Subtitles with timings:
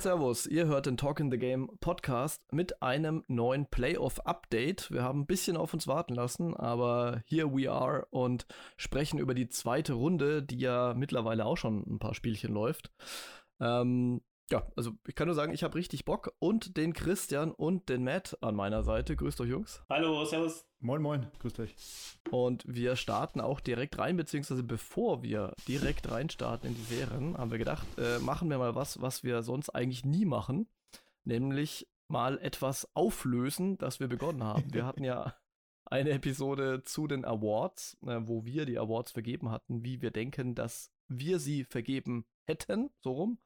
[0.00, 0.46] Und Servus.
[0.46, 4.90] Ihr hört den Talk in the Game Podcast mit einem neuen Playoff-Update.
[4.90, 8.46] Wir haben ein bisschen auf uns warten lassen, aber here we are und
[8.78, 12.90] sprechen über die zweite Runde, die ja mittlerweile auch schon ein paar Spielchen läuft.
[13.60, 17.90] Ähm, ja, also ich kann nur sagen, ich habe richtig Bock und den Christian und
[17.90, 19.16] den Matt an meiner Seite.
[19.16, 19.84] Grüßt euch, Jungs.
[19.90, 20.64] Hallo, Servus.
[20.82, 21.74] Moin, moin, grüßt euch.
[22.30, 27.50] Und wir starten auch direkt rein, beziehungsweise bevor wir direkt reinstarten in die Serien, haben
[27.50, 30.68] wir gedacht, äh, machen wir mal was, was wir sonst eigentlich nie machen,
[31.24, 34.72] nämlich mal etwas auflösen, das wir begonnen haben.
[34.72, 35.34] Wir hatten ja
[35.84, 40.54] eine Episode zu den Awards, äh, wo wir die Awards vergeben hatten, wie wir denken,
[40.54, 43.38] dass wir sie vergeben hätten, so rum.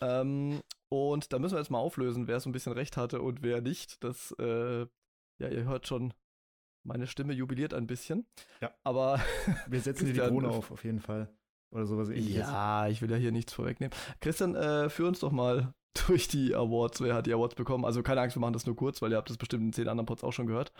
[0.00, 3.42] Ähm, und da müssen wir jetzt mal auflösen, wer so ein bisschen recht hatte und
[3.42, 4.04] wer nicht.
[4.04, 4.86] Das, äh,
[5.38, 6.14] ja, ihr hört schon,
[6.84, 8.26] meine Stimme jubiliert ein bisschen.
[8.60, 8.70] Ja.
[8.84, 9.20] Aber.
[9.66, 11.28] Wir setzen dir die Krone auf, auf jeden Fall.
[11.72, 12.46] Oder sowas ähnliches.
[12.46, 13.92] Ja, ich will ja hier nichts vorwegnehmen.
[14.20, 15.74] Christian, äh, führ uns doch mal
[16.06, 17.00] durch die Awards.
[17.00, 17.84] Wer hat die Awards bekommen?
[17.84, 19.88] Also keine Angst, wir machen das nur kurz, weil ihr habt das bestimmt in zehn
[19.88, 20.72] anderen Pods auch schon gehört.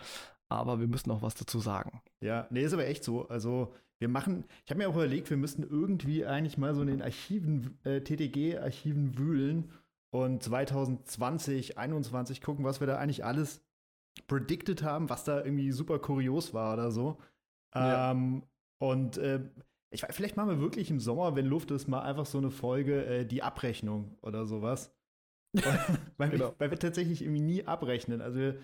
[0.47, 2.01] Aber wir müssen noch was dazu sagen.
[2.21, 3.27] Ja, nee, ist aber echt so.
[3.27, 6.87] Also wir machen, ich habe mir auch überlegt, wir müssten irgendwie eigentlich mal so in
[6.87, 9.71] den Archiven, äh, TTG-Archiven wühlen
[10.11, 13.61] und 2020, 2021 gucken, was wir da eigentlich alles
[14.27, 17.17] predicted haben, was da irgendwie super kurios war oder so.
[17.73, 18.11] Ja.
[18.11, 18.43] Ähm,
[18.79, 19.41] und äh,
[19.91, 22.51] ich weiß, vielleicht machen wir wirklich im Sommer, wenn Luft ist, mal einfach so eine
[22.51, 24.93] Folge, äh, die Abrechnung oder sowas.
[26.17, 26.49] weil, genau.
[26.49, 28.21] wir, weil, wir, tatsächlich irgendwie nie abrechnen.
[28.21, 28.59] Also wir,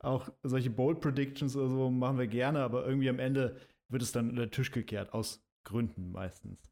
[0.00, 3.56] auch solche Bold Predictions oder so machen wir gerne, aber irgendwie am Ende
[3.88, 6.70] wird es dann unter den Tisch gekehrt, aus Gründen meistens.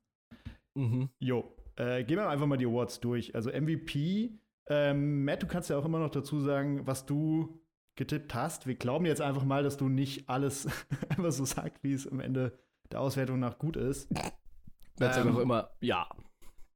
[0.75, 1.09] Mhm.
[1.19, 3.35] Jo, äh, gehen wir einfach mal die Awards durch.
[3.35, 4.39] Also MVP,
[4.69, 7.61] ähm, Matt, du kannst ja auch immer noch dazu sagen, was du
[7.97, 8.67] getippt hast.
[8.67, 10.67] Wir glauben jetzt einfach mal, dass du nicht alles
[11.09, 12.59] einfach so sagst, wie es am Ende
[12.93, 14.13] der Auswertung nach gut ist.
[14.99, 16.09] Matt ähm, auch immer, ja.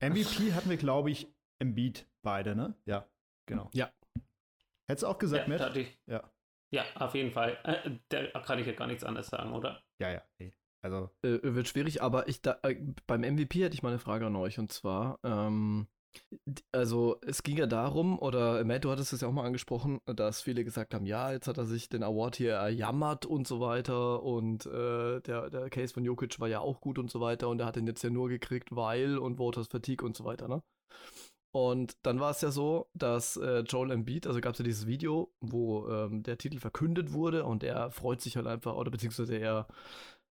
[0.01, 1.29] MVP hatten wir, glaube ich,
[1.59, 2.75] im Beat beide, ne?
[2.87, 3.07] Ja,
[3.47, 3.71] genau.
[3.73, 3.91] Ja.
[4.87, 5.77] Hättest du auch gesagt, ja, Matt?
[6.07, 6.31] Ja.
[6.73, 7.59] Ja, auf jeden Fall.
[7.65, 9.83] Äh, da kann ich ja gar nichts anderes sagen, oder?
[9.99, 10.23] Ja, ja.
[10.39, 10.55] Nee.
[10.83, 11.11] Also.
[11.23, 12.77] Äh, wird schwierig, aber ich da, äh,
[13.07, 15.89] beim MVP hätte ich mal eine Frage an euch und zwar, ähm,
[16.73, 20.43] also es ging ja darum, oder Matt, du hattest es ja auch mal angesprochen, dass
[20.43, 24.23] viele gesagt haben, ja, jetzt hat er sich den Award hier erjammert und so weiter
[24.23, 27.61] und äh, der, der Case von Jokic war ja auch gut und so weiter und
[27.61, 30.63] er hat den jetzt ja nur gekriegt, weil und Voters Fatigue und so weiter, ne?
[31.53, 34.87] Und dann war es ja so, dass äh, Joel Embiid, also gab es ja dieses
[34.87, 39.37] Video, wo ähm, der Titel verkündet wurde und er freut sich halt einfach, oder beziehungsweise
[39.37, 39.67] er,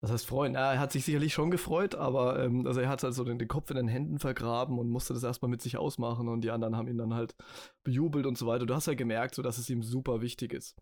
[0.02, 0.56] was heißt freuen?
[0.56, 3.48] Er hat sich sicherlich schon gefreut, aber ähm, also er hat halt so den, den,
[3.48, 6.76] Kopf in den Händen vergraben und musste das erstmal mit sich ausmachen und die anderen
[6.76, 7.36] haben ihn dann halt
[7.84, 8.66] bejubelt und so weiter.
[8.66, 10.76] Du hast ja gemerkt, so dass es ihm super wichtig ist.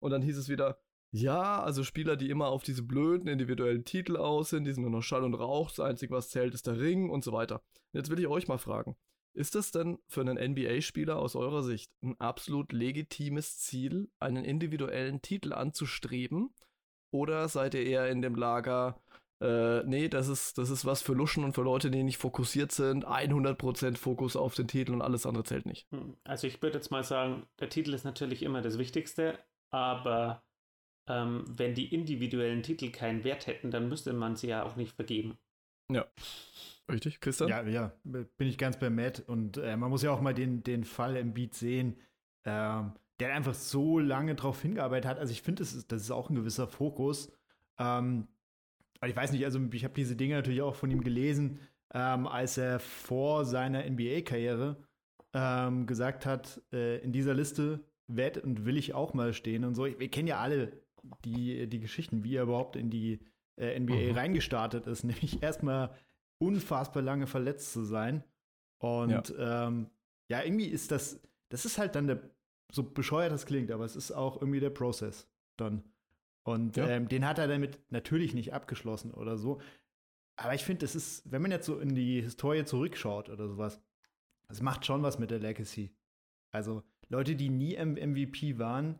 [0.00, 0.78] Und dann hieß es wieder,
[1.12, 4.90] ja, also Spieler, die immer auf diese blöden individuellen Titel aus sind, die sind nur
[4.90, 7.62] noch Schall und Rauch, das Einzige, was zählt, ist der Ring und so weiter.
[7.92, 8.96] Jetzt will ich euch mal fragen,
[9.34, 15.22] ist das denn für einen NBA-Spieler aus eurer Sicht ein absolut legitimes Ziel, einen individuellen
[15.22, 16.50] Titel anzustreben?
[17.14, 19.00] Oder seid ihr eher in dem Lager,
[19.40, 22.72] äh, nee, das ist, das ist was für Luschen und für Leute, die nicht fokussiert
[22.72, 25.86] sind, 100% Fokus auf den Titel und alles andere zählt nicht?
[25.92, 29.38] Hm, also ich würde jetzt mal sagen, der Titel ist natürlich immer das Wichtigste,
[29.70, 30.42] aber
[31.08, 34.96] ähm, wenn die individuellen Titel keinen Wert hätten, dann müsste man sie ja auch nicht
[34.96, 35.38] vergeben.
[35.92, 36.06] Ja.
[36.90, 37.48] Richtig, Christian?
[37.48, 39.22] Ja, ja, bin ich ganz bei Matt.
[39.28, 41.96] Und äh, man muss ja auch mal den, den Fall im Beat sehen,
[42.44, 45.18] ähm, der einfach so lange darauf hingearbeitet hat.
[45.18, 47.32] Also ich finde, das ist, das ist auch ein gewisser Fokus.
[47.78, 48.28] Ähm,
[49.00, 51.60] aber ich weiß nicht, also ich habe diese Dinge natürlich auch von ihm gelesen,
[51.92, 54.76] ähm, als er vor seiner NBA-Karriere
[55.32, 59.74] ähm, gesagt hat, äh, in dieser Liste werde und will ich auch mal stehen und
[59.74, 59.84] so.
[59.84, 60.72] wir kennen ja alle
[61.24, 63.20] die, die Geschichten, wie er überhaupt in die
[63.56, 64.16] äh, NBA mhm.
[64.16, 65.94] reingestartet ist, nämlich erstmal
[66.38, 68.24] unfassbar lange verletzt zu sein.
[68.78, 69.66] Und ja.
[69.66, 69.90] Ähm,
[70.28, 71.20] ja, irgendwie ist das,
[71.50, 72.22] das ist halt dann der,
[72.74, 75.84] so bescheuert das klingt, aber es ist auch irgendwie der Prozess dann.
[76.42, 76.88] Und ja.
[76.88, 79.60] ähm, den hat er damit natürlich nicht abgeschlossen oder so.
[80.36, 83.80] Aber ich finde, das ist, wenn man jetzt so in die Historie zurückschaut oder sowas,
[84.48, 85.94] das macht schon was mit der Legacy.
[86.50, 88.98] Also Leute, die nie MVP waren,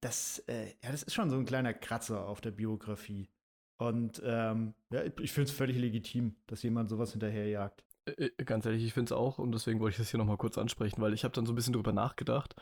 [0.00, 3.28] das, äh, ja, das ist schon so ein kleiner Kratzer auf der Biografie.
[3.78, 7.84] Und ähm, ja, ich finde es völlig legitim, dass jemand sowas hinterherjagt.
[8.16, 10.36] Äh, äh, ganz ehrlich, ich finde es auch und deswegen wollte ich das hier nochmal
[10.36, 12.54] kurz ansprechen, weil ich habe dann so ein bisschen drüber nachgedacht,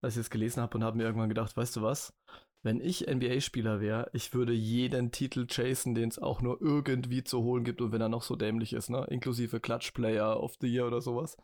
[0.00, 2.14] als ich es gelesen habe und habe mir irgendwann gedacht, weißt du was,
[2.62, 7.42] wenn ich NBA-Spieler wäre, ich würde jeden Titel chasen, den es auch nur irgendwie zu
[7.42, 10.66] holen gibt und wenn er noch so dämlich ist, ne, inklusive Clutch Player of the
[10.66, 11.36] Year oder sowas,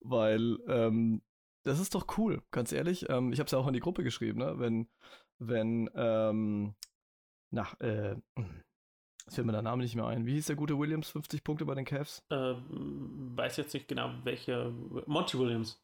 [0.00, 1.22] weil ähm,
[1.64, 3.08] das ist doch cool, ganz ehrlich.
[3.08, 4.88] Ähm, ich habe es ja auch in die Gruppe geschrieben, ne, wenn
[5.38, 6.74] wenn ähm,
[7.50, 8.16] na, äh,
[9.26, 10.26] Es fällt mir der Name nicht mehr ein.
[10.26, 11.08] Wie hieß der gute Williams?
[11.08, 12.22] 50 Punkte bei den Cavs?
[12.30, 14.70] Äh, weiß jetzt nicht genau, welcher.
[15.06, 15.80] Monty Williams.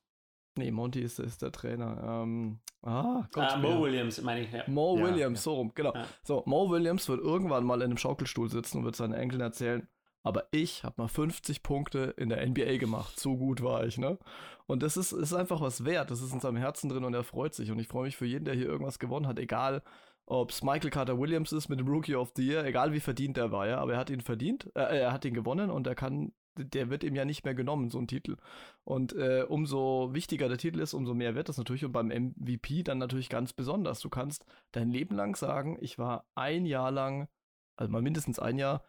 [0.57, 2.23] Nee, Monty ist, ist der Trainer.
[2.23, 3.45] Ähm, ah, Gott.
[3.45, 4.53] Ah, Mo Williams, meine ich.
[4.53, 4.65] Ja.
[4.67, 5.43] Mo Ja, Williams, ja.
[5.43, 5.95] so rum, genau.
[5.95, 6.07] Ja.
[6.23, 9.89] So, Mo Williams wird irgendwann mal in einem Schaukelstuhl sitzen und wird seinen Enkeln erzählen,
[10.23, 13.19] aber ich habe mal 50 Punkte in der NBA gemacht.
[13.19, 14.19] So gut war ich, ne?
[14.67, 16.11] Und das ist, ist einfach was wert.
[16.11, 17.71] Das ist in seinem Herzen drin und er freut sich.
[17.71, 19.83] Und ich freue mich für jeden, der hier irgendwas gewonnen hat, egal
[20.31, 23.37] ob es Michael Carter Williams ist mit dem Rookie of the Year, egal wie verdient
[23.37, 25.97] er war, ja, aber er hat ihn verdient, äh, er hat ihn gewonnen und er
[25.97, 28.37] kann, der wird ihm ja nicht mehr genommen, so ein Titel.
[28.85, 31.85] Und äh, umso wichtiger der Titel ist, umso mehr wird das natürlich.
[31.85, 34.01] Und beim MVP dann natürlich ganz besonders.
[34.01, 37.29] Du kannst dein Leben lang sagen, ich war ein Jahr lang,
[37.77, 38.85] also mal mindestens ein Jahr,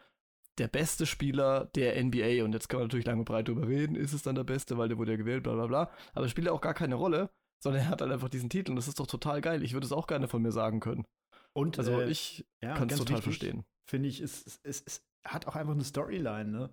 [0.58, 2.44] der beste Spieler der NBA.
[2.44, 4.88] Und jetzt kann man natürlich lange breit drüber reden, ist es dann der Beste, weil
[4.88, 5.90] der wurde ja gewählt, bla bla bla.
[6.14, 8.70] Aber es spielt ja auch gar keine Rolle, sondern er hat halt einfach diesen Titel
[8.70, 9.64] und das ist doch total geil.
[9.64, 11.04] Ich würde es auch gerne von mir sagen können.
[11.52, 13.64] Und Also äh, ich ja, kann es total wichtig, verstehen.
[13.84, 16.70] Finde ich, es, es, es, hat auch einfach eine Storyline, ne?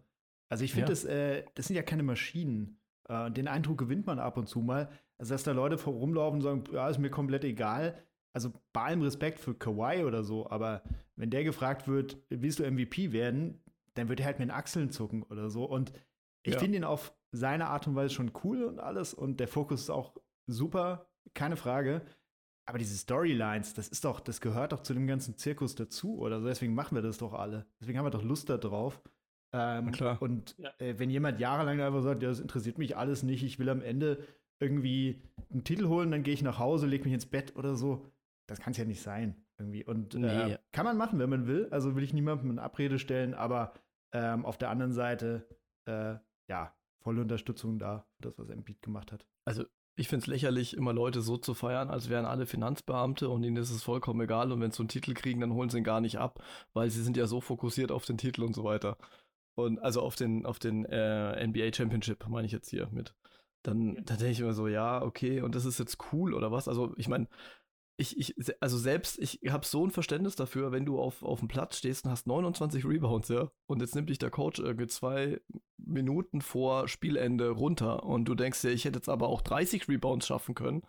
[0.49, 0.89] Also ich finde, Ja.
[0.89, 2.79] das, äh, das sind ja keine Maschinen.
[3.07, 4.89] Äh, den Eindruck gewinnt man ab und zu mal.
[5.19, 8.01] Also, dass da Leute rumlaufen und sagen, ja, ist mir komplett egal.
[8.33, 10.83] Also bei allem Respekt für Kawhi oder so, aber
[11.15, 13.61] wenn der gefragt wird, willst du MVP werden,
[13.95, 15.65] dann wird er halt mit den Achseln zucken oder so.
[15.65, 15.91] Und
[16.43, 16.59] ich Ja.
[16.59, 19.89] finde ihn auf seine Art und Weise schon cool und alles und der Fokus ist
[19.89, 20.15] auch
[20.47, 22.01] super, keine Frage.
[22.69, 26.39] Aber diese Storylines, das ist doch, das gehört doch zu dem ganzen Zirkus dazu oder
[26.39, 26.47] so.
[26.47, 27.65] Deswegen machen wir das doch alle.
[27.81, 29.01] Deswegen haben wir doch Lust da drauf.
[29.53, 30.21] Ähm, klar.
[30.21, 30.71] Und Ja.
[30.77, 33.81] äh, wenn jemand jahrelang einfach sagt, ja, das interessiert mich alles nicht, ich will am
[33.81, 34.23] Ende
[34.59, 38.05] irgendwie einen Titel holen, dann gehe ich nach Hause, lege mich ins Bett oder so,
[38.47, 39.35] das kann es ja nicht sein.
[39.57, 39.83] Irgendwie.
[39.83, 40.51] Und Nee.
[40.51, 41.67] äh, kann man machen, wenn man will.
[41.71, 43.73] Also will ich niemandem eine Abrede stellen, aber
[44.13, 45.47] ähm, auf der anderen Seite,
[45.85, 46.15] äh,
[46.47, 49.25] ja, volle Unterstützung da für das, was Embiid gemacht hat.
[49.45, 49.65] Also
[49.99, 53.57] ich finde es lächerlich, immer Leute so zu feiern, als wären alle Finanzbeamte und ihnen
[53.57, 54.51] ist es vollkommen egal.
[54.51, 56.41] Und wenn sie so einen Titel kriegen, dann holen sie ihn gar nicht ab,
[56.73, 58.97] weil sie sind ja so fokussiert auf den Titel und so weiter.
[59.55, 63.13] Und also auf den, auf den äh, NBA Championship, meine ich jetzt hier mit.
[63.63, 66.69] Dann, dann denke ich immer so, ja, okay, und das ist jetzt cool oder was?
[66.69, 67.27] Also ich meine,
[67.99, 71.47] ich, ich, also selbst, ich habe so ein Verständnis dafür, wenn du auf, auf dem
[71.47, 75.39] Platz stehst und hast 29 Rebounds, ja, und jetzt nimmt dich der Coach irgendwie zwei
[75.77, 80.27] Minuten vor Spielende runter und du denkst dir, ich hätte jetzt aber auch 30 Rebounds
[80.27, 80.83] schaffen können.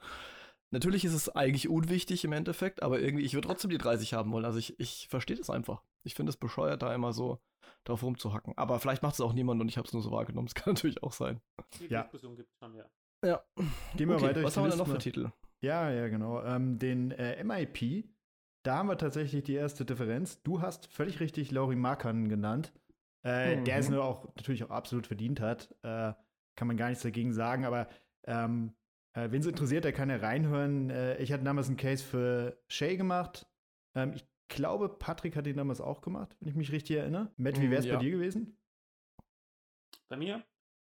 [0.73, 4.31] Natürlich ist es eigentlich unwichtig im Endeffekt, aber irgendwie, ich würde trotzdem die 30 haben
[4.31, 4.45] wollen.
[4.45, 5.83] Also ich, ich verstehe das einfach.
[6.05, 7.41] Ich finde es bescheuert, da immer so
[7.85, 8.55] drauf rumzuhacken.
[8.57, 10.47] Aber vielleicht macht es auch niemand und ich habe es nur so wahrgenommen.
[10.55, 11.41] Das kann natürlich auch sein.
[11.81, 12.03] Die Ja.
[12.03, 12.85] Diskussion gibt es schon, ja.
[13.27, 13.43] Ja.
[13.97, 14.43] Gehen wir Okay, weiter.
[14.45, 15.31] was haben wir denn noch für mal- Titel?
[15.63, 16.43] Ja, ja, genau.
[16.43, 18.09] Ähm, den äh, MIP,
[18.65, 20.43] da haben wir tatsächlich die erste Differenz.
[20.43, 22.73] Du hast völlig richtig Laurie Markan genannt,
[23.25, 23.65] äh, Mhm.
[23.65, 25.75] der es nur auch natürlich auch absolut verdient hat.
[25.83, 26.15] Äh,
[26.57, 27.89] kann man gar nichts dagegen sagen, aber
[28.25, 28.75] ähm,
[29.15, 30.91] äh, wen es interessiert, der kann ja reinhören.
[30.91, 33.47] Äh, ich hatte damals einen Case für Shay gemacht.
[33.95, 37.33] Ähm, ich glaube, Patrick hat ihn damals auch gemacht, wenn ich mich richtig erinnere.
[37.37, 37.95] Matt, wie wäre es ja.
[37.95, 38.59] bei dir gewesen?
[40.09, 40.43] Bei mir?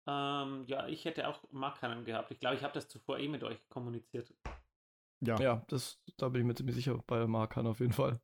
[0.06, 2.30] Ähm, ja, ich hätte auch Markkannen gehabt.
[2.30, 4.32] Ich glaube, ich habe das zuvor eh mit euch kommuniziert.
[5.20, 8.20] Ja, das, da bin ich mir ziemlich sicher bei Markan auf jeden Fall.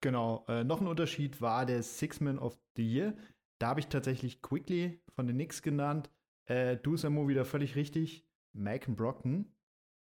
[0.00, 0.44] Genau.
[0.48, 3.16] Äh, noch ein Unterschied war der Six-Man of the Year.
[3.60, 6.10] Da habe ich tatsächlich Quickly von den Knicks genannt.
[6.48, 8.26] Äh, du, Samo, wieder völlig richtig.
[8.56, 9.54] Malcolm Brockton.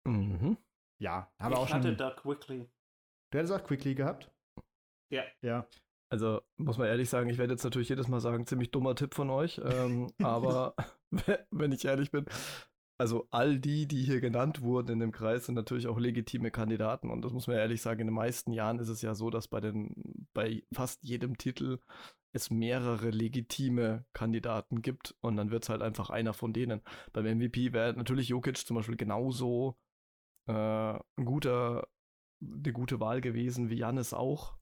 [0.07, 0.57] Mhm.
[1.01, 1.77] Ja, aber ich auch schon.
[1.79, 2.69] hatte Doug Wickley.
[3.31, 4.31] Du hättest auch Quickly gehabt?
[5.11, 5.23] Ja.
[5.41, 5.67] Ja.
[6.11, 9.15] Also, muss man ehrlich sagen, ich werde jetzt natürlich jedes Mal sagen, ziemlich dummer Tipp
[9.15, 9.59] von euch.
[9.63, 10.75] Ähm, aber
[11.51, 12.25] wenn ich ehrlich bin,
[13.01, 17.09] also all die, die hier genannt wurden in dem Kreis, sind natürlich auch legitime Kandidaten.
[17.09, 19.47] Und das muss man ehrlich sagen, in den meisten Jahren ist es ja so, dass
[19.47, 21.79] bei den, bei fast jedem Titel
[22.31, 26.81] es mehrere legitime Kandidaten gibt und dann wird es halt einfach einer von denen.
[27.11, 29.79] Beim MVP wäre natürlich Jokic zum Beispiel genauso
[30.47, 31.87] äh, ein guter,
[32.39, 34.57] eine gute Wahl gewesen wie Jannis auch.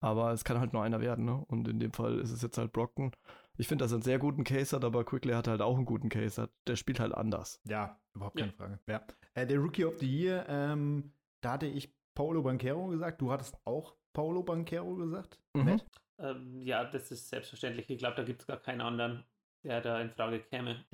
[0.00, 1.44] Aber es kann halt nur einer werden, ne?
[1.46, 3.12] Und in dem Fall ist es jetzt halt Brockton.
[3.62, 5.84] Ich finde, dass er einen sehr guten Case hat, aber Quickly hat halt auch einen
[5.84, 6.42] guten Case.
[6.42, 6.50] Hat.
[6.66, 7.60] Der spielt halt anders.
[7.62, 8.46] Ja, überhaupt Ja.
[8.46, 8.80] keine Frage.
[8.88, 9.06] Ja.
[9.34, 13.20] Äh, der Rookie of the Year, ähm, da hatte ich Paulo Banquero gesagt.
[13.20, 15.38] Du hattest auch Paulo Banquero gesagt.
[15.54, 15.80] Mhm.
[16.18, 17.88] Ähm, ja, das ist selbstverständlich.
[17.88, 19.22] Ich glaube, da gibt es gar keinen anderen,
[19.62, 20.84] der da in Frage käme.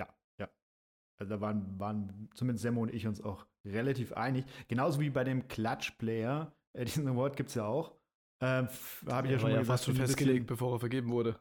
[1.21, 4.45] Also da waren, waren zumindest Semmo und ich uns auch relativ einig.
[4.69, 6.53] Genauso wie bei dem Clutch-Player.
[6.75, 7.97] Äh, diesen Award gibt es ja auch.
[8.41, 8.69] Ähm,
[9.09, 11.41] Habe ich ja Er schon mal ja gesagt, fast schon festgelegt, bevor er vergeben wurde.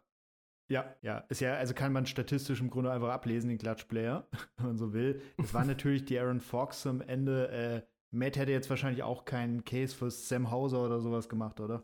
[0.70, 1.20] Ja, ja.
[1.30, 4.94] Ist ja, also kann man statistisch im Grunde einfach ablesen, den Clutch-Player, wenn man so
[4.94, 5.22] will.
[5.38, 7.50] Es war natürlich die Aaron Fox am Ende.
[7.50, 7.82] Äh,
[8.12, 11.84] Matt hätte jetzt wahrscheinlich auch keinen Case für Sam Hauser oder sowas gemacht, oder?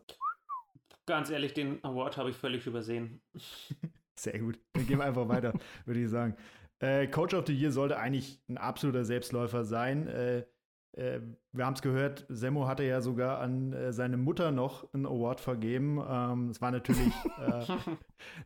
[1.06, 3.20] Ganz ehrlich, den Award habe ich völlig übersehen.
[4.18, 4.58] Sehr gut.
[4.72, 5.52] Dann gehen wir einfach weiter,
[5.84, 6.36] würde ich sagen.
[6.78, 10.06] Äh, Coach of the Year sollte eigentlich ein absoluter Selbstläufer sein.
[10.08, 10.44] Äh,
[10.96, 11.20] äh,
[11.52, 15.40] wir haben es gehört, Semmo hatte ja sogar an äh, seine Mutter noch einen Award
[15.40, 16.02] vergeben.
[16.08, 17.64] Ähm, es war natürlich äh,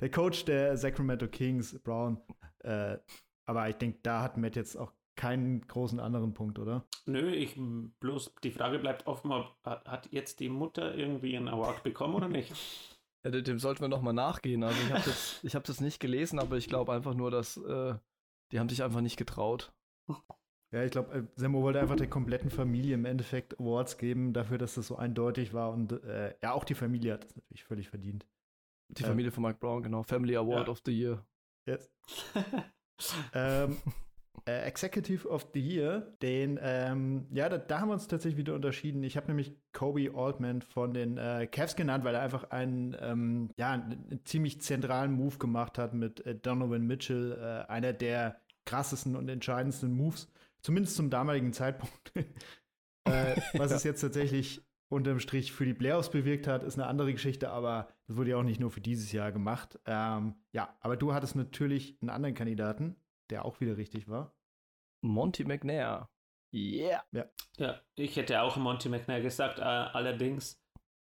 [0.01, 2.21] der Coach der Sacramento Kings, Brown.
[2.61, 2.99] Äh,
[3.47, 6.87] aber ich denke, da hat Matt jetzt auch keinen großen anderen Punkt, oder?
[7.07, 7.59] Nö, ich
[8.01, 12.29] bloß die Frage bleibt offen, ob hat jetzt die Mutter irgendwie einen Award bekommen oder
[12.29, 12.53] nicht?
[13.25, 14.63] Ja, dem sollten wir nochmal nachgehen.
[14.63, 17.95] Also ich habe das, hab das nicht gelesen, aber ich glaube einfach nur, dass äh,
[18.53, 19.73] die haben sich einfach nicht getraut.
[20.71, 24.59] Ja, ich glaube, äh, Semmo wollte einfach der kompletten Familie im Endeffekt Awards geben, dafür,
[24.59, 25.73] dass das so eindeutig war.
[25.73, 28.27] Und äh, ja, auch die Familie hat das natürlich völlig verdient.
[28.89, 30.03] Die ähm, Familie von Mike Brown, genau.
[30.03, 30.73] Family Award ja.
[30.73, 31.25] of the Year.
[31.67, 31.91] Yes.
[33.35, 33.79] ähm,
[34.47, 38.55] äh, Executive of the Year, den, ähm, ja, da, da, haben wir uns tatsächlich wieder
[38.55, 39.03] unterschieden.
[39.03, 43.51] Ich habe nämlich Kobe Altman von den äh, Cavs genannt, weil er einfach einen, ähm,
[43.57, 49.17] ja, einen ziemlich zentralen Move gemacht hat mit äh, Donovan Mitchell, äh, einer der krassesten
[49.17, 50.31] und entscheidendsten Moves
[50.63, 52.13] Zumindest zum damaligen Zeitpunkt.
[53.05, 57.13] äh, was es jetzt tatsächlich unterm Strich für die Playoffs bewirkt hat, ist eine andere
[57.13, 59.79] Geschichte, aber das wurde ja auch nicht nur für dieses Jahr gemacht.
[59.85, 62.97] Ähm, ja, aber du hattest natürlich einen anderen Kandidaten,
[63.31, 64.35] der auch wieder richtig war.
[65.03, 66.09] Monty McNair.
[66.53, 67.05] Yeah.
[67.13, 67.27] Ja.
[67.59, 70.59] ja, ich hätte auch Monty McNair gesagt, äh, allerdings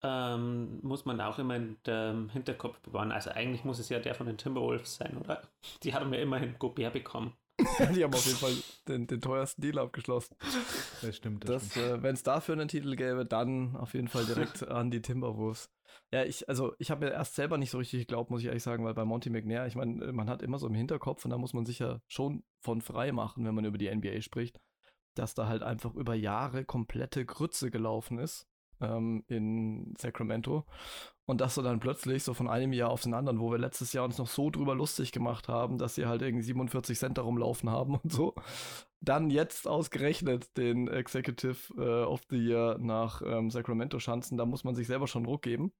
[0.01, 3.11] ähm, muss man auch immer im Hinterkopf bewahren.
[3.11, 5.41] Also eigentlich muss es ja der von den Timberwolves sein, oder?
[5.83, 7.33] Die haben ja immerhin Gobert bekommen.
[7.95, 8.53] die haben auf jeden Fall
[8.87, 10.35] den, den, teuersten Deal abgeschlossen.
[11.01, 11.47] Das stimmt.
[11.47, 14.91] Das das, äh, Wenn es dafür einen Titel gäbe, dann auf jeden Fall direkt an
[14.91, 15.69] die Timberwolves.
[16.11, 18.63] Ja, ich, also ich habe mir erst selber nicht so richtig geglaubt, muss ich ehrlich
[18.63, 21.37] sagen, weil bei Monty McNair, ich meine, man hat immer so im Hinterkopf und da
[21.37, 24.59] muss man sich ja schon von frei machen, wenn man über die NBA spricht,
[25.15, 28.47] dass da halt einfach über Jahre komplette Grütze gelaufen ist
[28.81, 30.65] ähm, in Sacramento.
[31.27, 33.93] Und dass so dann plötzlich so von einem Jahr auf den anderen, wo wir letztes
[33.93, 37.37] Jahr uns noch so drüber lustig gemacht haben, dass sie halt irgendwie 47 Cent darum
[37.37, 38.35] laufen haben und so,
[39.01, 44.63] dann jetzt ausgerechnet den Executive äh, of the Year nach ähm, Sacramento schanzen, da muss
[44.63, 45.71] man sich selber schon Druck geben.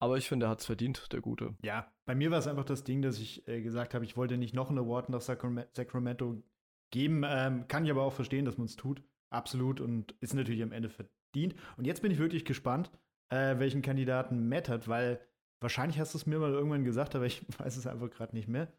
[0.00, 1.54] Aber ich finde, er hat es verdient, der Gute.
[1.62, 4.36] Ja, bei mir war es einfach das Ding, dass ich äh, gesagt habe, ich wollte
[4.36, 6.42] nicht noch einen Award nach Sacramento
[6.90, 7.22] geben.
[7.26, 9.02] Ähm, kann ich aber auch verstehen, dass man es tut.
[9.30, 9.80] Absolut.
[9.80, 11.54] Und ist natürlich am Ende verdient.
[11.76, 12.90] Und jetzt bin ich wirklich gespannt,
[13.30, 15.20] äh, welchen Kandidaten Matt hat, weil
[15.60, 18.48] wahrscheinlich hast du es mir mal irgendwann gesagt, aber ich weiß es einfach gerade nicht
[18.48, 18.72] mehr.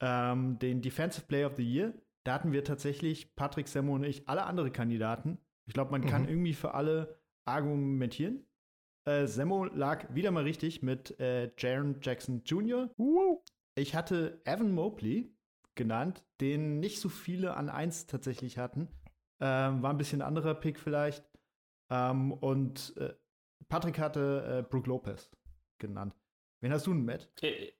[0.00, 4.28] Ähm, den Defensive Player of the Year, da hatten wir tatsächlich, Patrick Semmo und ich,
[4.28, 5.38] alle andere Kandidaten.
[5.66, 6.06] Ich glaube, man mhm.
[6.06, 8.46] kann irgendwie für alle argumentieren.
[9.04, 12.90] Äh, Semmo lag wieder mal richtig mit äh, Jaron Jackson Jr.
[13.74, 15.34] Ich hatte Evan Mobley
[15.74, 18.88] genannt, den nicht so viele an 1 tatsächlich hatten.
[19.40, 21.24] Ähm, war ein bisschen anderer Pick vielleicht.
[21.90, 23.14] Ähm, und äh,
[23.72, 25.30] Patrick hatte äh, Brook Lopez
[25.78, 26.14] genannt.
[26.60, 27.30] Wen hast du denn, Matt?
[27.40, 27.72] Äh,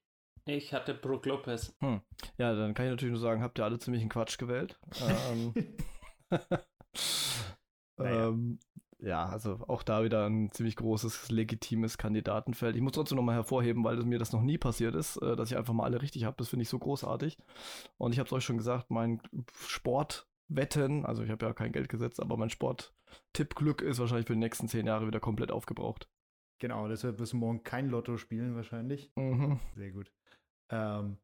[0.47, 1.77] ich hatte Brook Lopez.
[1.81, 2.01] Hm.
[2.39, 4.81] Ja, dann kann ich natürlich nur sagen, habt ihr alle ziemlich einen Quatsch gewählt.
[5.07, 5.53] ähm,
[7.99, 8.29] naja.
[8.29, 8.59] ähm,
[9.01, 12.75] ja, also auch da wieder ein ziemlich großes, legitimes Kandidatenfeld.
[12.75, 15.59] Ich muss trotzdem nochmal hervorheben, weil mir das noch nie passiert ist, äh, dass ich
[15.59, 16.37] einfach mal alle richtig habe.
[16.39, 17.37] Das finde ich so großartig.
[17.99, 19.21] Und ich habe es euch schon gesagt, mein
[20.53, 22.95] Sportwetten, also ich habe ja kein Geld gesetzt, aber mein Sport
[23.33, 26.09] Tippglück ist wahrscheinlich für die nächsten zehn Jahre wieder komplett aufgebraucht.
[26.59, 29.11] Genau, deshalb wirst du morgen kein Lotto spielen wahrscheinlich.
[29.17, 29.59] Mhm.
[29.75, 30.13] Sehr gut.
[30.71, 31.19] Ähm,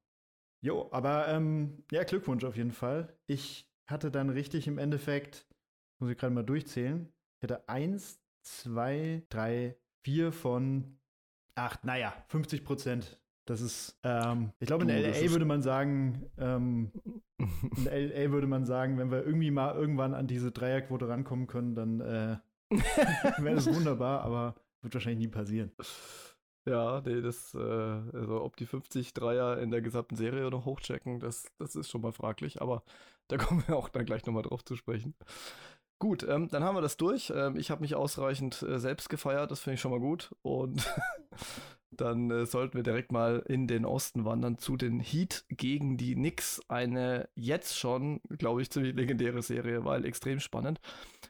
[0.60, 3.16] jo, aber ähm, ja, Glückwunsch auf jeden Fall.
[3.26, 5.46] Ich hatte dann richtig im Endeffekt,
[6.00, 10.98] muss ich gerade mal durchzählen, ich hatte eins, zwei, drei, vier von
[11.54, 16.30] acht, naja, 50 Prozent das ist, ähm, ich glaube, in du, LA würde man sagen,
[16.36, 16.92] ähm,
[17.38, 21.74] in LA würde man sagen, wenn wir irgendwie mal irgendwann an diese Dreierquote rankommen können,
[21.74, 22.36] dann äh,
[23.38, 25.72] wäre das wunderbar, aber wird wahrscheinlich nie passieren.
[26.68, 31.18] Ja, nee, das, äh, also ob die 50 Dreier in der gesamten Serie noch hochchecken,
[31.18, 32.82] das, das ist schon mal fraglich, aber
[33.28, 35.14] da kommen wir auch dann gleich nochmal drauf zu sprechen.
[35.98, 37.32] Gut, ähm, dann haben wir das durch.
[37.34, 40.34] Ähm, ich habe mich ausreichend äh, selbst gefeiert, das finde ich schon mal gut.
[40.42, 40.86] Und
[41.90, 46.14] dann äh, sollten wir direkt mal in den Osten wandern zu den Heat gegen die
[46.14, 46.60] Knicks.
[46.68, 50.80] Eine jetzt schon, glaube ich, ziemlich legendäre Serie, weil extrem spannend.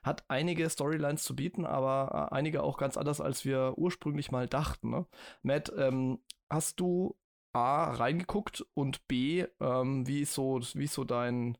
[0.02, 4.48] Hat einige Storylines zu bieten, aber äh, einige auch ganz anders, als wir ursprünglich mal
[4.48, 4.90] dachten.
[4.90, 5.06] Ne?
[5.42, 6.18] Matt, ähm,
[6.50, 7.16] hast du
[7.52, 11.56] A reingeguckt und B, ähm, wie ist so, wie ist so dein,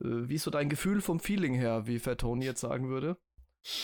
[0.00, 3.18] äh, wie ist so dein Gefühl vom Feeling her, wie Fat Tony jetzt sagen würde?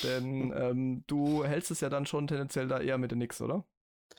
[0.04, 3.64] Denn ähm, du hältst es ja dann schon tendenziell da eher mit den Knicks, oder?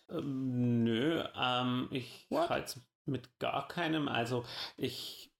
[0.09, 4.07] Ähm, nö, ähm, ich halte mit gar keinem.
[4.07, 4.45] Also
[4.77, 5.31] ich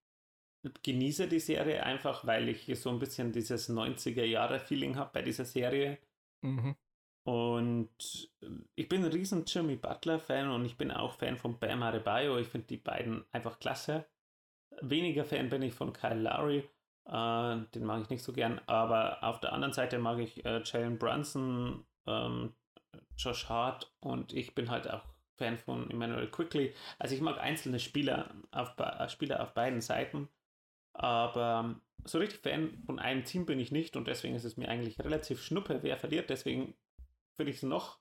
[0.84, 6.00] genieße die Serie einfach, weil ich so ein bisschen dieses 90er-Jahre-Feeling habe bei dieser Serie.
[6.42, 6.76] Mhm.
[7.24, 8.32] Und
[8.76, 12.38] ich bin ein riesen Jimmy Butler-Fan und ich bin auch Fan von Bam Adebayo.
[12.40, 14.08] Ich finde die beiden einfach klasse.
[14.82, 16.68] Weniger Fan bin ich von Kyle Lowry.
[17.06, 18.60] Äh, den mag ich nicht so gern.
[18.66, 22.54] Aber auf der anderen Seite mag ich äh, Jalen Brunson, ähm,
[23.18, 25.04] Josh Hart und ich bin halt auch
[25.40, 26.74] Fan von Emmanuel Quickly.
[27.00, 30.28] Also ich mag einzelne Spieler auf, äh, Spieler auf beiden Seiten.
[30.94, 34.70] Aber so richtig Fan von einem Team bin ich nicht und deswegen ist es mir
[34.70, 36.30] eigentlich relativ schnuppe, wer verliert.
[36.30, 36.76] Deswegen
[37.36, 38.00] finde ich es noch,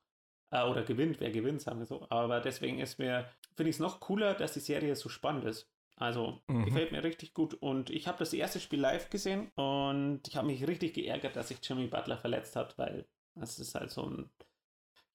[0.50, 2.06] äh, oder gewinnt, wer gewinnt, sagen wir so.
[2.10, 5.70] Aber deswegen ist mir, finde ich es noch cooler, dass die Serie so spannend ist.
[5.96, 6.64] Also mhm.
[6.64, 7.54] gefällt mir richtig gut.
[7.54, 11.48] Und ich habe das erste Spiel live gesehen und ich habe mich richtig geärgert, dass
[11.48, 14.30] sich Jimmy Butler verletzt hat, weil das ist halt so ein,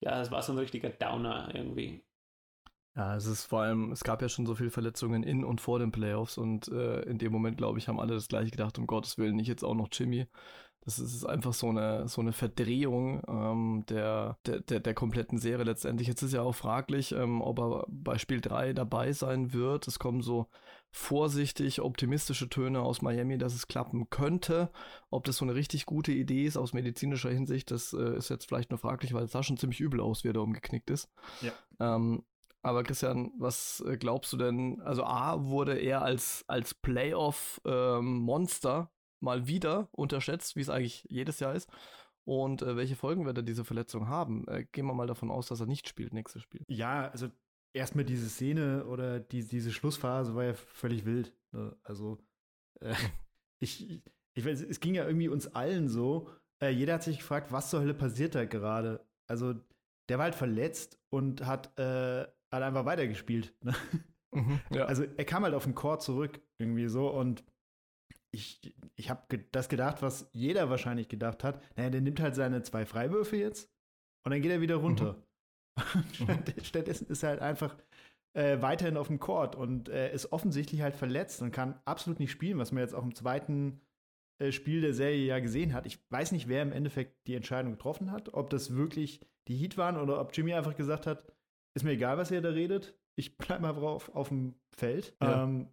[0.04, 2.04] ja, es war so ein richtiger Downer irgendwie.
[2.96, 5.80] Ja, es ist vor allem, es gab ja schon so viele Verletzungen in und vor
[5.80, 8.86] den Playoffs und äh, in dem Moment, glaube ich, haben alle das gleiche gedacht, um
[8.86, 10.28] Gottes Willen, nicht jetzt auch noch Jimmy.
[10.84, 15.64] Das ist einfach so eine, so eine Verdrehung ähm, der, der, der, der, kompletten Serie
[15.64, 16.06] letztendlich.
[16.06, 19.88] Jetzt ist ja auch fraglich, ähm, ob er bei Spiel 3 dabei sein wird.
[19.88, 20.48] Es kommen so
[20.96, 24.70] vorsichtig optimistische Töne aus Miami, dass es klappen könnte.
[25.10, 28.46] Ob das so eine richtig gute Idee ist aus medizinischer Hinsicht, das äh, ist jetzt
[28.46, 31.10] vielleicht nur fraglich, weil es sah schon ziemlich übel aus, wie er da umgeknickt ist.
[31.40, 31.50] Ja.
[31.80, 32.22] Ähm,
[32.62, 34.80] aber Christian, was äh, glaubst du denn?
[34.82, 41.40] Also A wurde er als, als Playoff-Monster ähm, mal wieder unterschätzt, wie es eigentlich jedes
[41.40, 41.68] Jahr ist.
[42.24, 44.46] Und äh, welche Folgen wird er diese Verletzung haben?
[44.46, 46.64] Äh, gehen wir mal davon aus, dass er nicht spielt nächstes Spiel.
[46.68, 47.30] Ja, also
[47.74, 51.34] erstmal diese Szene oder die, diese Schlussphase war ja völlig wild.
[51.52, 51.76] Ne?
[51.82, 52.18] Also
[52.80, 52.94] äh,
[53.60, 54.02] ich,
[54.34, 56.30] ich weiß, es ging ja irgendwie uns allen so.
[56.62, 59.04] Äh, jeder hat sich gefragt, was zur Hölle passiert da gerade?
[59.26, 59.54] Also
[60.08, 63.54] der war halt verletzt und hat äh, hat einfach weitergespielt.
[63.62, 63.74] Ne?
[64.32, 64.84] Mhm, ja.
[64.84, 67.08] Also er kam halt auf den Chor zurück, irgendwie so.
[67.08, 67.44] Und
[68.30, 71.62] ich, ich habe ge das gedacht, was jeder wahrscheinlich gedacht hat.
[71.76, 73.70] Naja, der nimmt halt seine zwei Freiwürfe jetzt
[74.24, 75.14] und dann geht er wieder runter.
[75.14, 75.22] Mhm.
[76.18, 76.62] mhm.
[76.62, 77.76] Stattdessen ist er halt einfach
[78.34, 82.30] äh, weiterhin auf dem Court und äh, ist offensichtlich halt verletzt und kann absolut nicht
[82.30, 83.80] spielen, was man jetzt auch im zweiten
[84.40, 85.86] äh, Spiel der Serie ja gesehen hat.
[85.86, 89.76] Ich weiß nicht, wer im Endeffekt die Entscheidung getroffen hat, ob das wirklich die Heat
[89.76, 91.32] waren oder ob Jimmy einfach gesagt hat,
[91.76, 92.98] ist mir egal, was ihr da redet.
[93.16, 95.16] Ich bleib mal drauf auf dem Feld.
[95.22, 95.44] Ja.
[95.44, 95.68] Ähm,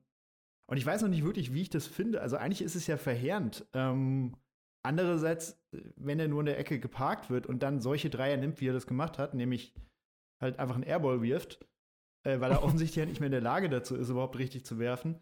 [0.70, 2.22] und ich weiß noch nicht wirklich, wie ich das finde.
[2.22, 3.66] Also eigentlich ist es ja verheerend.
[3.74, 4.38] Ähm,
[4.84, 5.62] andererseits,
[5.96, 8.74] wenn er nur in der Ecke geparkt wird und dann solche Dreier nimmt, wie er
[8.74, 9.74] das gemacht hat, nämlich
[10.42, 11.66] halt einfach einen Airball wirft,
[12.24, 14.80] äh, weil er offensichtlich ja nicht mehr in der Lage dazu ist, überhaupt richtig zu
[14.80, 15.20] werfen,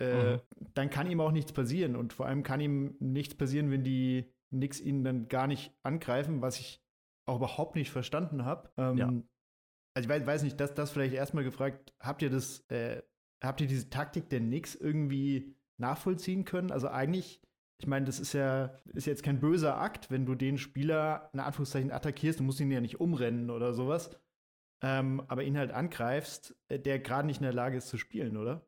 [0.00, 0.40] äh, mhm.
[0.74, 1.96] dann kann ihm auch nichts passieren.
[1.96, 6.42] Und vor allem kann ihm nichts passieren, wenn die Knicks ihn dann gar nicht angreifen,
[6.42, 6.82] was ich
[7.26, 8.70] auch überhaupt nicht verstanden habe.
[8.76, 9.12] Ähm, ja
[9.94, 13.02] also ich weiß, weiß nicht, dass das vielleicht erstmal gefragt, habt ihr das, äh,
[13.42, 16.70] habt ihr diese Taktik der Nix irgendwie nachvollziehen können?
[16.70, 17.40] Also eigentlich,
[17.78, 21.40] ich meine, das ist ja, ist jetzt kein böser Akt, wenn du den Spieler in
[21.40, 24.10] Anführungszeichen attackierst, du musst ihn ja nicht umrennen oder sowas,
[24.82, 28.36] ähm, aber ihn halt angreifst, äh, der gerade nicht in der Lage ist zu spielen,
[28.36, 28.66] oder?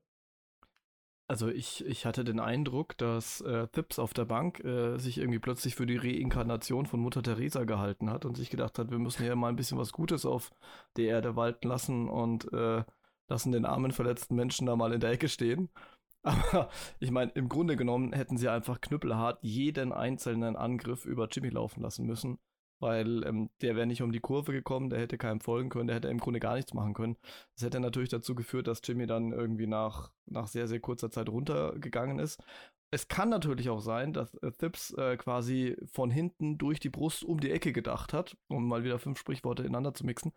[1.29, 5.39] Also ich, ich hatte den Eindruck, dass äh, Thips auf der Bank äh, sich irgendwie
[5.39, 9.23] plötzlich für die Reinkarnation von Mutter Teresa gehalten hat und sich gedacht hat, wir müssen
[9.23, 10.51] hier mal ein bisschen was Gutes auf
[10.97, 12.85] der Erde walten lassen und äh,
[13.29, 15.71] lassen den armen verletzten Menschen da mal in der Ecke stehen.
[16.23, 16.69] Aber
[17.01, 21.83] ich meine, im Grunde genommen hätten sie einfach knüppelhart jeden einzelnen Angriff über Jimmy laufen
[21.83, 22.39] lassen müssen
[22.83, 25.97] weil ähm, der wäre nicht um die Kurve gekommen, der hätte keinem folgen können, der
[25.97, 27.17] hätte im Grunde gar nichts machen können.
[27.55, 31.29] Das hätte natürlich dazu geführt, dass Jimmy dann irgendwie nach, nach sehr, sehr kurzer Zeit
[31.29, 32.43] runtergegangen ist.
[32.91, 37.25] Es kann natürlich auch sein, dass äh, Thips äh, quasi von hinten durch die Brust
[37.25, 40.33] um die Ecke gedacht hat, um mal wieder fünf Sprichworte ineinander zu mixen,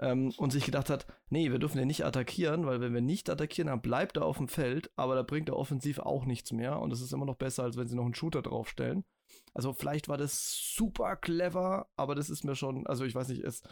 [0.00, 3.30] ähm, und sich gedacht hat, nee, wir dürfen den nicht attackieren, weil wenn wir nicht
[3.30, 6.80] attackieren, dann bleibt er auf dem Feld, aber da bringt er offensiv auch nichts mehr
[6.80, 9.04] und es ist immer noch besser, als wenn sie noch einen Shooter draufstellen.
[9.54, 13.44] Also vielleicht war das super clever, aber das ist mir schon, also ich weiß nicht,
[13.44, 13.62] es,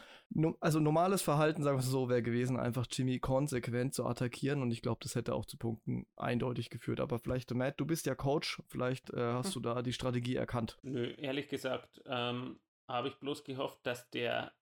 [0.60, 4.82] also normales Verhalten, sagen wir so, wäre gewesen, einfach Jimmy konsequent zu attackieren und ich
[4.82, 7.00] glaube, das hätte auch zu Punkten eindeutig geführt.
[7.00, 9.62] Aber vielleicht, Matt, du bist ja Coach, vielleicht äh, hast hm.
[9.62, 10.78] du da die Strategie erkannt.
[10.82, 14.52] Nö, ehrlich gesagt, ähm, habe ich bloß gehofft, dass der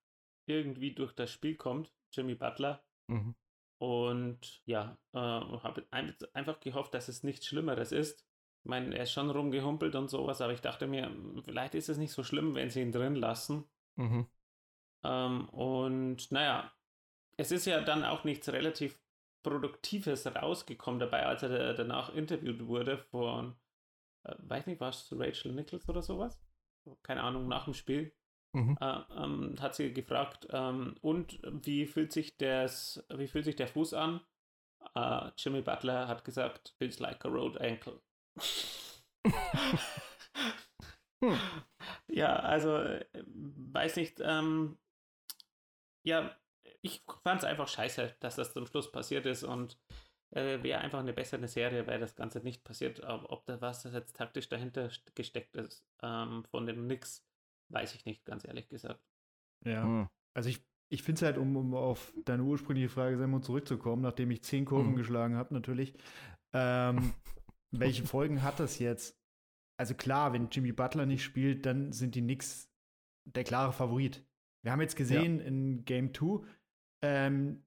[0.45, 2.83] irgendwie durch das Spiel kommt, Jimmy Butler.
[3.07, 3.35] Mhm.
[3.77, 8.25] Und ja, äh, habe einfach gehofft, dass es nichts Schlimmeres ist.
[8.63, 11.11] Ich meine, er ist schon rumgehumpelt und sowas, aber ich dachte mir,
[11.43, 13.65] vielleicht ist es nicht so schlimm, wenn sie ihn drin lassen.
[13.95, 14.27] Mhm.
[15.03, 16.71] Ähm, und naja,
[17.37, 18.99] es ist ja dann auch nichts relativ
[19.41, 23.55] Produktives rausgekommen dabei, als er danach interviewt wurde von,
[24.23, 26.39] äh, weiß nicht, was, Rachel Nichols oder sowas?
[27.01, 28.13] Keine Ahnung, nach dem Spiel.
[28.53, 28.77] Mhm.
[28.79, 33.67] Äh, ähm, hat sie gefragt, ähm, und wie fühlt sich das, wie fühlt sich der
[33.67, 34.21] Fuß an?
[34.95, 38.01] Uh, Jimmy Butler hat gesagt, feels like a road ankle
[41.23, 41.37] hm.
[42.07, 44.77] Ja, also äh, weiß nicht, ähm,
[46.03, 46.35] ja,
[46.81, 49.79] ich fand es einfach scheiße, dass das zum Schluss passiert ist und
[50.31, 53.03] äh, wäre einfach eine bessere Serie, weil das Ganze nicht passiert.
[53.03, 57.25] Aber ob da was das jetzt taktisch dahinter gesteckt ist ähm, von den Knicks,
[57.69, 59.01] weiß ich nicht, ganz ehrlich gesagt.
[59.65, 59.83] Ja.
[59.83, 60.09] Hm.
[60.33, 64.31] Also ich, ich finde es halt, um, um auf deine ursprüngliche Frage, Simon, zurückzukommen, nachdem
[64.31, 64.95] ich zehn Kurven hm.
[64.95, 65.93] geschlagen habe, natürlich.
[66.53, 67.13] Ähm,
[67.71, 69.17] welche Folgen hat das jetzt?
[69.77, 72.69] Also klar, wenn Jimmy Butler nicht spielt, dann sind die Knicks
[73.25, 74.25] der klare Favorit.
[74.63, 75.45] Wir haben jetzt gesehen ja.
[75.45, 76.45] in Game 2,
[77.03, 77.63] ähm,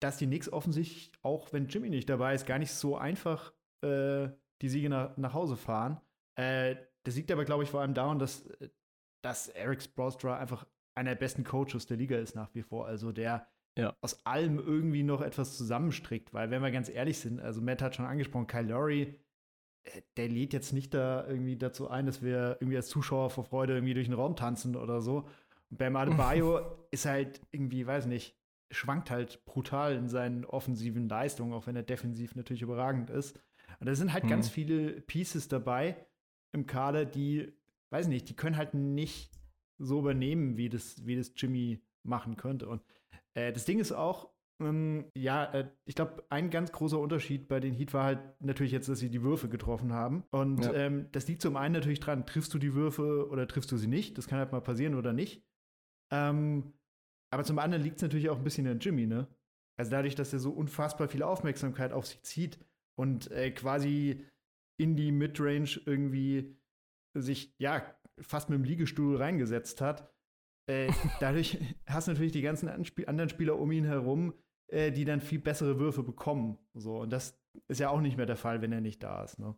[0.00, 4.28] dass die Knicks offensichtlich, auch wenn Jimmy nicht dabei ist, gar nicht so einfach äh,
[4.62, 6.00] die Siege nach, nach Hause fahren.
[6.36, 8.48] Äh, das liegt aber, glaube ich, vor allem daran, dass,
[9.22, 12.86] dass Eric Sprostra einfach einer der besten Coaches der Liga ist nach wie vor.
[12.86, 13.94] Also der ja.
[14.00, 16.34] aus allem irgendwie noch etwas zusammenstrickt.
[16.34, 19.18] Weil, wenn wir ganz ehrlich sind, also Matt hat schon angesprochen, Kyle Lowry, äh,
[20.16, 23.74] der lädt jetzt nicht da irgendwie dazu ein, dass wir irgendwie als Zuschauer vor Freude
[23.74, 25.28] irgendwie durch den Raum tanzen oder so.
[25.70, 26.60] Und Bam Adebayo
[26.90, 28.36] ist halt irgendwie, weiß nicht,
[28.70, 33.40] schwankt halt brutal in seinen offensiven Leistungen, auch wenn er defensiv natürlich überragend ist.
[33.80, 34.28] Und da sind halt mhm.
[34.28, 35.96] ganz viele Pieces dabei
[36.52, 37.52] im Kader, die,
[37.90, 39.30] weiß nicht, die können halt nicht
[39.78, 42.68] so übernehmen, wie das, wie das Jimmy machen könnte.
[42.68, 42.82] Und
[43.34, 47.74] äh, das Ding ist auch, ja, äh, ich glaube, ein ganz großer Unterschied bei den
[47.74, 50.24] Heat war halt natürlich jetzt, dass sie die Würfe getroffen haben.
[50.30, 50.72] Und ja.
[50.74, 53.86] ähm, das liegt zum einen natürlich dran, triffst du die Würfe oder triffst du sie
[53.86, 54.18] nicht.
[54.18, 55.44] Das kann halt mal passieren oder nicht.
[56.12, 56.72] Ähm,
[57.30, 59.28] aber zum anderen liegt es natürlich auch ein bisschen an Jimmy, ne?
[59.78, 62.58] Also dadurch, dass er so unfassbar viel Aufmerksamkeit auf sich zieht
[62.98, 64.26] und äh, quasi
[64.76, 66.56] in die Midrange irgendwie
[67.14, 70.12] sich, ja, fast mit dem Liegestuhl reingesetzt hat.
[70.68, 70.90] Äh,
[71.20, 74.34] dadurch hast du natürlich die ganzen anderen Spieler um ihn herum,
[74.68, 76.58] äh, die dann viel bessere Würfe bekommen.
[76.74, 79.38] So, und das ist ja auch nicht mehr der Fall, wenn er nicht da ist,
[79.38, 79.54] ne?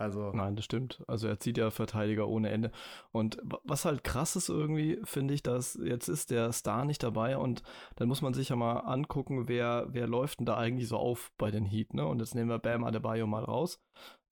[0.00, 0.30] Also.
[0.32, 1.02] Nein, das stimmt.
[1.08, 2.70] Also er zieht ja Verteidiger ohne Ende.
[3.10, 7.36] Und was halt krass ist irgendwie, finde ich, dass jetzt ist der Star nicht dabei
[7.36, 7.64] und
[7.96, 11.32] dann muss man sich ja mal angucken, wer, wer läuft denn da eigentlich so auf
[11.36, 12.06] bei den Heat, ne?
[12.06, 13.82] Und jetzt nehmen wir Bam Adebayo mal raus.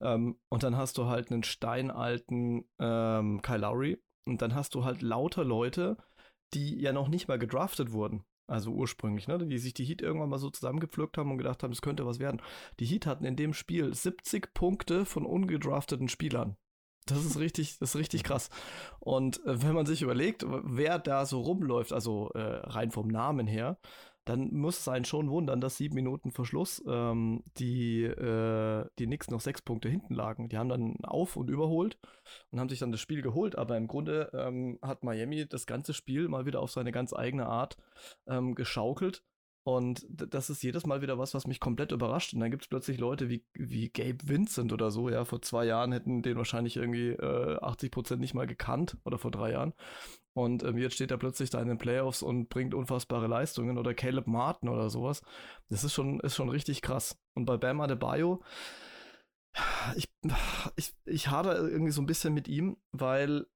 [0.01, 4.85] Ähm, und dann hast du halt einen steinalten ähm, Kyle Lowry und dann hast du
[4.85, 5.97] halt lauter Leute,
[6.53, 8.23] die ja noch nicht mal gedraftet wurden.
[8.47, 9.37] Also ursprünglich, ne?
[9.45, 12.19] Die sich die Heat irgendwann mal so zusammengepflückt haben und gedacht haben, es könnte was
[12.19, 12.41] werden.
[12.79, 16.55] Die Heat hatten in dem Spiel 70 Punkte von ungedrafteten Spielern.
[17.05, 18.49] Das ist richtig, das ist richtig krass.
[18.99, 23.47] Und äh, wenn man sich überlegt, wer da so rumläuft, also äh, rein vom Namen
[23.47, 23.77] her,
[24.27, 29.05] dann muss es einen schon wundern, dass sieben Minuten vor Schluss ähm, die, äh, die
[29.05, 30.49] Knicks noch sechs Punkte hinten lagen.
[30.49, 31.97] Die haben dann auf und überholt
[32.51, 33.57] und haben sich dann das Spiel geholt.
[33.57, 37.47] Aber im Grunde ähm, hat Miami das ganze Spiel mal wieder auf seine ganz eigene
[37.47, 37.77] Art
[38.27, 39.23] ähm, geschaukelt.
[39.67, 42.33] Und das ist jedes Mal wieder was, was mich komplett überrascht.
[42.33, 45.65] Und dann gibt es plötzlich Leute wie, wie Gabe Vincent oder so, ja, vor zwei
[45.65, 49.73] Jahren hätten den wahrscheinlich irgendwie äh, 80 Prozent nicht mal gekannt oder vor drei Jahren.
[50.31, 53.93] Und ähm, jetzt steht er plötzlich da in den Playoffs und bringt unfassbare Leistungen oder
[53.93, 55.21] Caleb Martin oder sowas.
[55.67, 57.19] Das ist schon, ist schon richtig krass.
[57.33, 58.41] Und bei Bam Adebayo,
[59.97, 60.07] ich,
[60.77, 63.47] ich, ich hader irgendwie so ein bisschen mit ihm, weil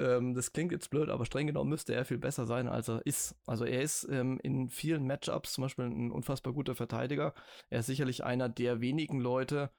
[0.00, 3.04] ähm, das klingt jetzt blöd, aber streng genommen müsste er viel besser sein, als er
[3.06, 3.36] ist.
[3.46, 7.34] Also er ist ähm, in vielen Matchups zum Beispiel ein unfassbar guter Verteidiger.
[7.68, 9.70] Er ist sicherlich einer der wenigen Leute,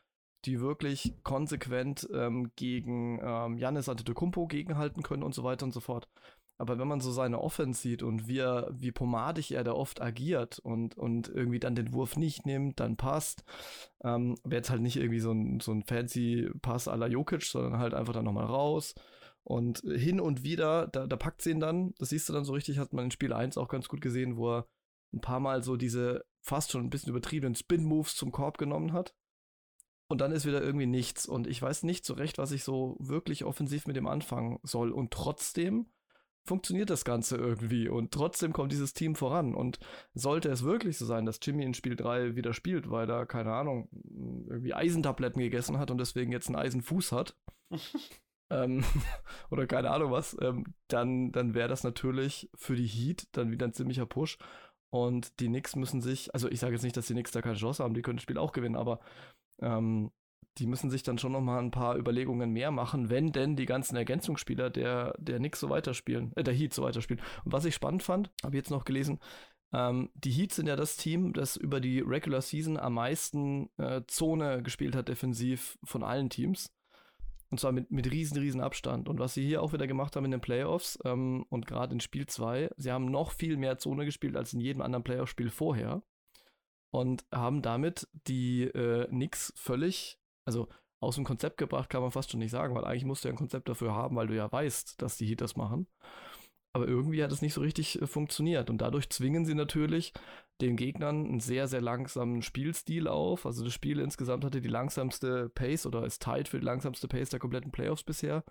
[0.46, 5.80] die wirklich konsequent ähm, gegen ähm, Janis Antetokounmpo gegenhalten können und so weiter und so
[5.80, 6.08] fort.
[6.58, 10.00] Aber wenn man so seine Offense sieht und wie, er, wie pomadig er da oft
[10.00, 13.44] agiert und, und irgendwie dann den Wurf nicht nimmt, dann passt,
[14.04, 17.42] ähm, wäre jetzt halt nicht irgendwie so ein, so ein fancy Pass à la Jokic,
[17.44, 18.94] sondern halt einfach dann nochmal raus.
[19.44, 22.54] Und hin und wieder, da, da packt sie ihn dann, das siehst du dann so
[22.54, 24.68] richtig, hat man in Spiel 1 auch ganz gut gesehen, wo er
[25.14, 29.16] ein paar Mal so diese fast schon ein bisschen übertriebenen Spin-Moves zum Korb genommen hat.
[30.08, 31.26] Und dann ist wieder irgendwie nichts.
[31.26, 34.92] Und ich weiß nicht so recht, was ich so wirklich offensiv mit dem anfangen soll.
[34.92, 35.88] Und trotzdem
[36.44, 39.56] funktioniert das Ganze irgendwie und trotzdem kommt dieses Team voran.
[39.56, 39.80] Und
[40.14, 43.54] sollte es wirklich so sein, dass Jimmy in Spiel 3 wieder spielt, weil er, keine
[43.54, 43.90] Ahnung,
[44.50, 47.38] irgendwie Eisentabletten gegessen hat und deswegen jetzt einen Eisenfuß hat,
[48.52, 48.84] ähm,
[49.50, 53.66] oder keine Ahnung was, ähm, dann, dann wäre das natürlich für die Heat dann wieder
[53.66, 54.38] ein ziemlicher Push.
[54.90, 57.56] Und die Knicks müssen sich, also ich sage jetzt nicht, dass die Knicks da keine
[57.56, 59.00] Chance haben, die können das Spiel auch gewinnen, aber
[59.62, 60.12] ähm,
[60.58, 63.66] die müssen sich dann schon noch mal ein paar Überlegungen mehr machen, wenn denn die
[63.66, 67.24] ganzen Ergänzungsspieler der, der Nix so weiterspielen, äh, der Heat so weiterspielen.
[67.46, 69.20] Und was ich spannend fand, habe ich jetzt noch gelesen,
[69.74, 74.02] ähm, die Heats sind ja das Team, das über die Regular Season am meisten äh,
[74.08, 76.74] Zone gespielt hat, defensiv von allen Teams.
[77.52, 79.08] Und zwar mit, mit riesen, riesen Abstand.
[79.08, 82.00] Und was sie hier auch wieder gemacht haben in den Playoffs ähm, und gerade in
[82.00, 86.02] Spiel 2, sie haben noch viel mehr Zone gespielt als in jedem anderen Playoff-Spiel vorher.
[86.90, 90.68] Und haben damit die äh, Knicks völlig also
[91.00, 93.34] aus dem Konzept gebracht kann man fast schon nicht sagen, weil eigentlich musst du ja
[93.34, 95.88] ein Konzept dafür haben, weil du ja weißt, dass die Heat das machen.
[96.74, 98.70] Aber irgendwie hat es nicht so richtig äh, funktioniert.
[98.70, 100.14] Und dadurch zwingen sie natürlich
[100.62, 103.46] den Gegnern einen sehr, sehr langsamen Spielstil auf.
[103.46, 107.30] Also das Spiel insgesamt hatte die langsamste Pace oder ist tight für die langsamste Pace
[107.30, 108.44] der kompletten Playoffs bisher.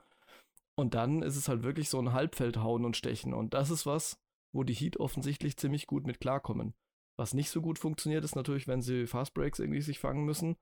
[0.77, 3.33] Und dann ist es halt wirklich so ein Halbfeld hauen und stechen.
[3.33, 4.19] Und das ist was,
[4.53, 6.75] wo die Heat offensichtlich ziemlich gut mit klarkommen.
[7.17, 10.57] Was nicht so gut funktioniert, ist natürlich, wenn sie Fast Breaks irgendwie sich fangen müssen.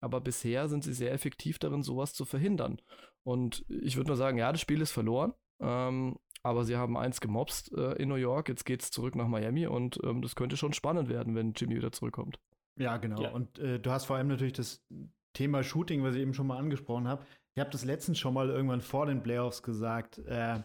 [0.00, 2.80] Aber bisher sind sie sehr effektiv darin, sowas zu verhindern.
[3.22, 5.32] Und ich würde nur sagen, ja, das Spiel ist verloren.
[5.60, 8.48] Ähm, aber sie haben eins gemobst äh, in New York.
[8.48, 11.76] Jetzt geht es zurück nach Miami und ähm, das könnte schon spannend werden, wenn Jimmy
[11.76, 12.38] wieder zurückkommt.
[12.76, 13.22] Ja, genau.
[13.22, 13.30] Ja.
[13.30, 14.84] Und äh, du hast vor allem natürlich das
[15.34, 17.24] Thema Shooting, was ich eben schon mal angesprochen habe.
[17.54, 20.18] Ich habe das letztens schon mal irgendwann vor den Playoffs gesagt.
[20.18, 20.62] Äh,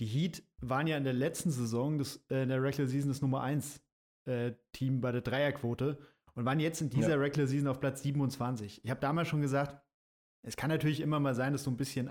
[0.00, 3.22] die Heat waren ja in der letzten Saison des, äh, in der Regular Season das
[3.22, 3.80] Nummer 1
[4.26, 5.98] äh, Team bei der Dreierquote
[6.34, 7.16] und waren jetzt in dieser ja.
[7.16, 8.84] Regular Season auf Platz 27.
[8.84, 9.82] Ich habe damals schon gesagt,
[10.42, 12.08] es kann natürlich immer mal sein, dass du ein bisschen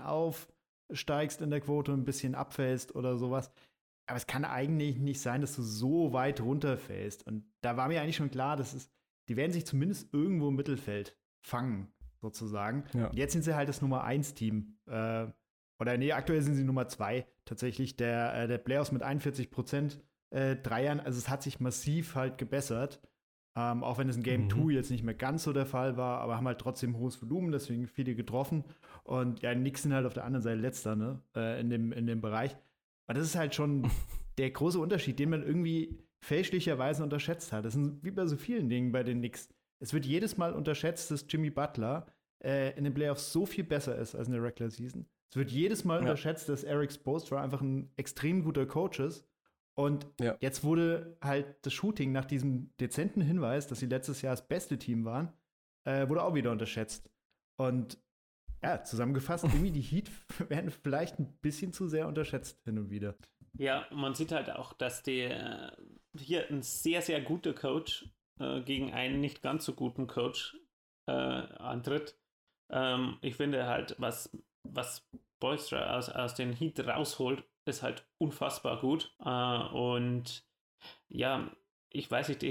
[0.90, 3.50] aufsteigst in der Quote, ein bisschen abfällst oder sowas.
[4.06, 7.26] Aber es kann eigentlich nicht sein, dass du so weit runterfällst.
[7.26, 8.90] Und da war mir eigentlich schon klar, dass es,
[9.28, 12.84] die werden sich zumindest irgendwo im Mittelfeld fangen, sozusagen.
[12.94, 13.10] Ja.
[13.12, 14.78] Jetzt sind sie halt das Nummer 1 Team.
[14.86, 15.26] Äh,
[15.78, 17.96] oder nee, aktuell sind sie Nummer 2 tatsächlich.
[17.96, 21.00] Der, äh, der Playoffs mit 41 Prozent äh, Dreiern.
[21.00, 23.00] Also es hat sich massiv halt gebessert.
[23.58, 24.70] Ähm, auch wenn es in Game 2 mhm.
[24.70, 27.88] jetzt nicht mehr ganz so der Fall war, aber haben halt trotzdem hohes Volumen, deswegen
[27.88, 28.62] viele getroffen.
[29.02, 31.20] Und ja, Nix sind halt auf der anderen Seite letzter, ne?
[31.34, 32.56] Äh, in, dem, in dem Bereich.
[33.08, 33.90] Aber das ist halt schon
[34.38, 37.64] der große Unterschied, den man irgendwie fälschlicherweise unterschätzt hat.
[37.64, 39.48] Das ist wie bei so vielen Dingen bei den Knicks.
[39.80, 42.06] Es wird jedes Mal unterschätzt, dass Jimmy Butler
[42.44, 45.04] äh, in den Playoffs so viel besser ist als in der Regular Season.
[45.30, 46.00] Es wird jedes Mal ja.
[46.02, 49.27] unterschätzt, dass Eric Spoelstra einfach ein extrem guter Coach ist
[49.78, 50.36] und ja.
[50.40, 54.76] jetzt wurde halt das Shooting nach diesem dezenten Hinweis, dass sie letztes Jahr das beste
[54.76, 55.32] Team waren,
[55.84, 57.08] äh, wurde auch wieder unterschätzt.
[57.56, 57.96] Und
[58.60, 60.10] ja, zusammengefasst, irgendwie die Heat
[60.48, 63.14] werden vielleicht ein bisschen zu sehr unterschätzt hin und wieder.
[63.56, 65.76] Ja, man sieht halt auch, dass der
[66.18, 68.10] hier ein sehr, sehr guter Coach
[68.40, 70.56] äh, gegen einen nicht ganz so guten Coach
[71.06, 72.18] äh, antritt.
[72.72, 78.80] Ähm, ich finde halt, was, was Boystra aus, aus den Heat rausholt, ist halt unfassbar
[78.80, 79.14] gut.
[79.24, 80.44] Äh, und
[81.08, 81.50] ja,
[81.90, 82.44] ich weiß nicht,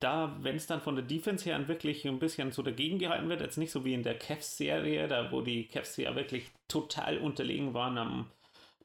[0.00, 3.40] da, wenn es dann von der Defense her wirklich ein bisschen so dagegen gehalten wird,
[3.40, 7.72] jetzt nicht so wie in der Cavs-Serie, da wo die Cavs ja wirklich total unterlegen
[7.72, 8.30] waren am,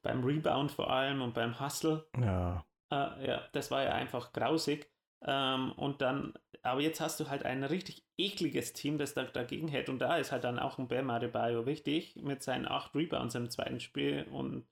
[0.01, 2.07] beim Rebound vor allem und beim Hustle.
[2.17, 2.65] Ja.
[2.89, 4.89] Äh, ja, das war ja einfach grausig.
[5.25, 9.67] Ähm, und dann, aber jetzt hast du halt ein richtig ekliges Team, das da dagegen
[9.67, 9.89] hält.
[9.89, 13.49] Und da ist halt dann auch ein Bam Adebayo wichtig mit seinen acht Rebounds im
[13.49, 14.65] zweiten Spiel und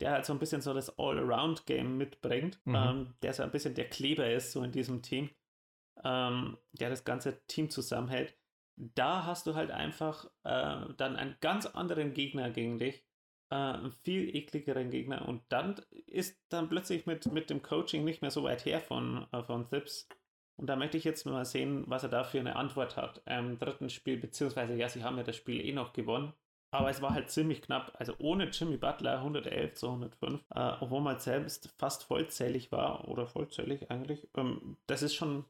[0.00, 2.74] der halt so ein bisschen so das All-Around-Game mitbringt, mhm.
[2.74, 5.30] ähm, der so ein bisschen der Kleber ist, so in diesem Team,
[6.04, 8.36] ähm, der das ganze Team zusammenhält.
[8.76, 13.04] Da hast du halt einfach äh, dann einen ganz anderen Gegner gegen dich,
[13.50, 18.22] äh, einen viel ekligeren Gegner und dann ist dann plötzlich mit, mit dem Coaching nicht
[18.22, 20.08] mehr so weit her von, äh, von Thips.
[20.56, 23.58] Und da möchte ich jetzt mal sehen, was er da für eine Antwort hat im
[23.58, 26.32] dritten Spiel, beziehungsweise ja, sie haben ja das Spiel eh noch gewonnen.
[26.70, 27.94] Aber es war halt ziemlich knapp.
[27.98, 33.26] Also ohne Jimmy Butler 111 zu 105, äh, obwohl man selbst fast vollzählig war oder
[33.26, 34.28] vollzählig eigentlich.
[34.36, 35.44] Ähm, das ist schon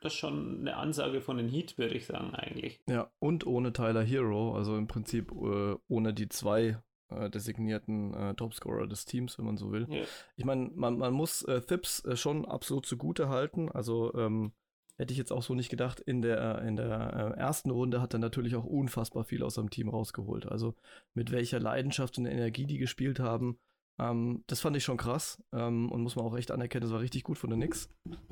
[0.00, 2.78] das ist schon eine Ansage von den Heat, würde ich sagen, eigentlich.
[2.86, 8.34] Ja, und ohne Tyler Hero, also im Prinzip äh, ohne die zwei äh, designierten äh,
[8.34, 9.86] Topscorer des Teams, wenn man so will.
[9.88, 10.04] Ja.
[10.36, 13.70] Ich meine, man, man muss äh, Thips äh, schon absolut zugute halten.
[13.70, 14.52] Also ähm,
[14.96, 16.00] Hätte ich jetzt auch so nicht gedacht.
[16.00, 19.70] In der, in der äh, ersten Runde hat er natürlich auch unfassbar viel aus seinem
[19.70, 20.46] Team rausgeholt.
[20.46, 20.74] Also
[21.14, 23.58] mit welcher Leidenschaft und Energie die gespielt haben,
[23.98, 27.00] ähm, das fand ich schon krass ähm, und muss man auch echt anerkennen, das war
[27.00, 27.88] richtig gut von den Knicks.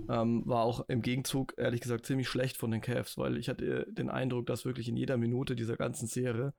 [0.08, 3.86] Ähm, war auch im Gegenzug, ehrlich gesagt, ziemlich schlecht von den Cavs, weil ich hatte
[3.90, 6.52] den Eindruck, dass wirklich in jeder Minute dieser ganzen Serie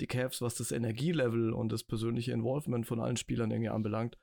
[0.00, 4.18] die Cavs, was das Energielevel und das persönliche Involvement von allen Spielern irgendwie anbelangt,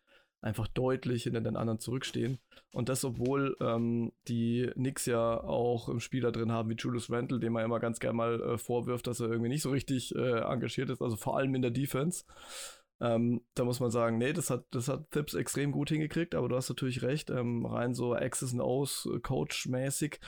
[0.46, 2.38] einfach deutlich hinter den anderen zurückstehen.
[2.72, 7.40] Und das, obwohl ähm, die Knicks ja auch im Spieler drin haben wie Julius Randle,
[7.40, 10.42] dem man immer ganz gerne mal äh, vorwirft, dass er irgendwie nicht so richtig äh,
[10.42, 12.26] engagiert ist, also vor allem in der Defense.
[13.02, 16.48] Ähm, da muss man sagen, nee, das hat, das hat Thips extrem gut hingekriegt, aber
[16.48, 20.20] du hast natürlich recht, ähm, rein so Access and O's äh, Coach-mäßig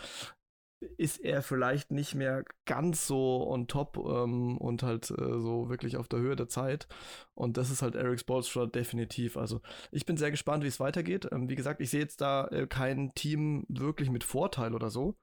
[0.98, 5.98] ist er vielleicht nicht mehr ganz so on top ähm, und halt äh, so wirklich
[5.98, 6.88] auf der Höhe der Zeit.
[7.34, 9.38] Und das ist halt Eric Spolstra definitiv.
[9.38, 9.62] Also
[9.92, 11.28] ich bin sehr gespannt, wie es weitergeht.
[11.32, 15.16] Ähm, wie gesagt, ich sehe jetzt da äh, kein Team wirklich mit Vorteil oder so.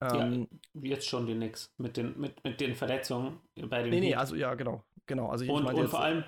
[0.00, 3.90] Ähm, ja, jetzt schon die Knicks mit den, mit, mit den Verletzungen bei den.
[3.90, 4.82] Nee, nee, also ja, genau.
[5.06, 5.28] genau.
[5.28, 6.24] Also ich und, und vor allem,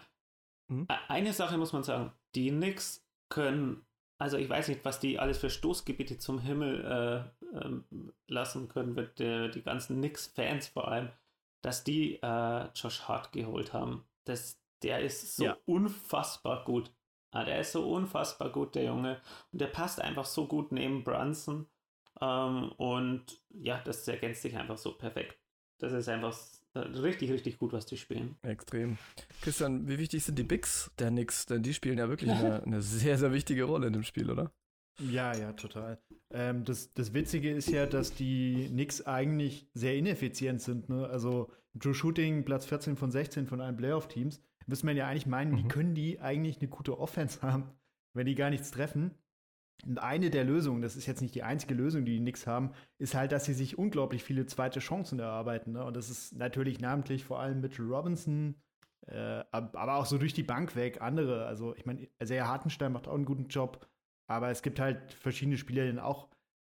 [0.68, 0.86] hm?
[1.08, 3.85] eine Sache muss man sagen, die Knicks können
[4.18, 6.84] also ich weiß nicht, was die alles für Stoßgebiete zum Himmel
[7.52, 7.84] äh, ähm,
[8.26, 11.10] lassen können, wird der, die ganzen Knicks-Fans vor allem,
[11.62, 14.06] dass die äh, Josh Hart geholt haben.
[14.24, 15.56] Das, der ist so ja.
[15.66, 16.92] unfassbar gut.
[17.30, 19.20] Ah, der ist so unfassbar gut, der Junge.
[19.52, 21.66] Und der passt einfach so gut neben Brunson.
[22.20, 25.38] Ähm, und ja, das ergänzt sich einfach so perfekt.
[25.78, 26.34] Das ist einfach
[26.80, 28.36] richtig, richtig gut, was die spielen.
[28.42, 28.98] Extrem.
[29.42, 31.46] Christian, wie wichtig sind die Bigs der Knicks?
[31.46, 34.52] Denn die spielen ja wirklich eine, eine sehr, sehr wichtige Rolle in dem Spiel, oder?
[34.98, 35.98] Ja, ja, total.
[36.30, 40.88] Ähm, das, das Witzige ist ja, dass die Knicks eigentlich sehr ineffizient sind.
[40.88, 41.06] Ne?
[41.06, 45.52] Also True Shooting, Platz 14 von 16 von allen Playoff-Teams müsste man ja eigentlich meinen,
[45.52, 45.58] mhm.
[45.58, 47.70] wie können die eigentlich eine gute Offense haben,
[48.14, 49.14] wenn die gar nichts treffen?
[49.84, 52.72] Und eine der Lösungen, das ist jetzt nicht die einzige Lösung, die die Knicks haben,
[52.98, 55.72] ist halt, dass sie sich unglaublich viele zweite Chancen erarbeiten.
[55.72, 55.84] Ne?
[55.84, 58.56] Und das ist natürlich namentlich vor allem Mitchell Robinson,
[59.06, 61.46] äh, aber auch so durch die Bank weg andere.
[61.46, 63.86] Also ich meine, sehr Hartenstein macht auch einen guten Job,
[64.26, 66.28] aber es gibt halt verschiedene Spieler, die dann auch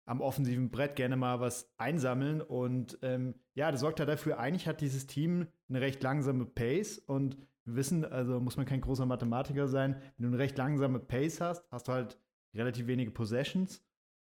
[0.04, 2.40] am offensiven Brett gerne mal was einsammeln.
[2.40, 6.98] Und ähm, ja, das sorgt halt dafür, eigentlich hat dieses Team eine recht langsame Pace
[6.98, 11.40] und wissen, also muss man kein großer Mathematiker sein, wenn du eine recht langsame Pace
[11.40, 12.18] hast, hast du halt
[12.54, 13.84] relativ wenige Possessions.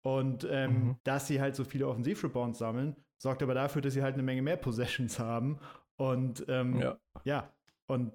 [0.03, 0.97] Und ähm, mhm.
[1.05, 4.43] dass sie halt so viele Offensivrebounds sammeln, sorgt aber dafür, dass sie halt eine Menge
[4.43, 5.59] mehr Possessions haben.
[5.97, 6.99] Und ähm, ja.
[7.25, 7.53] ja,
[7.87, 8.13] und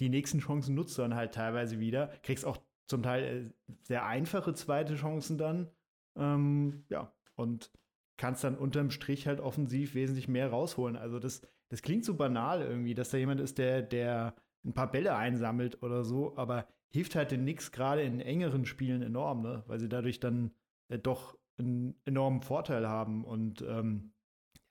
[0.00, 2.08] die nächsten Chancen nutzt du dann halt teilweise wieder.
[2.22, 5.68] Kriegst auch zum Teil äh, sehr einfache zweite Chancen dann.
[6.16, 7.70] Ähm, ja, und
[8.16, 10.96] kannst dann unterm Strich halt offensiv wesentlich mehr rausholen.
[10.96, 14.90] Also das, das klingt so banal irgendwie, dass da jemand ist, der, der ein paar
[14.90, 19.64] Bälle einsammelt oder so, aber hilft halt den Knicks gerade in engeren Spielen enorm, ne?
[19.66, 20.52] weil sie dadurch dann
[20.88, 23.24] äh, doch einen enormen Vorteil haben.
[23.24, 24.12] Und ähm,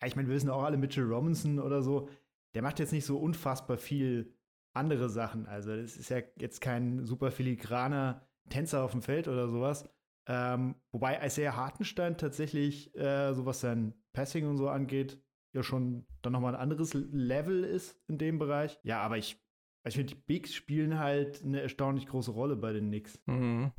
[0.01, 2.10] ja, ich meine, wir wissen auch alle Mitchell Robinson oder so,
[2.53, 4.34] der macht jetzt nicht so unfassbar viel
[4.73, 5.47] andere Sachen.
[5.47, 9.89] Also, das ist ja jetzt kein super filigraner Tänzer auf dem Feld oder sowas.
[10.27, 15.21] Ähm, wobei Isaiah Hartenstein tatsächlich, äh, so was sein Passing und so angeht,
[15.53, 18.80] ja schon dann nochmal ein anderes Level ist in dem Bereich.
[18.84, 19.41] Ja, aber ich,
[19.88, 23.19] ich finde, die Bigs spielen halt eine erstaunlich große Rolle bei den Knicks.
[23.26, 23.71] Mhm.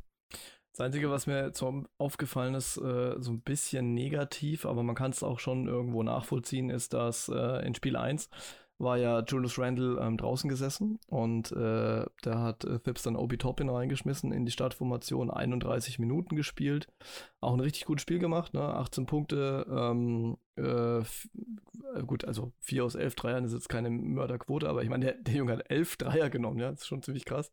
[0.71, 5.11] Das Einzige, was mir so aufgefallen ist, äh, so ein bisschen negativ, aber man kann
[5.11, 8.29] es auch schon irgendwo nachvollziehen, ist, dass äh, in Spiel 1
[8.79, 13.37] war ja Julius Randle ähm, draußen gesessen und äh, da hat äh, Phipps dann Obi
[13.37, 16.87] Toppin reingeschmissen in die Startformation, 31 Minuten gespielt.
[17.41, 18.61] Auch ein richtig gutes Spiel gemacht, ne?
[18.61, 21.03] 18 Punkte, ähm, äh,
[22.05, 25.33] gut, also 4 aus 11 Dreiern ist jetzt keine Mörderquote, aber ich meine, der, der
[25.33, 27.51] Junge hat 11 Dreier genommen, ja, das ist schon ziemlich krass.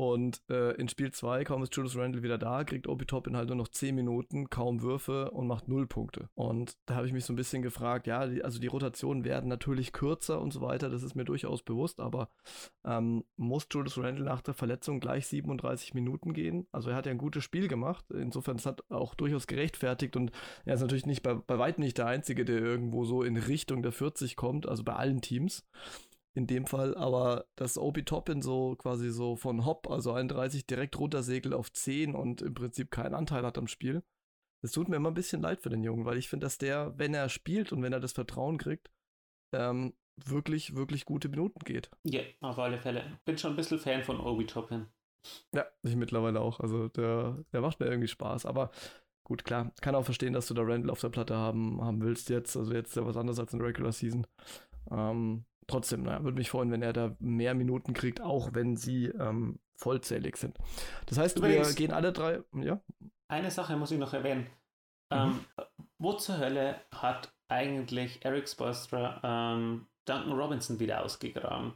[0.00, 3.48] Und äh, in Spiel 2, kaum ist Julius Randle wieder da, kriegt Obi Toppin halt
[3.48, 6.30] nur noch 10 Minuten, kaum Würfe und macht 0 Punkte.
[6.34, 9.50] Und da habe ich mich so ein bisschen gefragt, ja, die, also die Rotationen werden
[9.50, 12.30] natürlich kürzer und so weiter, das ist mir durchaus bewusst, aber
[12.82, 16.66] ähm, muss Julius Randle nach der Verletzung gleich 37 Minuten gehen?
[16.72, 20.32] Also er hat ja ein gutes Spiel gemacht, insofern es hat auch durchaus gerechtfertigt und
[20.64, 23.82] er ist natürlich nicht bei, bei weitem nicht der Einzige, der irgendwo so in Richtung
[23.82, 25.68] der 40 kommt, also bei allen Teams
[26.34, 30.98] in dem Fall, aber dass Obi Toppin so quasi so von Hop, also 31, direkt
[30.98, 34.02] runtersegelt auf 10 und im Prinzip keinen Anteil hat am Spiel.
[34.62, 36.96] Das tut mir immer ein bisschen leid für den Jungen, weil ich finde, dass der,
[36.98, 38.90] wenn er spielt und wenn er das Vertrauen kriegt,
[39.52, 41.90] ähm, wirklich, wirklich gute Minuten geht.
[42.04, 43.18] Ja, auf alle Fälle.
[43.24, 44.86] Bin schon ein bisschen Fan von Obi Toppin.
[45.54, 46.60] Ja, ich mittlerweile auch.
[46.60, 48.46] Also der, der macht mir irgendwie Spaß.
[48.46, 48.70] Aber
[49.24, 52.28] gut, klar, kann auch verstehen, dass du da Randall auf der Platte haben, haben willst
[52.28, 52.56] jetzt.
[52.56, 54.26] Also jetzt ist ja was anderes als in der Regular Season.
[54.90, 59.06] Ähm, trotzdem, naja, würde mich freuen, wenn er da mehr Minuten kriegt, auch wenn sie
[59.06, 60.58] ähm, vollzählig sind.
[61.06, 62.80] Das heißt, Übrigens, wir gehen alle drei, ja?
[63.28, 64.46] Eine Sache muss ich noch erwähnen.
[65.10, 65.16] Mhm.
[65.16, 65.40] Ähm,
[65.98, 71.74] wo zur Hölle hat eigentlich Eric Spoelstra ähm, Duncan Robinson wieder ausgegraben?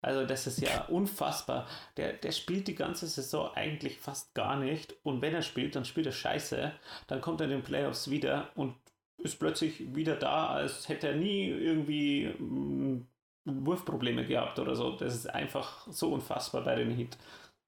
[0.00, 1.66] Also das ist ja unfassbar.
[1.96, 4.94] Der, der spielt die ganze Saison eigentlich fast gar nicht.
[5.02, 6.72] Und wenn er spielt, dann spielt er scheiße.
[7.06, 8.74] Dann kommt er in den Playoffs wieder und
[9.18, 13.06] ist plötzlich wieder da, als hätte er nie irgendwie mm,
[13.44, 14.96] Wurfprobleme gehabt oder so.
[14.96, 17.16] Das ist einfach so unfassbar bei den Heat.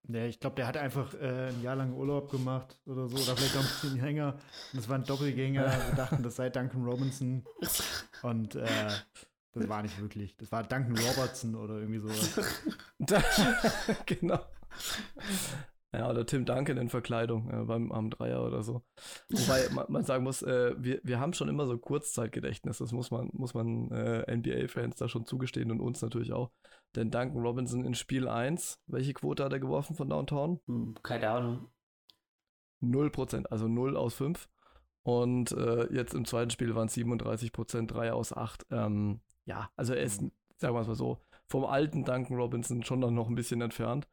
[0.09, 3.37] Ja, ich glaube, der hat einfach äh, ein Jahr lang Urlaub gemacht oder so, oder
[3.37, 4.35] vielleicht auch ein bisschen länger.
[4.73, 5.65] Und das war ein Doppelgänger.
[5.65, 7.45] Wir dachten, das sei Duncan Robinson.
[8.23, 8.89] Und äh,
[9.53, 10.37] das war nicht wirklich.
[10.37, 12.63] Das war Duncan Robertson oder irgendwie sowas.
[14.07, 14.39] genau.
[15.97, 18.83] Ja, oder Tim Duncan in Verkleidung äh, beim am Dreier oder so.
[19.31, 22.79] Wobei man, man sagen muss, äh, wir, wir haben schon immer so Kurzzeitgedächtnis.
[22.79, 26.51] Das muss man, muss man äh, NBA-Fans da schon zugestehen und uns natürlich auch.
[26.95, 30.61] Denn Duncan Robinson in Spiel 1, welche Quote hat er geworfen von Downtown?
[30.67, 31.69] Hm, keine Ahnung.
[32.83, 34.49] 0%, also 0 aus 5.
[35.03, 38.67] Und äh, jetzt im zweiten Spiel waren es 37% 3 aus 8.
[38.71, 40.21] Ähm, ja, also er ist,
[40.59, 44.09] sagen wir es mal so, vom alten Duncan Robinson schon noch ein bisschen entfernt.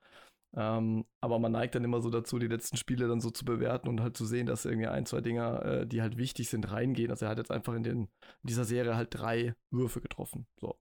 [0.55, 3.87] Ähm, aber man neigt dann immer so dazu, die letzten Spiele dann so zu bewerten
[3.87, 7.09] und halt zu sehen, dass irgendwie ein, zwei Dinger, äh, die halt wichtig sind, reingehen.
[7.09, 8.07] Also er hat jetzt einfach in, den, in
[8.43, 10.45] dieser Serie halt drei Würfe getroffen.
[10.59, 10.77] So.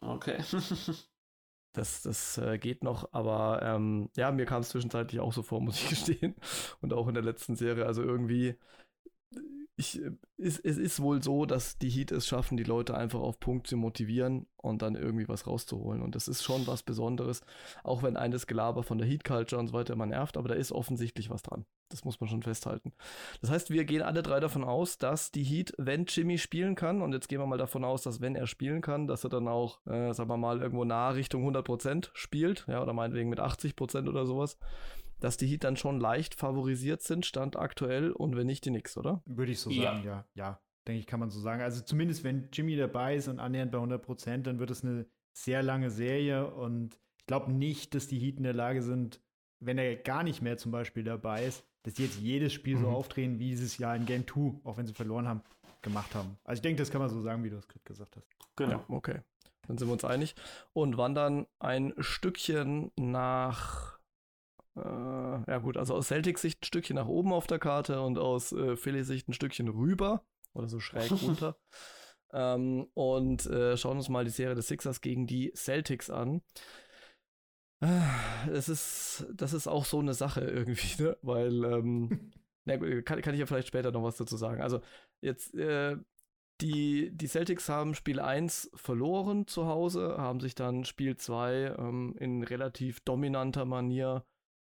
[0.00, 0.38] Okay.
[1.72, 5.60] das, das äh, geht noch, aber ähm, ja, mir kam es zwischenzeitlich auch so vor,
[5.60, 6.34] muss ich gestehen.
[6.80, 7.86] Und auch in der letzten Serie.
[7.86, 8.56] Also irgendwie
[9.80, 13.20] ich, äh, es, es ist wohl so, dass die Heat es schaffen, die Leute einfach
[13.20, 16.02] auf Punkt zu motivieren und dann irgendwie was rauszuholen.
[16.02, 17.42] Und das ist schon was Besonderes,
[17.82, 20.54] auch wenn eines Gelaber von der Heat Culture und so weiter immer nervt, aber da
[20.54, 21.64] ist offensichtlich was dran.
[21.88, 22.92] Das muss man schon festhalten.
[23.40, 27.02] Das heißt, wir gehen alle drei davon aus, dass die Heat, wenn Jimmy spielen kann,
[27.02, 29.48] und jetzt gehen wir mal davon aus, dass wenn er spielen kann, dass er dann
[29.48, 34.08] auch, äh, sagen wir mal, irgendwo nah Richtung 100% spielt, ja, oder meinetwegen mit 80%
[34.08, 34.58] oder sowas
[35.20, 38.96] dass die Heat dann schon leicht favorisiert sind, Stand aktuell, und wenn nicht, die Knicks,
[38.96, 39.22] oder?
[39.26, 39.92] Würde ich so ja.
[39.92, 40.24] sagen, ja.
[40.34, 41.62] Ja, denke ich, kann man so sagen.
[41.62, 45.06] Also zumindest, wenn Jimmy dabei ist und annähernd bei 100 Prozent, dann wird es eine
[45.32, 49.20] sehr lange Serie und ich glaube nicht, dass die Heat in der Lage sind,
[49.60, 52.82] wenn er gar nicht mehr zum Beispiel dabei ist, dass die jetzt jedes Spiel mhm.
[52.82, 55.42] so aufdrehen, wie dieses Jahr in Game 2, auch wenn sie verloren haben,
[55.82, 56.38] gemacht haben.
[56.44, 58.26] Also ich denke, das kann man so sagen, wie du es gerade gesagt hast.
[58.56, 58.72] Genau.
[58.72, 59.20] Ja, okay.
[59.66, 60.34] Dann sind wir uns einig.
[60.72, 63.99] Und wandern ein Stückchen nach
[64.84, 68.52] ja gut, also aus Celtics Sicht ein Stückchen nach oben auf der Karte und aus
[68.52, 70.24] äh, Philly Sicht ein Stückchen rüber
[70.54, 71.56] oder so schräg runter.
[72.32, 76.42] ähm, und äh, schauen uns mal die Serie des Sixers gegen die Celtics an.
[78.52, 81.16] Es ist, das ist auch so eine Sache irgendwie, ne?
[81.22, 82.30] Weil, ähm,
[82.66, 84.60] na gut, kann, kann ich ja vielleicht später noch was dazu sagen.
[84.60, 84.82] Also,
[85.22, 85.96] jetzt, äh,
[86.60, 92.14] die, die Celtics haben Spiel 1 verloren zu Hause, haben sich dann Spiel 2 ähm,
[92.18, 94.26] in relativ dominanter Manier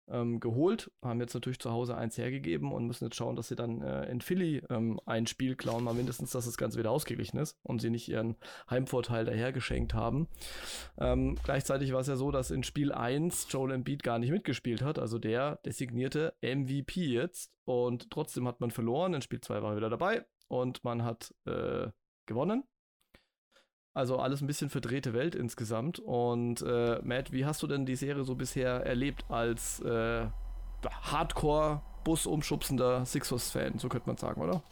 [0.10, 3.56] ähm, geholt, haben jetzt natürlich zu Hause eins hergegeben und müssen jetzt schauen, dass sie
[3.56, 7.38] dann äh, in Philly ähm, ein Spiel klauen, mal mindestens, dass das Ganze wieder ausgeglichen
[7.38, 8.36] ist und sie nicht ihren
[8.70, 10.28] Heimvorteil dahergeschenkt haben.
[10.98, 14.82] Ähm, gleichzeitig war es ja so, dass in Spiel 1 Joel Embiid gar nicht mitgespielt
[14.82, 19.72] hat, also der designierte MVP jetzt und trotzdem hat man verloren, in Spiel 2 war
[19.72, 21.88] er wieder dabei und man hat äh,
[22.26, 22.64] gewonnen
[23.94, 26.00] also alles ein bisschen verdrehte Welt insgesamt.
[26.00, 30.28] Und äh, Matt, wie hast du denn die Serie so bisher erlebt als äh,
[31.04, 34.64] Hardcore Bus-umschubsender Sixers-Fan, so könnte man sagen, oder?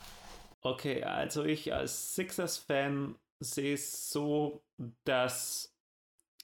[0.62, 4.62] Okay, also ich als Sixers-Fan sehe es so,
[5.06, 5.76] dass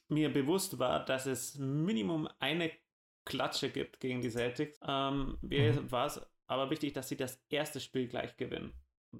[0.09, 2.71] mir bewusst war, dass es Minimum eine
[3.25, 4.79] Klatsche gibt gegen die Celtics.
[4.87, 5.91] Ähm, mir mhm.
[5.91, 8.73] war es aber wichtig, dass sie das erste Spiel gleich gewinnen.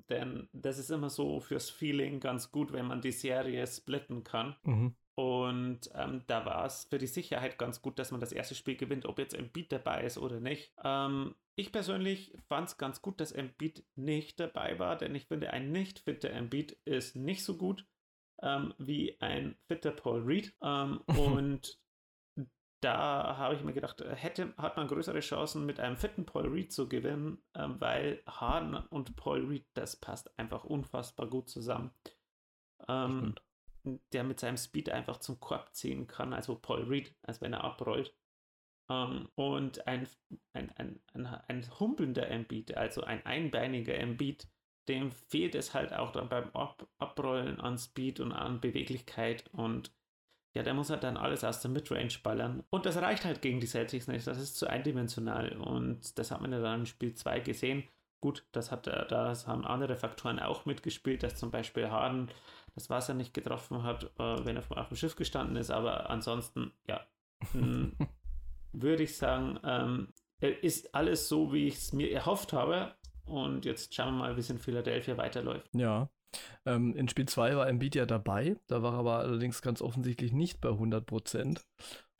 [0.09, 4.55] Denn das ist immer so fürs Feeling ganz gut, wenn man die Serie splitten kann.
[4.63, 4.95] Mhm.
[5.15, 8.75] Und ähm, da war es für die Sicherheit ganz gut, dass man das erste Spiel
[8.75, 10.73] gewinnt, ob jetzt Embiid dabei ist oder nicht.
[10.83, 15.51] Ähm, ich persönlich fand es ganz gut, dass Embiid nicht dabei war, denn ich finde,
[15.51, 17.87] ein nicht fitter Embiid ist nicht so gut
[18.43, 20.53] ähm, wie ein fitter Paul Reed.
[20.61, 21.79] Ähm, und
[22.81, 26.47] da habe ich mir gedacht, äh, hätte, hat man größere Chancen mit einem fitten Paul
[26.47, 31.91] Reed zu gewinnen, ähm, weil Harden und Paul Reed, das passt einfach unfassbar gut zusammen.
[32.87, 33.35] Ähm,
[34.11, 37.63] der mit seinem Speed einfach zum Korb ziehen kann, also Paul Reed, als wenn er
[37.63, 38.13] abrollt.
[38.89, 40.07] Ähm, und ein,
[40.53, 44.47] ein, ein, ein, ein humpelnder Embiid, also ein einbeiniger Embiid,
[44.87, 49.91] dem fehlt es halt auch dann beim Ab Abrollen an Speed und an Beweglichkeit und
[50.53, 52.63] ja, der muss halt dann alles aus der Midrange ballern.
[52.69, 54.25] Und das reicht halt gegen die Celtics nicht.
[54.25, 55.55] Das ist zu eindimensional.
[55.57, 57.83] Und das hat man ja dann in Spiel 2 gesehen.
[58.21, 62.29] Gut, das, hat, das haben andere Faktoren auch mitgespielt, dass zum Beispiel Harden
[62.73, 65.69] das Wasser nicht getroffen hat, äh, wenn er auf dem Schiff gestanden ist.
[65.69, 67.05] Aber ansonsten, ja,
[67.51, 67.95] hm,
[68.71, 72.95] würde ich sagen, ähm, ist alles so, wie ich es mir erhofft habe.
[73.25, 75.69] Und jetzt schauen wir mal, wie es in Philadelphia weiterläuft.
[75.75, 76.09] Ja,
[76.65, 80.31] ähm, in Spiel 2 war Embiid ja dabei, da war er aber allerdings ganz offensichtlich
[80.31, 81.61] nicht bei 100%.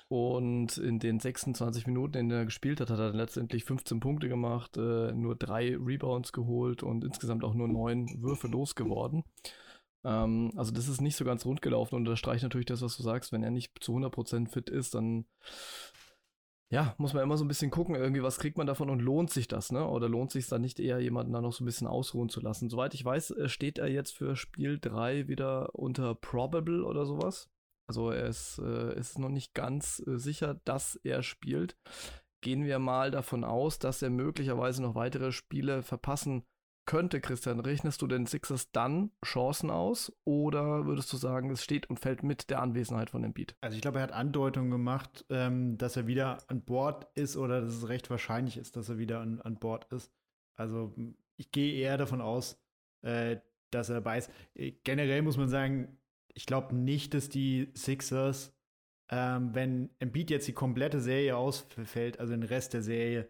[0.10, 4.00] Und in den 26 Minuten, in denen er gespielt hat, hat er dann letztendlich 15
[4.00, 9.26] Punkte gemacht, äh, nur drei Rebounds geholt und insgesamt auch nur neun Würfe losgeworden.
[10.06, 12.96] Ähm, also das ist nicht so ganz rund gelaufen und das streicht natürlich das, was
[12.96, 13.34] du sagst.
[13.34, 15.26] Wenn er nicht zu 100% fit ist, dann
[16.70, 19.30] ja, muss man immer so ein bisschen gucken, irgendwie, was kriegt man davon und lohnt
[19.30, 19.88] sich das, ne?
[19.88, 22.70] Oder lohnt sich dann nicht eher, jemanden da noch so ein bisschen ausruhen zu lassen?
[22.70, 27.50] Soweit ich weiß, äh, steht er jetzt für Spiel 3 wieder unter Probable oder sowas.
[27.90, 31.78] Also er ist, äh, ist noch nicht ganz äh, sicher, dass er spielt.
[32.44, 36.44] Gehen wir mal davon aus, dass er möglicherweise noch weitere Spiele verpassen
[36.88, 41.88] könnte, Christian, rechnest du den Sixers dann Chancen aus oder würdest du sagen, es steht
[41.90, 43.56] und fällt mit der Anwesenheit von Embiid?
[43.62, 47.62] Also ich glaube, er hat Andeutungen gemacht, ähm, dass er wieder an Bord ist oder
[47.62, 50.12] dass es recht wahrscheinlich ist, dass er wieder an, an Bord ist.
[50.56, 50.96] Also
[51.36, 52.60] ich gehe eher davon aus,
[53.04, 53.38] äh,
[53.70, 54.24] dass er dabei.
[54.56, 56.00] Äh, generell muss man sagen,
[56.34, 58.56] ich glaube nicht, dass die Sixers,
[59.10, 63.30] ähm, wenn Embiid jetzt die komplette Serie ausfällt, also den Rest der Serie,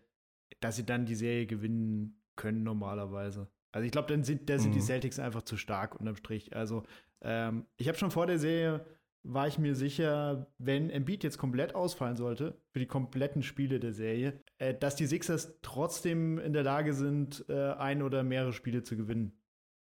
[0.59, 3.49] dass sie dann die Serie gewinnen können normalerweise.
[3.73, 4.75] Also ich glaube, dann sind, da sind mhm.
[4.75, 6.55] die Celtics einfach zu stark unterm Strich.
[6.55, 6.83] Also
[7.21, 8.85] ähm, ich habe schon vor der Serie
[9.23, 13.91] war ich mir sicher, wenn Embiid jetzt komplett ausfallen sollte, für die kompletten Spiele der
[13.91, 18.83] Serie, äh, dass die Sixers trotzdem in der Lage sind, äh, ein oder mehrere Spiele
[18.83, 19.33] zu gewinnen.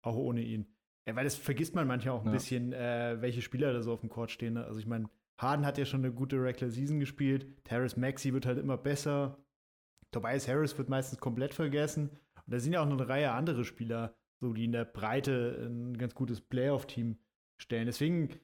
[0.01, 0.65] Auch ohne ihn.
[1.07, 2.33] Ja, weil das vergisst man manchmal auch ein ja.
[2.33, 4.55] bisschen, äh, welche Spieler da so auf dem Court stehen.
[4.55, 4.65] Ne?
[4.65, 7.63] Also ich meine, Harden hat ja schon eine gute Regular Season gespielt.
[7.63, 9.37] Terrace Maxi wird halt immer besser.
[10.11, 12.09] Tobias Harris wird meistens komplett vergessen.
[12.47, 15.67] Und da sind ja auch noch eine Reihe andere Spieler, so die in der Breite
[15.69, 17.17] ein ganz gutes Playoff-Team
[17.57, 17.87] stellen.
[17.87, 18.39] Deswegen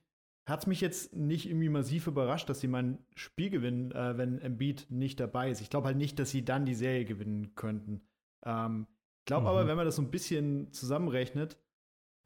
[0.45, 4.39] hat es mich jetzt nicht irgendwie massiv überrascht, dass sie mein Spiel gewinnen, äh, wenn
[4.39, 5.61] Embiid nicht dabei ist.
[5.61, 8.01] Ich glaube halt nicht, dass sie dann die Serie gewinnen könnten.
[8.45, 8.87] Ähm,
[9.19, 9.47] ich glaube mhm.
[9.47, 11.57] aber, wenn man das so ein bisschen zusammenrechnet,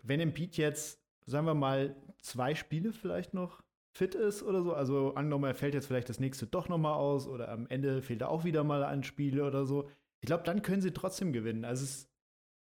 [0.03, 3.61] wenn Embiid jetzt, sagen wir mal, zwei Spiele vielleicht noch
[3.93, 6.95] fit ist oder so, also angenommen, er fällt jetzt vielleicht das nächste doch noch mal
[6.95, 9.89] aus oder am Ende fehlt er auch wieder mal ein Spiel oder so.
[10.27, 11.63] Ich glaube, dann können sie trotzdem gewinnen.
[11.63, 12.11] Also es,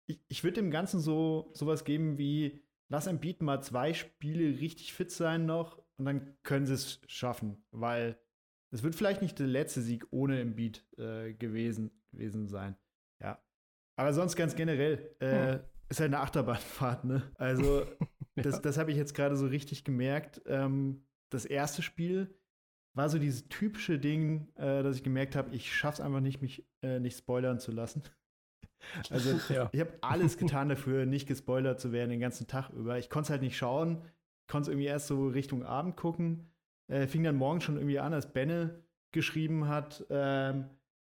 [0.06, 4.92] ich, ich würde dem Ganzen so sowas geben wie lass Embiid mal zwei Spiele richtig
[4.92, 8.20] fit sein noch und dann können sie es schaffen, weil
[8.72, 12.76] es wird vielleicht nicht der letzte Sieg ohne Embiid äh, gewesen, gewesen sein.
[13.22, 13.42] Ja.
[13.96, 15.60] Aber sonst ganz generell äh, hm.
[15.88, 17.32] ist halt eine Achterbahnfahrt, ne?
[17.36, 17.86] Also,
[18.36, 18.60] das, ja.
[18.60, 20.42] das habe ich jetzt gerade so richtig gemerkt.
[20.48, 22.36] Ähm, das erste Spiel
[22.94, 26.42] war so dieses typische Ding, äh, dass ich gemerkt habe, ich schaffe es einfach nicht,
[26.42, 28.04] mich äh, nicht spoilern zu lassen.
[29.10, 29.70] Also ja.
[29.72, 33.00] ich habe alles getan dafür, nicht gespoilert zu werden den ganzen Tag über.
[33.00, 34.02] Ich konnte es halt nicht schauen.
[34.42, 36.52] Ich konnte es irgendwie erst so Richtung Abend gucken.
[36.90, 38.84] Äh, fing dann morgen schon irgendwie an, als Benne
[39.14, 40.66] geschrieben hat, ähm,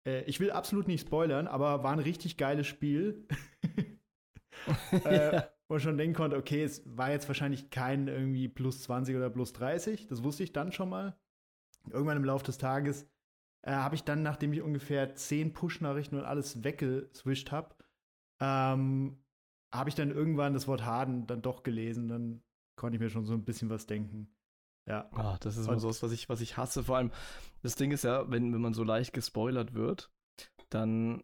[0.06, 3.28] äh, ich will absolut nicht spoilern, aber war ein richtig geiles Spiel.
[5.06, 9.16] äh, wo ich schon denken konnte, okay, es war jetzt wahrscheinlich kein irgendwie plus 20
[9.16, 10.08] oder plus 30.
[10.08, 11.16] Das wusste ich dann schon mal.
[11.90, 13.08] Irgendwann im Laufe des Tages
[13.64, 17.76] äh, habe ich dann, nachdem ich ungefähr zehn Push-Nachrichten und alles weggeswischt habe,
[18.40, 19.24] ähm,
[19.74, 22.08] habe ich dann irgendwann das Wort Harden dann doch gelesen.
[22.08, 22.44] Dann
[22.76, 24.34] konnte ich mir schon so ein bisschen was denken.
[24.88, 25.10] Ja.
[25.14, 26.84] Ach, das ist immer so was, was ich, was ich hasse.
[26.84, 27.12] Vor allem,
[27.62, 30.12] das Ding ist ja, wenn, wenn man so leicht gespoilert wird,
[30.70, 31.24] dann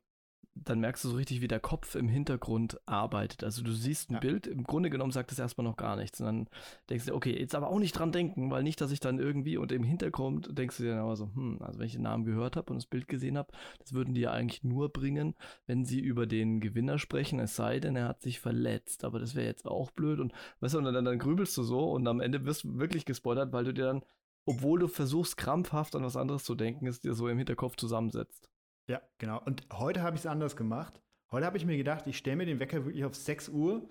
[0.64, 3.44] dann merkst du so richtig, wie der Kopf im Hintergrund arbeitet.
[3.44, 4.20] Also du siehst ein ja.
[4.20, 6.20] Bild, im Grunde genommen sagt es erstmal noch gar nichts.
[6.20, 6.50] Und dann
[6.90, 9.58] denkst du, okay, jetzt aber auch nicht dran denken, weil nicht, dass ich dann irgendwie
[9.58, 12.26] und im Hintergrund denkst du dir dann aber so, hm, also wenn ich den Namen
[12.26, 15.36] gehört habe und das Bild gesehen habe, das würden die ja eigentlich nur bringen,
[15.66, 19.04] wenn sie über den Gewinner sprechen, es sei denn, er hat sich verletzt.
[19.04, 20.20] Aber das wäre jetzt auch blöd.
[20.20, 23.06] Und weißt du, und dann, dann grübelst du so und am Ende wirst du wirklich
[23.06, 24.04] gespoilert, weil du dir dann,
[24.46, 28.50] obwohl du versuchst, krampfhaft an was anderes zu denken, es dir so im Hinterkopf zusammensetzt.
[28.88, 29.42] Ja, genau.
[29.44, 31.02] Und heute habe ich es anders gemacht.
[31.32, 33.90] Heute habe ich mir gedacht, ich stelle mir den Wecker wirklich auf 6 Uhr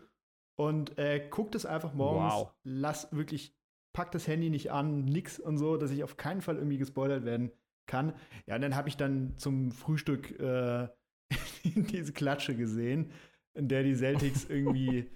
[0.59, 2.33] und äh, guck das einfach morgens.
[2.33, 2.55] Wow.
[2.65, 3.55] Lass wirklich,
[3.93, 7.25] pack das Handy nicht an, nix und so, dass ich auf keinen Fall irgendwie gespoilert
[7.25, 7.53] werden
[7.87, 8.15] kann.
[8.47, 10.89] Ja, und dann habe ich dann zum Frühstück äh,
[11.65, 13.13] diese Klatsche gesehen,
[13.53, 15.11] in der die Celtics irgendwie,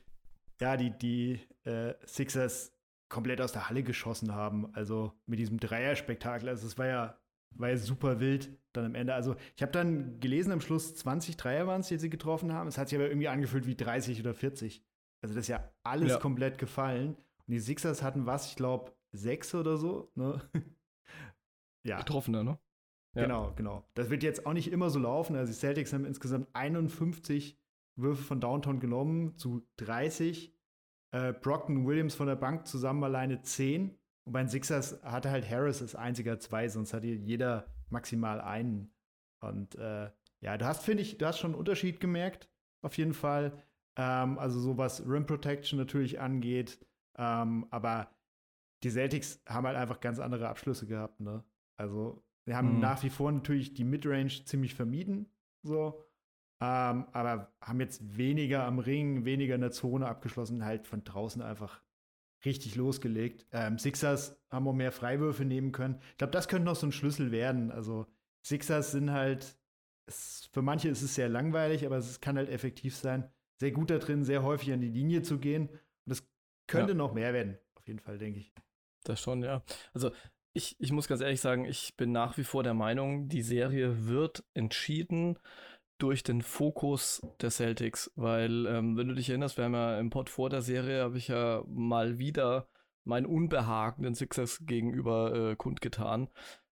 [0.60, 2.76] ja, die, die äh, Sixers
[3.08, 4.74] komplett aus der Halle geschossen haben.
[4.74, 6.50] Also mit diesem Dreierspektakel.
[6.50, 7.18] Also es war ja
[7.56, 9.14] war ja super wild dann am Ende.
[9.14, 12.68] Also ich habe dann gelesen am Schluss 20 Dreier waren es, die sie getroffen haben.
[12.68, 14.84] Es hat sich aber irgendwie angefühlt wie 30 oder 40.
[15.22, 16.18] Also das ist ja alles ja.
[16.18, 17.14] komplett gefallen.
[17.14, 20.10] Und die Sixers hatten was, ich glaube, sechs oder so.
[20.14, 20.40] Ne?
[21.84, 21.98] ja.
[21.98, 22.58] Getroffene, ne?
[23.16, 23.22] Ja.
[23.22, 23.84] Genau, genau.
[23.94, 25.34] Das wird jetzt auch nicht immer so laufen.
[25.34, 27.58] Also die Celtics haben insgesamt 51
[27.96, 30.54] Würfe von Downtown genommen zu 30.
[31.12, 33.98] Äh, Brockton Williams von der Bank zusammen alleine 10.
[34.30, 38.94] Und bei den Sixers hatte halt Harris als einziger zwei, sonst hatte jeder maximal einen.
[39.40, 40.08] Und äh,
[40.40, 42.48] ja, du hast, finde ich, du hast schon einen Unterschied gemerkt,
[42.80, 43.60] auf jeden Fall.
[43.96, 46.78] Ähm, also so was Rim Protection natürlich angeht.
[47.18, 48.14] Ähm, aber
[48.84, 51.42] die Celtics haben halt einfach ganz andere Abschlüsse gehabt, ne?
[51.76, 52.78] Also, sie haben mhm.
[52.78, 55.28] nach wie vor natürlich die Midrange ziemlich vermieden,
[55.64, 56.04] so.
[56.60, 61.42] Ähm, aber haben jetzt weniger am Ring, weniger in der Zone abgeschlossen, halt von draußen
[61.42, 61.82] einfach
[62.44, 63.46] richtig losgelegt.
[63.52, 66.00] Ähm, Sixers haben auch mehr Freiwürfe nehmen können.
[66.12, 67.70] Ich glaube, das könnte noch so ein Schlüssel werden.
[67.70, 68.06] Also
[68.42, 69.56] Sixers sind halt,
[70.06, 73.30] es, für manche ist es sehr langweilig, aber es kann halt effektiv sein.
[73.58, 75.68] Sehr gut da drin, sehr häufig an die Linie zu gehen.
[75.68, 76.26] Und das
[76.66, 76.98] könnte ja.
[76.98, 78.52] noch mehr werden, auf jeden Fall, denke ich.
[79.04, 79.62] Das schon, ja.
[79.92, 80.10] Also
[80.52, 84.06] ich, ich muss ganz ehrlich sagen, ich bin nach wie vor der Meinung, die Serie
[84.06, 85.38] wird entschieden
[86.02, 90.10] durch den Fokus der Celtics, weil ähm, wenn du dich erinnerst, wir haben ja im
[90.10, 92.68] Pod vor der Serie, habe ich ja mal wieder
[93.04, 96.28] mein Unbehagen den Sixers gegenüber äh, kundgetan,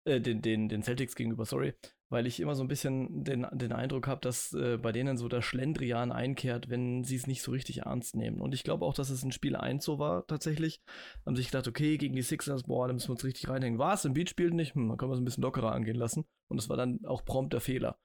[0.04, 1.74] äh, den, den, den Celtics gegenüber, sorry,
[2.10, 5.28] weil ich immer so ein bisschen den, den Eindruck habe, dass äh, bei denen so
[5.28, 8.40] der Schlendrian einkehrt, wenn sie es nicht so richtig ernst nehmen.
[8.40, 10.80] Und ich glaube auch, dass es in Spiel 1 so war tatsächlich.
[11.24, 13.78] Haben sich gedacht, okay, gegen die Sixers, boah, da müssen wir uns richtig reinhängen.
[13.78, 14.74] War es im Beat spielt nicht?
[14.74, 16.24] Hm, dann können wir es ein bisschen lockerer angehen lassen.
[16.48, 17.98] Und es war dann auch prompt der Fehler.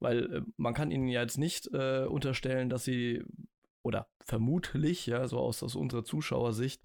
[0.00, 3.22] Weil äh, man kann ihnen ja jetzt nicht äh, unterstellen, dass sie
[3.84, 6.82] oder vermutlich, ja, so aus, aus unserer Zuschauersicht,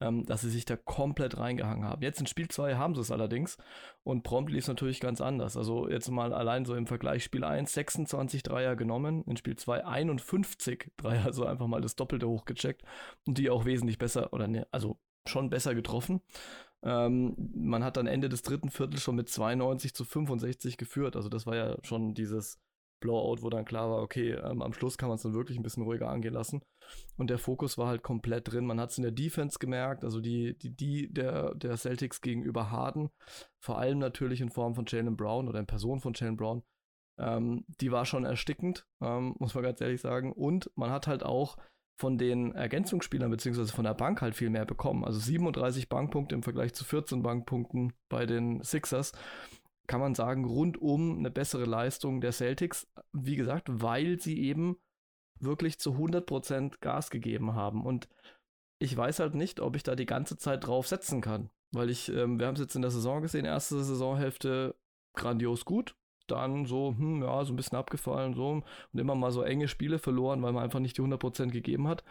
[0.00, 2.02] ähm, dass sie sich da komplett reingehangen haben.
[2.02, 3.56] Jetzt in Spiel 2 haben sie es allerdings
[4.02, 5.56] und prompt lief es natürlich ganz anders.
[5.56, 9.84] Also jetzt mal allein so im Vergleich Spiel 1 26 Dreier genommen, in Spiel 2
[9.84, 12.82] 51 Dreier, also einfach mal das Doppelte hochgecheckt
[13.26, 16.20] und die auch wesentlich besser oder ne, also schon besser getroffen.
[16.82, 21.16] Ähm, man hat dann Ende des dritten Viertels schon mit 92 zu 65 geführt.
[21.16, 22.60] Also das war ja schon dieses
[23.04, 25.62] Blowout, wo dann klar war, okay, ähm, am Schluss kann man es dann wirklich ein
[25.62, 26.62] bisschen ruhiger angehen lassen.
[27.18, 28.64] Und der Fokus war halt komplett drin.
[28.64, 32.70] Man hat es in der Defense gemerkt, also die, die, die der, der Celtics gegenüber
[32.70, 33.10] Harden,
[33.60, 36.62] vor allem natürlich in Form von Jalen Brown oder in Person von Jalen Brown,
[37.18, 40.32] ähm, die war schon erstickend, ähm, muss man ganz ehrlich sagen.
[40.32, 41.58] Und man hat halt auch
[41.96, 45.04] von den Ergänzungsspielern beziehungsweise von der Bank halt viel mehr bekommen.
[45.04, 49.12] Also 37 Bankpunkte im Vergleich zu 14 Bankpunkten bei den Sixers
[49.86, 52.86] kann man sagen, rundum eine bessere Leistung der Celtics.
[53.12, 54.76] Wie gesagt, weil sie eben
[55.40, 57.84] wirklich zu 100% Gas gegeben haben.
[57.84, 58.08] Und
[58.78, 61.50] ich weiß halt nicht, ob ich da die ganze Zeit drauf setzen kann.
[61.72, 64.76] Weil ich, ähm, wir haben es jetzt in der Saison gesehen, erste Saisonhälfte
[65.14, 65.96] grandios gut.
[66.26, 68.48] Dann so, hm, ja, so ein bisschen abgefallen, so.
[68.92, 72.04] Und immer mal so enge Spiele verloren, weil man einfach nicht die 100% gegeben hat.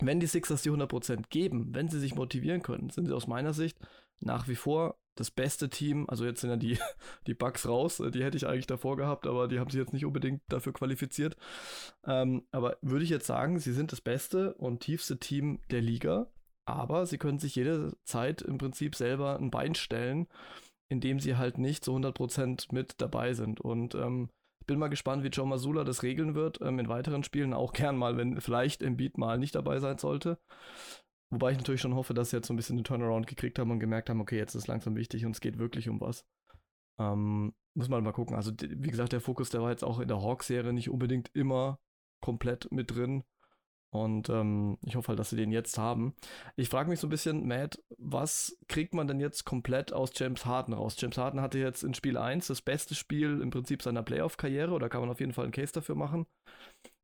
[0.00, 3.52] Wenn die Sixers die 100% geben, wenn sie sich motivieren können, sind sie aus meiner
[3.52, 3.78] Sicht
[4.20, 6.78] nach wie vor das beste Team, also jetzt sind ja die,
[7.26, 9.92] die Bugs raus, äh, die hätte ich eigentlich davor gehabt, aber die haben sich jetzt
[9.92, 11.36] nicht unbedingt dafür qualifiziert.
[12.06, 16.30] Ähm, aber würde ich jetzt sagen, sie sind das beste und tiefste Team der Liga,
[16.66, 20.28] aber sie können sich jederzeit im Prinzip selber ein Bein stellen,
[20.88, 23.60] indem sie halt nicht zu 100% mit dabei sind.
[23.60, 24.30] Und ähm,
[24.66, 27.96] bin mal gespannt, wie Joe Masula das regeln wird ähm, in weiteren Spielen, auch gern
[27.96, 30.38] mal, wenn vielleicht Embiid mal nicht dabei sein sollte.
[31.30, 33.70] Wobei ich natürlich schon hoffe, dass sie jetzt so ein bisschen den Turnaround gekriegt haben
[33.70, 36.24] und gemerkt haben, okay, jetzt ist es langsam wichtig und es geht wirklich um was.
[36.98, 38.34] Ähm, muss man mal gucken.
[38.34, 41.78] Also, wie gesagt, der Fokus, der war jetzt auch in der Hawk-Serie nicht unbedingt immer
[42.20, 43.24] komplett mit drin.
[43.90, 46.14] Und ähm, ich hoffe halt, dass sie den jetzt haben.
[46.56, 50.44] Ich frage mich so ein bisschen, Matt, was kriegt man denn jetzt komplett aus James
[50.44, 50.96] Harden raus?
[50.98, 54.88] James Harden hatte jetzt in Spiel 1 das beste Spiel im Prinzip seiner Playoff-Karriere, oder
[54.88, 56.26] kann man auf jeden Fall einen Case dafür machen.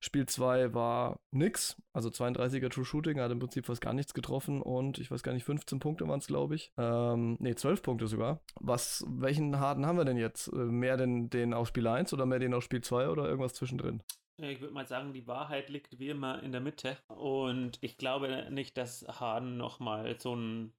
[0.00, 4.60] Spiel 2 war nix, also 32er True Shooting, hat im Prinzip fast gar nichts getroffen
[4.60, 6.72] und ich weiß gar nicht, 15 Punkte waren es, glaube ich.
[6.76, 8.40] Ähm, ne, 12 Punkte sogar.
[8.60, 10.48] Was, welchen Harden haben wir denn jetzt?
[10.48, 13.54] Äh, mehr denn den aus Spiel 1 oder mehr den aus Spiel 2 oder irgendwas
[13.54, 14.02] zwischendrin?
[14.36, 16.96] Ich würde mal sagen, die Wahrheit liegt wie immer in der Mitte.
[17.08, 20.72] Und ich glaube nicht, dass Harden nochmal so einen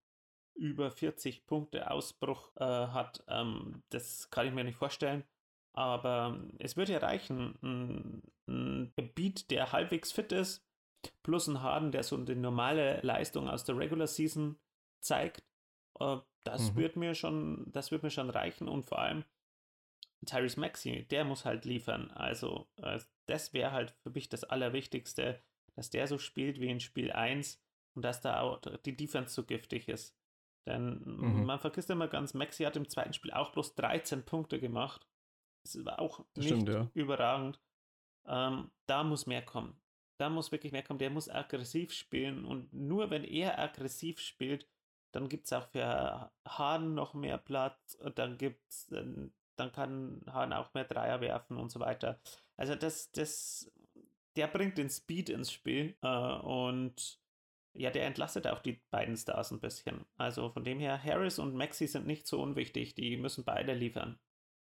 [0.56, 3.24] über 40 Punkte Ausbruch äh, hat.
[3.28, 5.24] Ähm, das kann ich mir nicht vorstellen.
[5.74, 10.66] Aber es würde ja reichen, ein, ein Beat, der halbwegs fit ist,
[11.24, 14.58] plus ein Harden, der so eine normale Leistung aus der Regular Season
[15.01, 15.43] zeigt.
[15.99, 16.76] Äh, das mhm.
[16.78, 19.26] wird mir schon, das wird mir schon reichen und vor allem
[20.26, 22.11] Tyrese Maxi, der muss halt liefern.
[22.11, 25.41] Also äh, das wäre halt für mich das Allerwichtigste,
[25.76, 27.61] dass der so spielt wie in Spiel 1
[27.95, 30.17] und dass da auch die Defense so giftig ist.
[30.67, 31.45] Denn mhm.
[31.45, 35.07] man vergisst immer ganz, Maxi hat im zweiten Spiel auch bloß 13 Punkte gemacht.
[35.63, 36.89] Das war auch nicht stimmt, ja.
[36.93, 37.59] überragend.
[38.28, 39.80] Ähm, da muss mehr kommen.
[40.19, 40.99] Da muss wirklich mehr kommen.
[40.99, 44.67] Der muss aggressiv spielen und nur wenn er aggressiv spielt,
[45.11, 47.97] dann gibt es auch für Hahn noch mehr Platz.
[48.15, 48.88] Dann gibt's,
[49.56, 52.20] dann kann Hahn auch mehr Dreier werfen und so weiter.
[52.58, 53.72] Also das, das,
[54.36, 57.20] der bringt den Speed ins Spiel äh, und
[57.74, 60.06] ja, der entlastet auch die beiden Stars ein bisschen.
[60.18, 64.18] Also von dem her, Harris und Maxi sind nicht so unwichtig, die müssen beide liefern.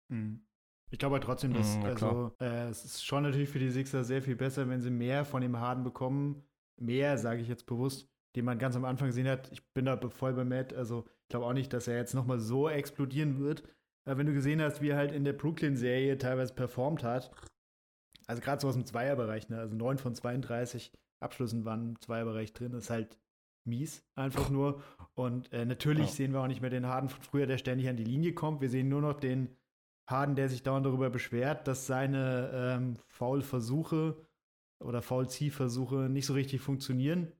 [0.10, 0.48] Mhm.
[0.90, 4.22] Ich glaube trotzdem, dass mhm, also, äh, es ist schon natürlich für die Sixer sehr
[4.22, 6.48] viel besser, wenn sie mehr von dem Harden bekommen.
[6.78, 9.52] Mehr, sage ich jetzt bewusst, den man ganz am Anfang gesehen hat.
[9.52, 10.74] Ich bin da voll bei Matt.
[10.74, 13.64] Also ich glaube auch nicht, dass er jetzt nochmal so explodieren wird.
[14.08, 17.30] Aber wenn du gesehen hast, wie er halt in der Brooklyn-Serie teilweise performt hat,
[18.26, 19.60] also gerade so aus dem Zweierbereich, ne?
[19.60, 23.20] also 9 von 32 Abschlüssen waren im Zweierbereich drin, ist halt
[23.66, 24.82] mies, einfach nur.
[25.14, 26.14] Und äh, natürlich ja.
[26.14, 28.62] sehen wir auch nicht mehr den Harden von früher, der ständig an die Linie kommt.
[28.62, 29.50] Wir sehen nur noch den
[30.10, 34.16] Harden, der sich dauernd darüber beschwert, dass seine ähm, Foul-Versuche
[34.80, 37.34] oder Foul-Ziehversuche nicht so richtig funktionieren.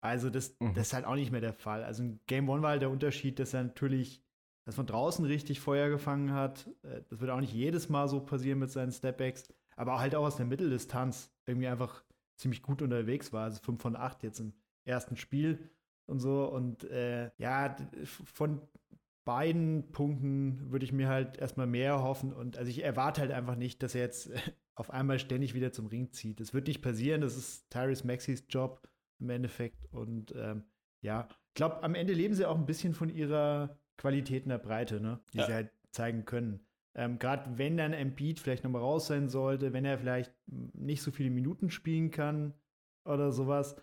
[0.00, 0.74] Also das, mhm.
[0.74, 1.84] das ist halt auch nicht mehr der Fall.
[1.84, 4.20] Also in Game One war halt der Unterschied, dass er natürlich
[4.64, 6.68] das von draußen richtig Feuer gefangen hat.
[6.82, 10.24] Äh, das wird auch nicht jedes Mal so passieren mit seinen Stepbacks, aber halt auch
[10.24, 12.04] aus der Mitteldistanz irgendwie einfach
[12.36, 13.44] ziemlich gut unterwegs war.
[13.44, 14.52] Also 5 von 8 jetzt im
[14.84, 15.70] ersten Spiel
[16.06, 16.44] und so.
[16.44, 18.60] Und äh, ja, von
[19.24, 22.32] beiden Punkten würde ich mir halt erstmal mehr hoffen.
[22.32, 24.30] Und also ich erwarte halt einfach nicht, dass er jetzt
[24.74, 26.40] auf einmal ständig wieder zum Ring zieht.
[26.40, 27.20] Das wird nicht passieren.
[27.20, 28.88] Das ist Tyrese Maxis Job
[29.20, 29.86] im Endeffekt.
[29.92, 30.64] Und ähm,
[31.02, 34.58] ja, ich glaube, am Ende leben sie auch ein bisschen von ihrer Qualität in der
[34.58, 35.20] Breite, ne?
[35.32, 35.46] die ja.
[35.46, 36.60] sie halt zeigen können.
[36.94, 41.10] Ähm, Gerade wenn dann Embiid vielleicht nochmal raus sein sollte, wenn er vielleicht nicht so
[41.10, 42.54] viele Minuten spielen kann,
[43.04, 43.76] oder sowas,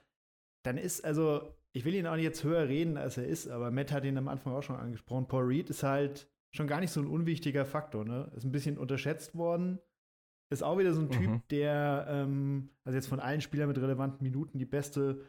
[0.63, 3.71] dann ist also, ich will ihn auch nicht jetzt höher reden, als er ist, aber
[3.71, 5.27] Matt hat ihn am Anfang auch schon angesprochen.
[5.27, 8.31] Paul Reed ist halt schon gar nicht so ein unwichtiger Faktor, ne?
[8.35, 9.79] Ist ein bisschen unterschätzt worden.
[10.51, 11.41] Ist auch wieder so ein Typ, mhm.
[11.51, 15.23] der, ähm, also jetzt von allen Spielern mit relevanten Minuten die beste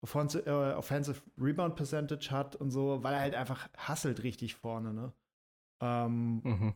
[0.00, 4.92] Offensive, äh, Offensive Rebound Percentage hat und so, weil er halt einfach hasselt richtig vorne,
[4.92, 5.12] ne?
[5.82, 6.74] Ähm, mhm.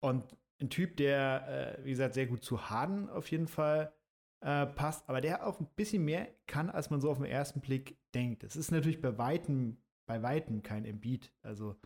[0.00, 3.92] Und ein Typ, der, äh, wie gesagt, sehr gut zu Harden auf jeden Fall
[4.40, 7.60] äh, passt, aber der auch ein bisschen mehr kann, als man so auf den ersten
[7.60, 8.44] Blick denkt.
[8.44, 11.32] Es ist natürlich bei Weitem, bei Weitem kein Embiid.
[11.42, 11.76] Also,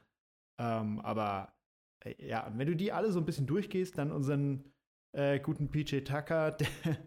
[0.58, 1.54] ähm, aber
[2.04, 4.64] äh, ja, und wenn du die alle so ein bisschen durchgehst, dann unseren
[5.12, 6.50] äh, guten PJ Tucker,
[6.84, 6.98] der,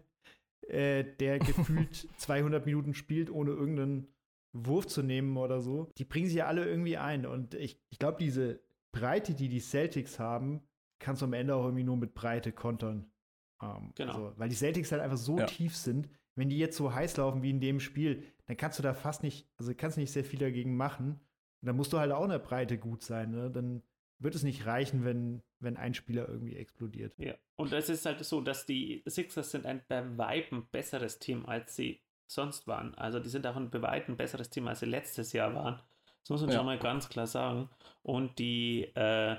[0.68, 4.08] äh, der gefühlt 200 Minuten spielt, ohne irgendeinen
[4.52, 7.26] Wurf zu nehmen oder so, die bringen sich ja alle irgendwie ein.
[7.26, 8.60] Und ich, ich glaube, diese
[8.92, 10.62] Breite, die die Celtics haben,
[11.00, 13.10] kannst du am Ende auch irgendwie nur mit Breite kontern.
[13.60, 14.12] Ähm, genau.
[14.12, 15.46] Also, weil die Celtics halt einfach so ja.
[15.46, 18.82] tief sind, wenn die jetzt so heiß laufen wie in dem Spiel, dann kannst du
[18.82, 21.20] da fast nicht, also kannst nicht sehr viel dagegen machen.
[21.60, 23.50] Und dann musst du halt auch in der Breite gut sein, ne?
[23.50, 23.82] Dann
[24.24, 27.12] wird es nicht reichen, wenn, wenn ein Spieler irgendwie explodiert.
[27.18, 31.46] Ja, und es ist halt so, dass die Sixers sind ein bei Weitem besseres Team,
[31.46, 32.94] als sie sonst waren.
[32.94, 35.80] Also die sind auch ein bei Weitem besseres Team, als sie letztes Jahr waren.
[36.22, 36.56] Das muss man ja.
[36.56, 37.68] schon mal ganz klar sagen.
[38.02, 39.36] Und die, äh,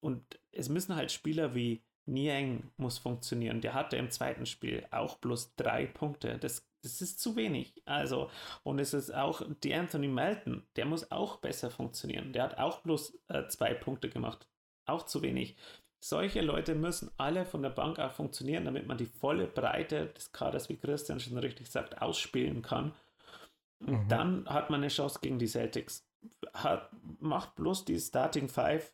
[0.00, 3.60] und es müssen halt Spieler wie Niang muss funktionieren.
[3.60, 6.38] Der hatte im zweiten Spiel auch bloß drei Punkte.
[6.38, 7.74] Das, das ist zu wenig.
[7.84, 8.30] Also,
[8.62, 12.32] und es ist auch die Anthony Melton, der muss auch besser funktionieren.
[12.32, 14.48] Der hat auch bloß äh, zwei Punkte gemacht.
[14.86, 15.56] Auch zu wenig.
[16.00, 20.32] Solche Leute müssen alle von der Bank auch funktionieren, damit man die volle Breite des
[20.32, 22.92] Kaders, wie Christian schon richtig sagt, ausspielen kann.
[23.78, 24.08] Und mhm.
[24.08, 26.04] dann hat man eine Chance gegen die Celtics.
[26.52, 28.92] Hat, macht bloß die Starting Five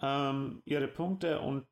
[0.00, 1.66] ähm, ihre Punkte und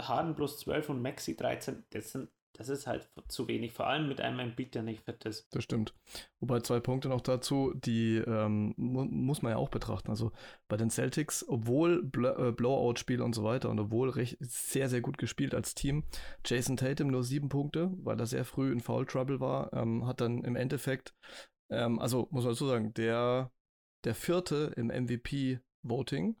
[0.00, 4.06] Harden plus 12 und Maxi 13, das, sind, das ist halt zu wenig, vor allem
[4.06, 5.46] mit einem Embiid, der nicht fit ist.
[5.50, 5.94] Das stimmt.
[6.40, 10.10] Wobei zwei Punkte noch dazu, die ähm, mu muss man ja auch betrachten.
[10.10, 10.32] Also
[10.68, 15.00] bei den Celtics, obwohl Bl äh, Blowout-Spiel und so weiter und obwohl recht, sehr, sehr
[15.00, 16.04] gut gespielt als Team,
[16.44, 20.20] Jason Tatum nur sieben Punkte, weil er sehr früh in Foul Trouble war, ähm, hat
[20.20, 21.14] dann im Endeffekt,
[21.70, 23.50] ähm, also muss man dazu sagen, der,
[24.04, 25.62] der vierte im MVP-Voting
[26.26, 26.39] 19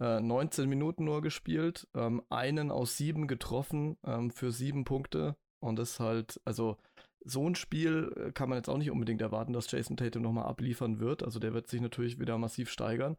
[0.00, 0.20] äh,
[0.66, 5.36] Minuten nur gespielt, ähm, einen aus sieben getroffen ähm, für sieben Punkte.
[5.60, 6.78] Und das ist halt, also
[7.24, 10.46] so ein Spiel äh, kann man jetzt auch nicht unbedingt erwarten, dass Jason Tatum nochmal
[10.46, 11.22] abliefern wird.
[11.22, 13.16] Also der wird sich natürlich wieder massiv steigern.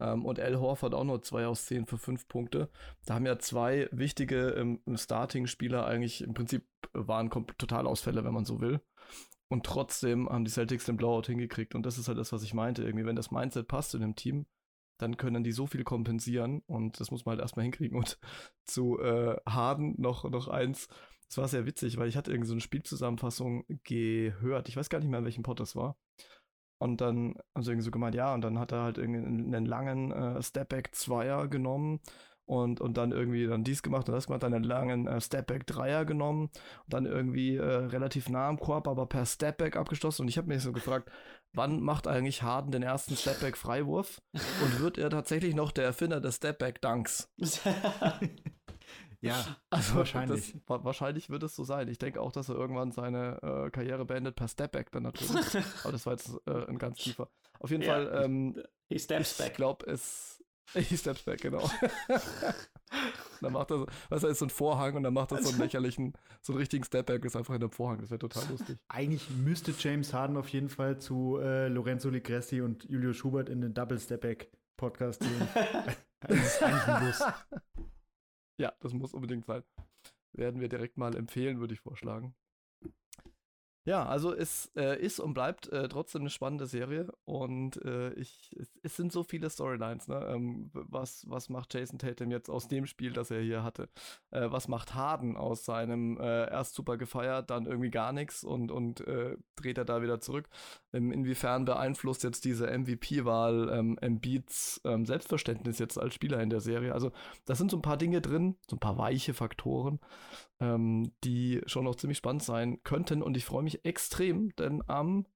[0.00, 2.70] Ähm, und Al Horford auch nur zwei aus zehn für fünf Punkte.
[3.04, 8.60] Da haben ja zwei wichtige ähm, Starting-Spieler eigentlich im Prinzip waren Totalausfälle, wenn man so
[8.60, 8.80] will.
[9.48, 11.74] Und trotzdem haben die Celtics den Blowout hingekriegt.
[11.74, 12.84] Und das ist halt das, was ich meinte.
[12.84, 14.46] Irgendwie, wenn das Mindset passt in dem Team,
[15.02, 17.98] dann können die so viel kompensieren und das muss man halt erstmal hinkriegen.
[17.98, 18.18] Und
[18.64, 20.88] zu äh, Harden noch, noch eins.
[21.28, 24.68] Das war sehr witzig, weil ich hatte irgendwie so eine Spielzusammenfassung gehört.
[24.68, 25.96] Ich weiß gar nicht mehr, in welchem Pod das war.
[26.78, 29.66] Und dann haben sie irgendwie so gemeint, ja, und dann hat er halt irgendwie einen
[29.66, 32.00] langen äh, Stepback-Zweier genommen
[32.52, 36.04] und, und dann irgendwie dann dies gemacht und das gemacht, dann einen langen äh, Stepback-Dreier
[36.04, 36.50] genommen
[36.84, 40.22] und dann irgendwie äh, relativ nah am Korb, aber per Stepback abgeschlossen.
[40.22, 41.10] Und ich habe mich so gefragt,
[41.54, 44.20] wann macht eigentlich Harden den ersten Stepback-Freiwurf?
[44.32, 47.32] Und wird er tatsächlich noch der Erfinder des Stepback-Dunks?
[49.20, 50.54] ja, also wahrscheinlich.
[50.66, 51.88] Das, wahrscheinlich wird es so sein.
[51.88, 55.32] Ich denke auch, dass er irgendwann seine äh, Karriere beendet per Stepback dann natürlich.
[55.84, 57.28] Aber das war jetzt äh, ein ganz tiefer.
[57.60, 58.24] Auf jeden ja, Fall.
[58.24, 59.48] Ähm, he steps back.
[59.48, 60.41] Ich glaube, es.
[60.74, 61.68] He steps back, genau.
[63.40, 65.50] dann macht er so, weißt du, ist so ein Vorhang und dann macht er so
[65.50, 68.00] einen lächerlichen, so einen richtigen Stepback, ist einfach in einem Vorhang.
[68.00, 68.78] Das wäre total lustig.
[68.88, 73.60] Eigentlich müsste James Harden auf jeden Fall zu äh, Lorenzo Ligressi und Julio Schubert in
[73.60, 75.48] den Double Stepback Podcast gehen.
[76.20, 77.22] das ist eigentlich ein Muss.
[78.58, 79.62] Ja, das muss unbedingt sein.
[80.32, 82.34] Werden wir direkt mal empfehlen, würde ich vorschlagen.
[83.84, 88.54] Ja, also es äh, ist und bleibt äh, trotzdem eine spannende Serie und äh, ich,
[88.56, 90.06] es, es, sind so viele Storylines.
[90.06, 90.24] Ne?
[90.24, 93.88] Ähm, was, was macht Jason Tatum jetzt aus dem Spiel, das er hier hatte?
[94.30, 98.70] Äh, was macht Harden aus seinem äh, erst super gefeiert, dann irgendwie gar nichts und,
[98.70, 100.48] und äh, dreht er da wieder zurück?
[100.92, 106.60] Ähm, inwiefern beeinflusst jetzt diese MVP-Wahl ähm, Embiids ähm, Selbstverständnis jetzt als Spieler in der
[106.60, 106.94] Serie?
[106.94, 107.10] Also
[107.46, 109.98] das sind so ein paar Dinge drin, so ein paar weiche Faktoren
[110.62, 113.22] ähm, die schon noch ziemlich spannend sein könnten.
[113.22, 115.26] Und ich freue mich extrem, denn am,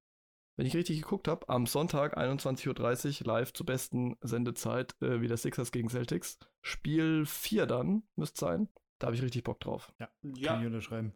[0.57, 5.37] wenn ich richtig geguckt habe, am Sonntag 21.30 Uhr live zur besten Sendezeit äh, wieder
[5.37, 6.39] Sixers gegen Celtics.
[6.63, 8.69] Spiel 4 dann, müsste sein.
[8.99, 9.93] Da habe ich richtig Bock drauf.
[9.99, 10.53] Ja, ja.
[10.53, 11.13] kann ich unterschreiben.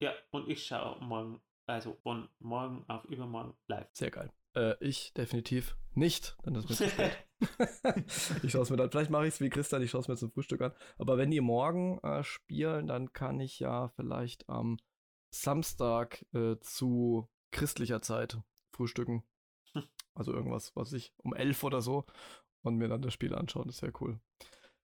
[0.00, 3.88] Ja, und ich schaue morgen, also von morgen auf übermorgen live.
[3.92, 4.30] Sehr geil.
[4.54, 7.16] Äh, ich definitiv nicht, das ist mir zu spät.
[8.42, 10.16] ich schaue es mir dann, vielleicht mache ich es wie Christian, ich schaue es mir
[10.16, 10.72] zum Frühstück an.
[10.98, 14.78] Aber wenn die morgen äh, spielen, dann kann ich ja vielleicht am
[15.30, 18.38] Samstag äh, zu christlicher Zeit
[18.72, 19.24] frühstücken.
[20.16, 22.06] Also irgendwas, was ich um elf oder so
[22.62, 23.66] und mir dann das Spiel anschauen.
[23.66, 24.20] Das ist ja cool.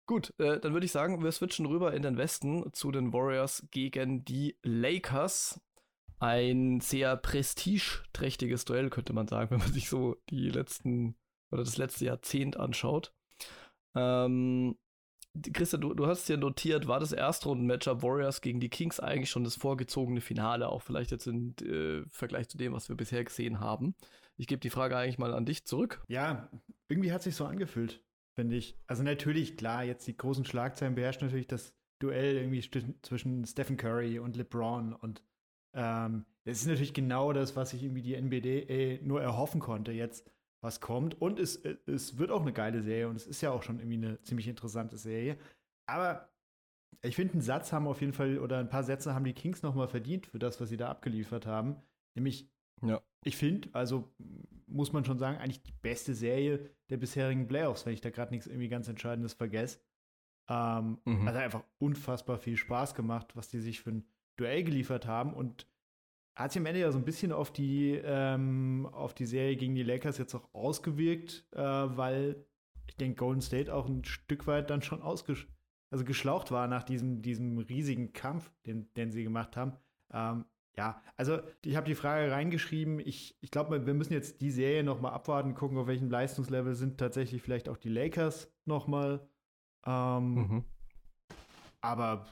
[0.06, 3.66] Gut, äh, dann würde ich sagen, wir switchen rüber in den Westen zu den Warriors
[3.72, 5.60] gegen die Lakers.
[6.18, 11.16] Ein sehr prestigeträchtiges Duell, könnte man sagen, wenn man sich so die letzten
[11.50, 13.12] oder das letzte Jahrzehnt anschaut.
[13.94, 14.76] Ähm,
[15.52, 19.44] Christian, du, du hast ja notiert, war das Erstrunden-Matchup Warriors gegen die Kings eigentlich schon
[19.44, 23.60] das vorgezogene Finale, auch vielleicht jetzt im äh, Vergleich zu dem, was wir bisher gesehen
[23.60, 23.94] haben.
[24.36, 26.02] Ich gebe die Frage eigentlich mal an dich zurück.
[26.08, 26.50] Ja,
[26.88, 28.02] irgendwie hat sich so angefühlt,
[28.34, 28.78] finde ich.
[28.86, 32.60] Also natürlich, klar, jetzt die großen Schlagzeilen beherrscht natürlich das Duell irgendwie
[33.02, 35.22] zwischen Stephen Curry und LeBron und
[35.76, 40.28] ähm, das ist natürlich genau das, was sich irgendwie die NBD nur erhoffen konnte jetzt
[40.62, 41.20] was kommt.
[41.20, 44.06] Und es, es wird auch eine geile Serie und es ist ja auch schon irgendwie
[44.06, 45.38] eine ziemlich interessante Serie.
[45.86, 46.28] Aber
[47.02, 49.62] ich finde, einen Satz haben auf jeden Fall oder ein paar Sätze haben die Kings
[49.62, 51.76] nochmal verdient für das, was sie da abgeliefert haben.
[52.14, 52.50] Nämlich,
[52.82, 53.00] ja.
[53.24, 54.12] ich finde, also
[54.66, 58.32] muss man schon sagen, eigentlich die beste Serie der bisherigen Playoffs, wenn ich da gerade
[58.32, 59.78] nichts irgendwie ganz Entscheidendes vergesse.
[60.48, 61.26] Ähm, mhm.
[61.26, 65.66] Also einfach unfassbar viel Spaß gemacht, was die sich für ein Duell geliefert haben und
[66.34, 69.74] hat sich am Ende ja so ein bisschen auf die, ähm, auf die Serie gegen
[69.74, 72.44] die Lakers jetzt auch ausgewirkt, äh, weil
[72.86, 75.48] ich denke, Golden State auch ein Stück weit dann schon ausgesch
[75.90, 79.72] also geschlaucht war nach diesem, diesem riesigen Kampf, den, den sie gemacht haben.
[80.12, 80.44] Ähm,
[80.76, 83.00] ja, also ich habe die Frage reingeschrieben.
[83.00, 86.74] Ich, ich glaube, wir müssen jetzt die Serie noch mal abwarten, gucken, auf welchem Leistungslevel
[86.74, 89.26] sind tatsächlich vielleicht auch die Lakers noch mal.
[89.86, 90.64] Ähm, mhm.
[91.80, 92.26] Aber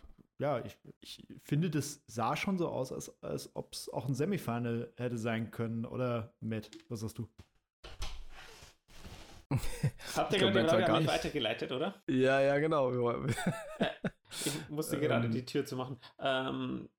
[0.45, 4.15] ja, ich, ich finde, das sah schon so aus, als, als ob es auch ein
[4.15, 5.87] Semifinal hätte sein können.
[5.87, 7.31] Oder Matt, was sagst du?
[10.17, 11.95] Habt ihr gerade die Frage an mich weitergeleitet, oder?
[12.09, 12.93] Ja, ja, genau.
[14.45, 15.33] ich musste gerade ähm.
[15.33, 15.99] die Tür zu machen.
[16.19, 16.91] Ähm,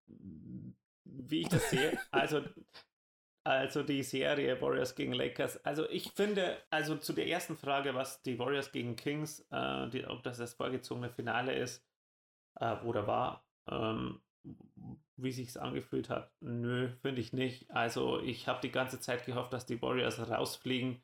[1.03, 2.41] wie ich das sehe, also,
[3.43, 5.63] also die Serie Warriors gegen Lakers.
[5.63, 10.03] Also ich finde, also zu der ersten Frage, was die Warriors gegen Kings, äh, die,
[10.03, 11.85] ob das das vorgezogene Finale ist,
[12.60, 14.22] äh, oder war, ähm,
[15.18, 16.32] wie sich's angefühlt hat.
[16.41, 17.72] Nö, finde ich nicht.
[17.72, 21.01] Also ich habe die ganze Zeit gehofft, dass die Warriors rausfliegen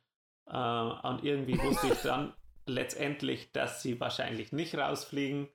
[0.48, 2.34] äh, und irgendwie wusste ich dann
[2.66, 5.50] letztendlich, dass sie wahrscheinlich nicht rausfliegen.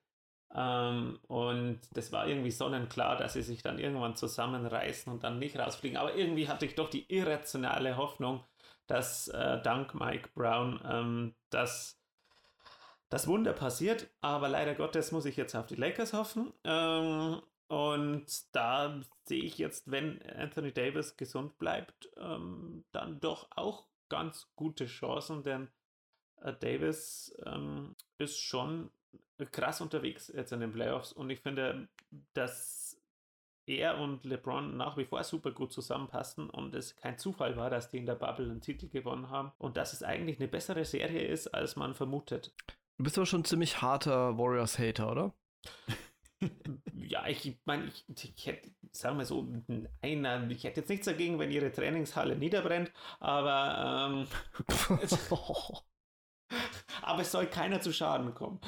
[0.55, 5.59] Ähm, und das war irgendwie sonnenklar, dass sie sich dann irgendwann zusammenreißen und dann nicht
[5.59, 5.99] rausfliegen.
[5.99, 8.45] Aber irgendwie hatte ich doch die irrationale Hoffnung,
[8.87, 11.96] dass äh, dank Mike Brown ähm, das
[13.09, 16.53] das Wunder passiert, aber leider Gottes muss ich jetzt auf die Lakers hoffen.
[16.65, 23.87] Ähm, und da sehe ich jetzt, wenn Anthony Davis gesund bleibt, ähm, dann doch auch
[24.09, 25.69] ganz gute Chancen, denn
[26.43, 28.91] äh, Davis ähm, ist schon
[29.53, 31.89] krass unterwegs jetzt in den Playoffs und ich finde,
[32.33, 32.87] dass
[33.67, 37.91] er und LeBron nach wie vor super gut zusammenpassen und es kein Zufall war, dass
[37.91, 41.27] die in der Bubble einen Titel gewonnen haben und dass es eigentlich eine bessere Serie
[41.27, 42.55] ist, als man vermutet.
[42.99, 45.35] Du bist aber schon ein ziemlich harter Warriors-Hater, oder?
[46.95, 48.05] ja, ich meine, ich,
[48.37, 49.47] ich, hätte, sagen wir so,
[50.01, 54.27] einer, ich hätte jetzt nichts dagegen, wenn ihre Trainingshalle niederbrennt, aber, ähm,
[55.03, 55.31] es,
[57.03, 58.61] aber es soll keiner zu Schaden kommen.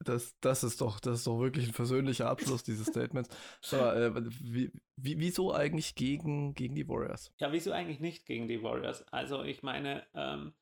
[0.00, 3.28] Das, das, ist doch, das ist doch wirklich ein versöhnlicher Abschluss dieses Statements.
[3.70, 7.32] Aber äh, wie, wie, wieso eigentlich gegen, gegen die Warriors?
[7.38, 9.06] Ja, wieso eigentlich nicht gegen die Warriors?
[9.08, 10.54] Also ich meine, ähm,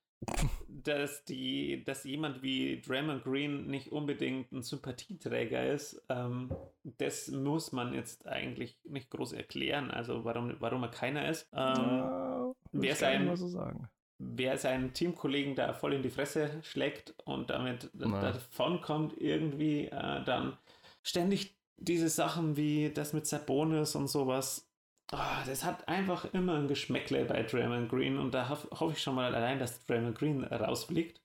[0.68, 6.50] dass die, dass jemand wie Draymond Green nicht unbedingt ein Sympathieträger ist, ähm,
[6.98, 9.90] das muss man jetzt eigentlich nicht groß erklären.
[9.90, 11.48] Also warum, warum er keiner ist.
[11.52, 13.70] Ähm, ja, wer, sein, so
[14.18, 20.24] wer seinen Teamkollegen da voll in die Fresse schlägt und damit davon kommt, irgendwie äh,
[20.24, 20.56] dann
[21.02, 24.69] ständig diese Sachen wie das mit Sabonis und sowas
[25.12, 29.02] Oh, das hat einfach immer ein Geschmäckle bei Draymond Green und da hoffe hoff ich
[29.02, 31.20] schon mal allein, dass Draymond Green rausfliegt.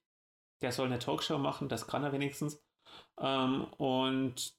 [0.62, 2.64] Der soll eine Talkshow machen, das kann er wenigstens.
[3.20, 4.56] Ähm, und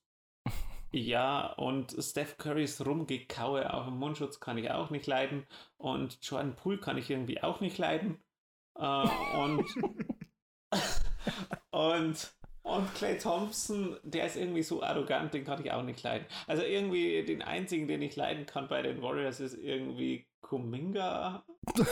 [0.93, 5.47] ja, und Steph Currys Rumgekaue auf dem Mundschutz kann ich auch nicht leiden.
[5.77, 8.23] Und Jordan Poole kann ich irgendwie auch nicht leiden.
[8.79, 9.09] Äh,
[9.39, 9.67] und,
[11.71, 12.36] und
[12.67, 16.27] und Clay Thompson, der ist irgendwie so arrogant, den kann ich auch nicht leiden.
[16.49, 21.45] Also irgendwie den einzigen, den ich leiden kann bei den Warriors, ist irgendwie Kuminga.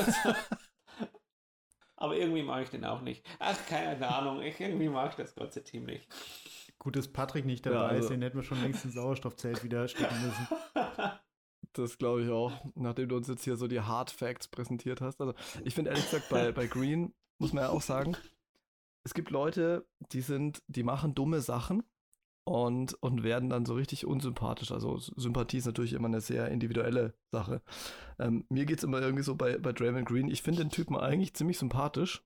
[1.97, 3.25] Aber irgendwie mag ich den auch nicht.
[3.39, 4.43] Ach, keine Ahnung.
[4.43, 6.09] Ich irgendwie mag ich das ganze Team nicht.
[6.81, 8.03] Gut, dass Patrick nicht dabei ja, also.
[8.03, 10.49] ist, den hätten wir schon längst im Sauerstoffzelt wieder stecken müssen.
[11.72, 15.20] Das glaube ich auch, nachdem du uns jetzt hier so die Hard Facts präsentiert hast.
[15.20, 18.16] Also, ich finde ehrlich gesagt, bei, bei Green muss man ja auch sagen,
[19.05, 21.83] es gibt Leute, die sind, die machen dumme Sachen
[22.45, 24.73] und, und werden dann so richtig unsympathisch.
[24.73, 27.63] Also Sympathie ist natürlich immer eine sehr individuelle Sache.
[28.19, 30.97] Ähm, mir geht es immer irgendwie so bei, bei Draymond Green, ich finde den Typen
[30.97, 32.23] eigentlich ziemlich sympathisch,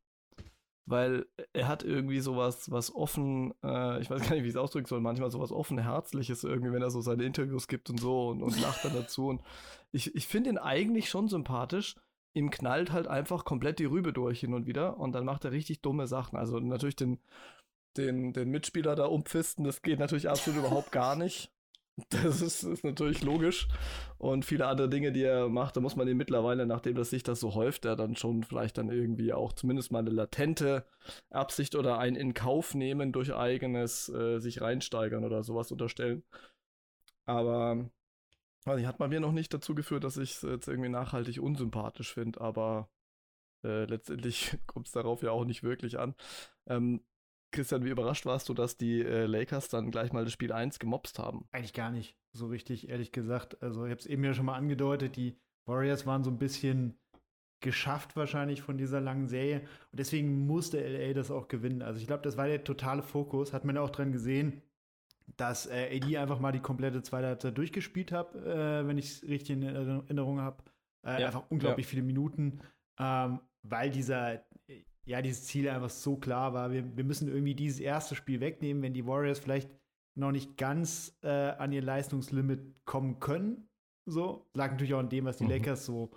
[0.86, 4.60] weil er hat irgendwie sowas, was offen, äh, ich weiß gar nicht, wie ich es
[4.60, 8.28] ausdrücken soll, manchmal sowas offen Herzliches irgendwie, wenn er so seine Interviews gibt und so
[8.28, 9.28] und, und lacht dann dazu.
[9.28, 9.42] Und
[9.92, 11.96] ich, ich finde ihn eigentlich schon sympathisch.
[12.38, 15.50] Ihm knallt halt einfach komplett die Rübe durch hin und wieder und dann macht er
[15.50, 16.38] richtig dumme Sachen.
[16.38, 17.18] Also natürlich den,
[17.96, 21.52] den, den Mitspieler da umpfisten, das geht natürlich absolut überhaupt gar nicht.
[22.10, 23.66] Das ist, ist, natürlich logisch.
[24.18, 27.24] Und viele andere Dinge, die er macht, da muss man ihn mittlerweile, nachdem das sich
[27.24, 30.86] das so häuft, er dann schon vielleicht dann irgendwie auch zumindest mal eine latente
[31.30, 36.22] Absicht oder ein in Kauf nehmen durch eigenes äh, sich reinsteigern oder sowas unterstellen.
[37.26, 37.90] Aber
[38.70, 42.12] also, hat bei mir noch nicht dazu geführt, dass ich es jetzt irgendwie nachhaltig unsympathisch
[42.12, 42.88] finde, aber
[43.64, 46.14] äh, letztendlich kommt es darauf ja auch nicht wirklich an.
[46.66, 47.02] Ähm,
[47.50, 50.78] Christian, wie überrascht warst du, dass die äh, Lakers dann gleich mal das Spiel 1
[50.78, 51.48] gemobst haben?
[51.50, 53.62] Eigentlich gar nicht, so richtig, ehrlich gesagt.
[53.62, 56.98] Also, ich habe es eben ja schon mal angedeutet, die Warriors waren so ein bisschen
[57.60, 59.60] geschafft wahrscheinlich von dieser langen Serie
[59.90, 61.82] und deswegen musste LA das auch gewinnen.
[61.82, 64.62] Also, ich glaube, das war der totale Fokus, hat man auch dran gesehen,
[65.36, 69.22] dass äh, AD einfach mal die komplette zweite Halbzeit durchgespielt hat, äh, wenn ich es
[69.22, 70.62] richtig in Erinnerung habe.
[71.04, 71.90] Äh, ja, einfach unglaublich ja.
[71.90, 72.60] viele Minuten,
[72.98, 74.42] ähm, weil dieser
[75.08, 76.70] ja, dieses Ziel einfach so klar war.
[76.70, 79.70] Wir, wir müssen irgendwie dieses erste Spiel wegnehmen, wenn die Warriors vielleicht
[80.14, 83.70] noch nicht ganz äh, an ihr Leistungslimit kommen können.
[84.04, 85.50] So, lag natürlich auch an dem, was die mhm.
[85.50, 86.10] Lakers so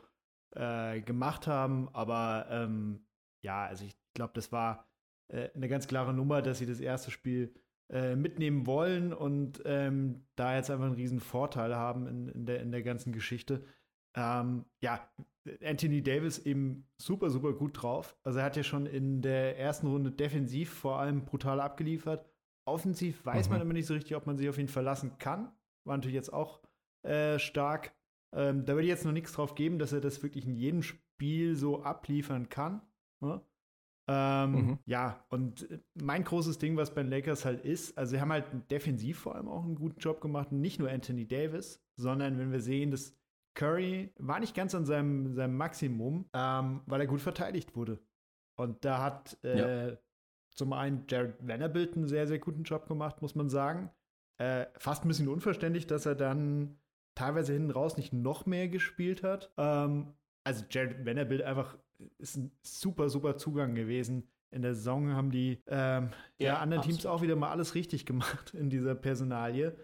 [0.56, 3.06] äh, gemacht haben, aber ähm,
[3.42, 4.86] ja, also ich glaube, das war
[5.30, 7.54] äh, eine ganz klare Nummer, dass sie das erste Spiel
[7.92, 12.62] äh, mitnehmen wollen und ähm, da jetzt einfach einen riesen Vorteil haben in, in, der,
[12.62, 13.64] in der ganzen Geschichte.
[14.16, 15.10] Ähm, ja,
[15.64, 18.16] Anthony Davis eben super, super gut drauf.
[18.24, 22.26] Also er hat ja schon in der ersten Runde defensiv vor allem brutal abgeliefert.
[22.66, 23.54] Offensiv weiß mhm.
[23.54, 25.52] man immer nicht so richtig, ob man sich auf ihn verlassen kann.
[25.86, 26.62] War natürlich jetzt auch
[27.04, 27.94] äh, stark.
[28.34, 30.84] Ähm, da würde ich jetzt noch nichts drauf geben, dass er das wirklich in jedem
[30.84, 32.82] Spiel so abliefern kann.
[33.20, 33.42] Ne?
[34.14, 34.80] Ähm, mhm.
[34.86, 38.46] Ja, und mein großes Ding, was bei den Lakers halt ist, also sie haben halt
[38.70, 40.52] defensiv vor allem auch einen guten Job gemacht.
[40.52, 43.16] Nicht nur Anthony Davis, sondern wenn wir sehen, dass
[43.54, 48.00] Curry war nicht ganz an seinem, seinem Maximum, ähm, weil er gut verteidigt wurde.
[48.58, 49.98] Und da hat äh, ja.
[50.56, 53.92] zum einen Jared Vanderbilt einen sehr, sehr guten Job gemacht, muss man sagen.
[54.40, 56.80] Äh, fast ein bisschen unverständlich, dass er dann
[57.16, 59.54] teilweise hinten raus nicht noch mehr gespielt hat.
[59.58, 61.78] Ähm, also Jared Vanderbilt einfach
[62.18, 64.28] ist ein super, super Zugang gewesen.
[64.52, 67.00] In der Saison haben die ähm, ja, ja, anderen absolut.
[67.00, 69.76] Teams auch wieder mal alles richtig gemacht in dieser Personalie.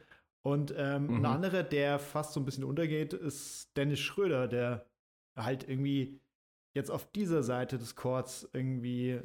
[0.42, 1.16] Und ähm, mhm.
[1.18, 4.86] ein anderer, der fast so ein bisschen untergeht, ist Dennis Schröder, der
[5.36, 6.22] halt irgendwie
[6.74, 9.20] jetzt auf dieser Seite des Courts irgendwie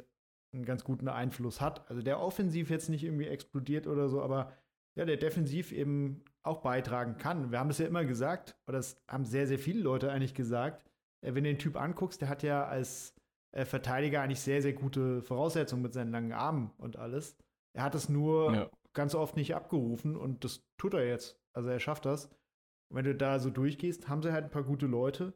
[0.53, 1.89] einen ganz guten Einfluss hat.
[1.89, 4.53] Also der offensiv jetzt nicht irgendwie explodiert oder so, aber
[4.95, 7.51] ja, der defensiv eben auch beitragen kann.
[7.51, 10.85] Wir haben es ja immer gesagt, oder das haben sehr, sehr viele Leute eigentlich gesagt.
[11.23, 13.15] Äh, wenn du den Typ anguckst, der hat ja als
[13.51, 17.37] äh, Verteidiger eigentlich sehr, sehr gute Voraussetzungen mit seinen langen Armen und alles.
[17.75, 21.39] Er hat es nur ja ganz oft nicht abgerufen und das tut er jetzt.
[21.53, 22.27] Also er schafft das.
[22.89, 25.33] Und wenn du da so durchgehst, haben sie halt ein paar gute Leute.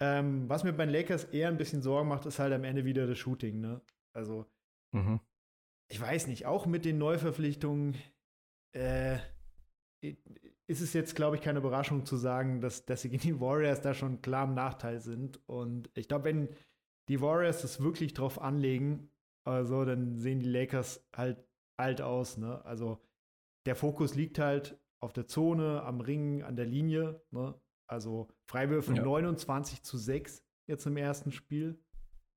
[0.00, 2.84] Ähm, was mir bei den Lakers eher ein bisschen Sorgen macht, ist halt am Ende
[2.84, 3.80] wieder das Shooting, ne?
[4.12, 4.46] Also,
[4.92, 5.20] mhm.
[5.88, 7.96] ich weiß nicht, auch mit den Neuverpflichtungen
[8.72, 9.18] äh,
[10.66, 14.22] ist es jetzt, glaube ich, keine Überraschung zu sagen, dass, dass die Warriors da schon
[14.22, 15.40] klar im Nachteil sind.
[15.46, 16.48] Und ich glaube, wenn
[17.08, 19.10] die Warriors das wirklich drauf anlegen,
[19.46, 21.44] also, dann sehen die Lakers halt
[21.76, 22.38] alt aus.
[22.38, 22.64] Ne?
[22.64, 23.00] Also
[23.66, 27.22] der Fokus liegt halt auf der Zone, am Ring, an der Linie.
[27.30, 27.54] Ne?
[27.86, 29.02] Also Freiwürfe ja.
[29.02, 31.78] 29 zu 6 jetzt im ersten Spiel.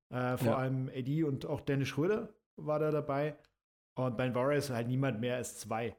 [0.09, 0.57] Äh, vor ja.
[0.57, 3.37] allem Eddie und auch Dennis Schröder war da dabei.
[3.95, 5.95] Und bei Warriors halt niemand mehr als zwei.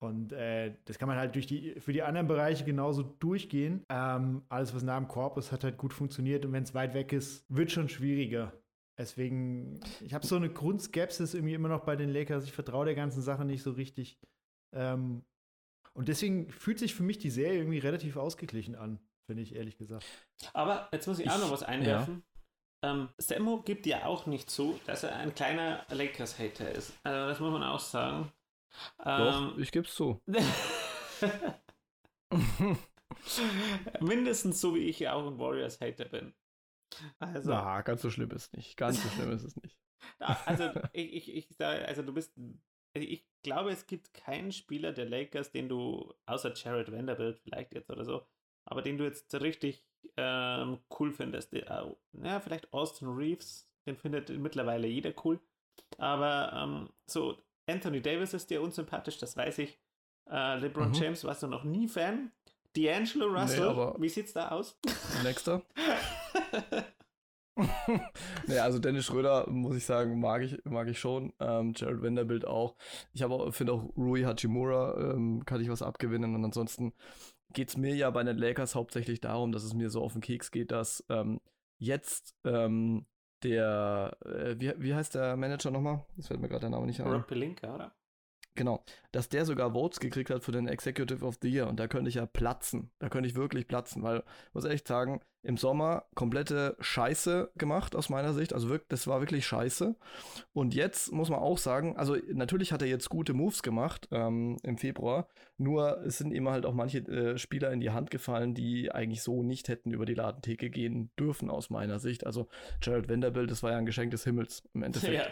[0.00, 3.84] Und äh, das kann man halt durch die, für die anderen Bereiche genauso durchgehen.
[3.88, 6.44] Ähm, alles, was nah am Korb ist, hat halt gut funktioniert.
[6.44, 8.52] Und wenn es weit weg ist, wird schon schwieriger.
[8.96, 12.44] Deswegen, ich habe so eine Grundskepsis irgendwie immer noch bei den Lakers.
[12.44, 14.18] Ich vertraue der ganzen Sache nicht so richtig.
[14.72, 15.24] Ähm,
[15.94, 19.78] und deswegen fühlt sich für mich die Serie irgendwie relativ ausgeglichen an, finde ich ehrlich
[19.78, 20.04] gesagt.
[20.52, 22.22] Aber jetzt muss ich, ich auch noch was einwerfen.
[22.84, 22.90] Ja.
[22.90, 26.92] Ähm, Sammo gibt ja auch nicht zu, dass er ein kleiner Lakers-Hater ist.
[27.02, 28.32] Also das muss man auch sagen.
[29.04, 30.20] Doch, ähm, ich gebe es zu.
[34.00, 36.34] Mindestens so wie ich ja auch ein Warriors-Hater bin.
[37.18, 38.76] Also, Na, ganz so schlimm ist es nicht.
[38.76, 39.76] Ganz so schlimm ist es nicht.
[40.46, 42.32] Also, ich, ich, ich, also du bist.
[42.94, 47.74] Also ich glaube, es gibt keinen Spieler der Lakers, den du, außer Jared Vanderbilt vielleicht
[47.74, 48.26] jetzt oder so,
[48.64, 49.84] aber den du jetzt richtig
[50.16, 51.52] ähm, cool findest.
[51.52, 55.38] Ja, äh, vielleicht Austin Reeves, den findet mittlerweile jeder cool.
[55.98, 57.36] Aber ähm, so,
[57.68, 59.78] Anthony Davis ist dir unsympathisch, das weiß ich.
[60.30, 60.94] Äh, LeBron mhm.
[60.94, 62.32] James warst du noch nie Fan.
[62.76, 64.78] D'Angelo Russell, nee, wie sieht's da aus?
[65.24, 65.62] Nächster.
[68.46, 71.32] naja, also Dennis Schröder, muss ich sagen, mag ich, mag ich schon.
[71.40, 72.76] Ähm, Jared Vanderbilt auch.
[73.12, 76.34] Ich finde auch Rui Hachimura ähm, kann ich was abgewinnen.
[76.34, 76.92] Und ansonsten
[77.52, 80.22] geht es mir ja bei den Lakers hauptsächlich darum, dass es mir so auf den
[80.22, 81.40] Keks geht, dass ähm,
[81.78, 83.06] jetzt ähm,
[83.42, 86.04] der, äh, wie, wie heißt der Manager nochmal?
[86.16, 87.06] Das fällt mir gerade der Name nicht ein.
[87.10, 87.92] Rob Pelinka, oder?
[88.58, 88.82] Genau,
[89.12, 92.08] dass der sogar Votes gekriegt hat für den Executive of the Year und da könnte
[92.08, 92.90] ich ja platzen.
[92.98, 98.08] Da könnte ich wirklich platzen, weil, muss echt sagen, im Sommer komplette Scheiße gemacht aus
[98.08, 98.52] meiner Sicht.
[98.52, 99.94] Also wirklich, das war wirklich Scheiße.
[100.52, 104.56] Und jetzt muss man auch sagen, also natürlich hat er jetzt gute Moves gemacht ähm,
[104.64, 108.54] im Februar, nur es sind ihm halt auch manche äh, Spieler in die Hand gefallen,
[108.54, 112.26] die eigentlich so nicht hätten über die Ladentheke gehen dürfen aus meiner Sicht.
[112.26, 112.48] Also
[112.82, 115.14] Jared Vanderbilt, das war ja ein Geschenk des Himmels im Endeffekt.
[115.14, 115.30] Ja.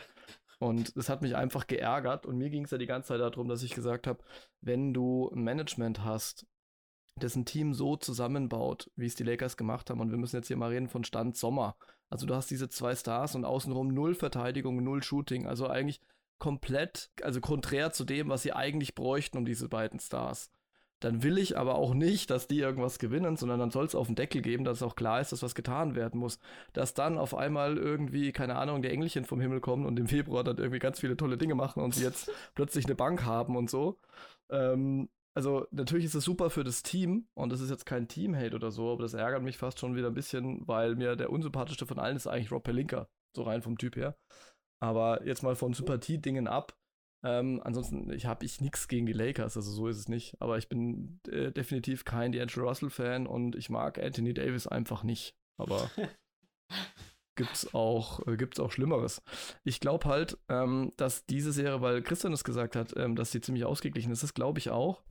[0.58, 2.26] Und das hat mich einfach geärgert.
[2.26, 4.22] Und mir ging es ja die ganze Zeit darum, dass ich gesagt habe,
[4.60, 6.46] wenn du Management hast,
[7.16, 10.48] das ein Team so zusammenbaut, wie es die Lakers gemacht haben, und wir müssen jetzt
[10.48, 11.76] hier mal reden von Stand Sommer.
[12.10, 15.46] Also du hast diese zwei Stars und außenrum null Verteidigung, null Shooting.
[15.46, 16.00] Also eigentlich
[16.38, 20.50] komplett, also konträr zu dem, was sie eigentlich bräuchten um diese beiden Stars
[21.00, 24.06] dann will ich aber auch nicht, dass die irgendwas gewinnen, sondern dann soll es auf
[24.06, 26.38] den Deckel geben, dass es auch klar ist, dass was getan werden muss.
[26.72, 30.42] Dass dann auf einmal irgendwie, keine Ahnung, die Engelchen vom Himmel kommen und im Februar
[30.42, 33.68] dann irgendwie ganz viele tolle Dinge machen und sie jetzt plötzlich eine Bank haben und
[33.68, 33.98] so.
[34.50, 38.56] Ähm, also natürlich ist es super für das Team und das ist jetzt kein Team-Hate
[38.56, 41.84] oder so, aber das ärgert mich fast schon wieder ein bisschen, weil mir der unsympathischste
[41.84, 44.16] von allen ist eigentlich Rob Pelinka, so rein vom Typ her.
[44.80, 46.74] Aber jetzt mal von Sympathie-Dingen ab
[47.24, 50.40] ähm, ansonsten ich habe ich nichts gegen die Lakers, also so ist es nicht.
[50.40, 55.34] Aber ich bin äh, definitiv kein D'Angelo Russell-Fan und ich mag Anthony Davis einfach nicht.
[55.58, 55.90] Aber
[57.36, 59.22] gibt's auch, äh, gibt's auch Schlimmeres.
[59.64, 63.40] Ich glaube halt, ähm, dass diese Serie, weil Christian es gesagt hat, ähm, dass sie
[63.40, 65.02] ziemlich ausgeglichen ist, das glaube ich auch.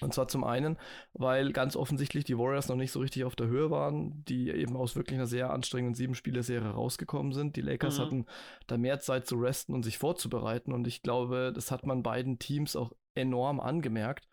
[0.00, 0.78] Und zwar zum einen,
[1.12, 4.76] weil ganz offensichtlich die Warriors noch nicht so richtig auf der Höhe waren, die eben
[4.76, 7.56] aus wirklich einer sehr anstrengenden Sieben-Spiele-Serie rausgekommen sind.
[7.56, 8.02] Die Lakers mhm.
[8.02, 8.26] hatten
[8.66, 10.72] da mehr Zeit zu resten und sich vorzubereiten.
[10.72, 14.28] Und ich glaube, das hat man beiden Teams auch enorm angemerkt.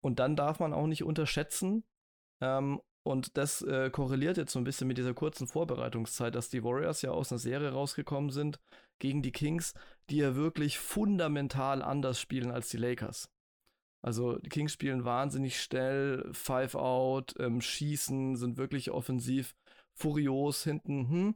[0.00, 1.84] Und dann darf man auch nicht unterschätzen,
[2.40, 6.62] ähm, und das äh, korreliert jetzt so ein bisschen mit dieser kurzen Vorbereitungszeit, dass die
[6.62, 8.60] Warriors ja aus einer Serie rausgekommen sind
[8.98, 9.74] gegen die Kings,
[10.10, 13.30] die ja wirklich fundamental anders spielen als die Lakers.
[14.02, 19.54] Also die Kings spielen wahnsinnig schnell, Five Out, ähm, schießen, sind wirklich offensiv,
[19.92, 21.08] furios hinten.
[21.08, 21.34] Hm.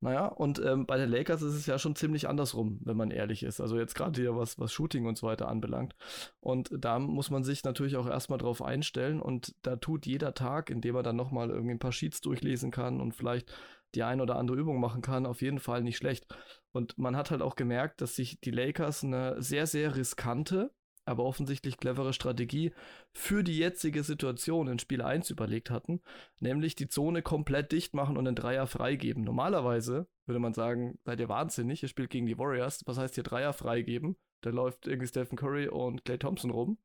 [0.00, 3.42] Naja, und ähm, bei den Lakers ist es ja schon ziemlich andersrum, wenn man ehrlich
[3.42, 3.60] ist.
[3.60, 5.94] Also jetzt gerade hier was, was Shooting und so weiter anbelangt.
[6.40, 10.70] Und da muss man sich natürlich auch erstmal drauf einstellen und da tut jeder Tag,
[10.70, 13.52] indem er dann nochmal irgendwie ein paar Sheets durchlesen kann und vielleicht
[13.94, 16.26] die ein oder andere Übung machen kann, auf jeden Fall nicht schlecht.
[16.72, 20.70] Und man hat halt auch gemerkt, dass sich die Lakers eine sehr, sehr riskante
[21.06, 22.72] aber offensichtlich clevere Strategie
[23.12, 26.00] für die jetzige Situation in Spiel 1 überlegt hatten,
[26.40, 29.24] nämlich die Zone komplett dicht machen und einen Dreier freigeben.
[29.24, 33.24] Normalerweise würde man sagen, seid ihr wahnsinnig, ihr spielt gegen die Warriors, was heißt hier
[33.24, 34.16] Dreier freigeben?
[34.42, 36.78] Da läuft irgendwie Stephen Curry und Clay Thompson rum.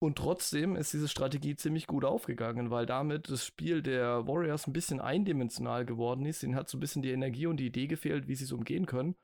[0.00, 4.72] Und trotzdem ist diese Strategie ziemlich gut aufgegangen, weil damit das Spiel der Warriors ein
[4.72, 6.44] bisschen eindimensional geworden ist.
[6.44, 8.86] Ihnen hat so ein bisschen die Energie und die Idee gefehlt, wie sie es umgehen
[8.86, 9.16] können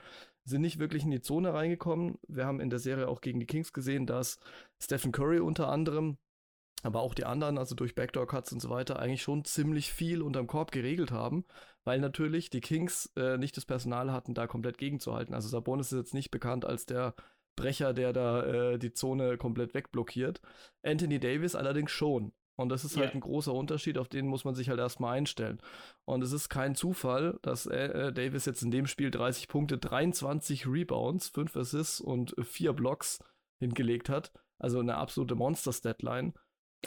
[0.44, 2.18] sind nicht wirklich in die Zone reingekommen.
[2.28, 4.38] Wir haben in der Serie auch gegen die Kings gesehen, dass
[4.82, 6.18] Stephen Curry unter anderem,
[6.82, 10.46] aber auch die anderen, also durch Backdoor-Cuts und so weiter, eigentlich schon ziemlich viel unterm
[10.46, 11.46] Korb geregelt haben,
[11.84, 15.34] weil natürlich die Kings äh, nicht das Personal hatten, da komplett gegenzuhalten.
[15.34, 17.14] Also Sabonis ist jetzt nicht bekannt als der
[17.56, 20.40] Brecher, der da äh, die Zone komplett wegblockiert.
[20.82, 22.32] Anthony Davis allerdings schon.
[22.56, 23.14] Und das ist halt yeah.
[23.14, 25.60] ein großer Unterschied, auf den muss man sich halt erstmal einstellen.
[26.04, 30.66] Und es ist kein Zufall, dass äh, Davis jetzt in dem Spiel 30 Punkte, 23
[30.66, 33.18] Rebounds, 5 Assists und 4 Blocks
[33.58, 34.32] hingelegt hat.
[34.58, 36.32] Also eine absolute Monster-Statline.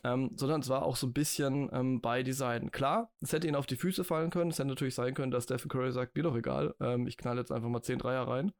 [0.04, 2.72] Ähm, sondern es war auch so ein bisschen ähm, bei Design.
[2.72, 4.52] Klar, es hätte ihn auf die Füße fallen können.
[4.52, 7.38] Es hätte natürlich sein können, dass Stephen Curry sagt, mir doch egal, ähm, ich knall
[7.38, 8.54] jetzt einfach mal 10 Dreier rein.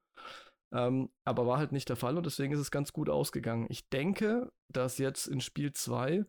[0.74, 3.68] Ähm, aber war halt nicht der Fall und deswegen ist es ganz gut ausgegangen.
[3.70, 6.26] Ich denke, dass jetzt in Spiel 2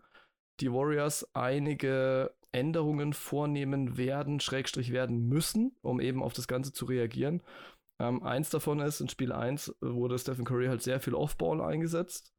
[0.60, 6.86] die Warriors einige Änderungen vornehmen werden, Schrägstrich werden müssen, um eben auf das Ganze zu
[6.86, 7.42] reagieren.
[8.00, 12.32] Ähm, eins davon ist, in Spiel 1 wurde Stephen Curry halt sehr viel Offball eingesetzt.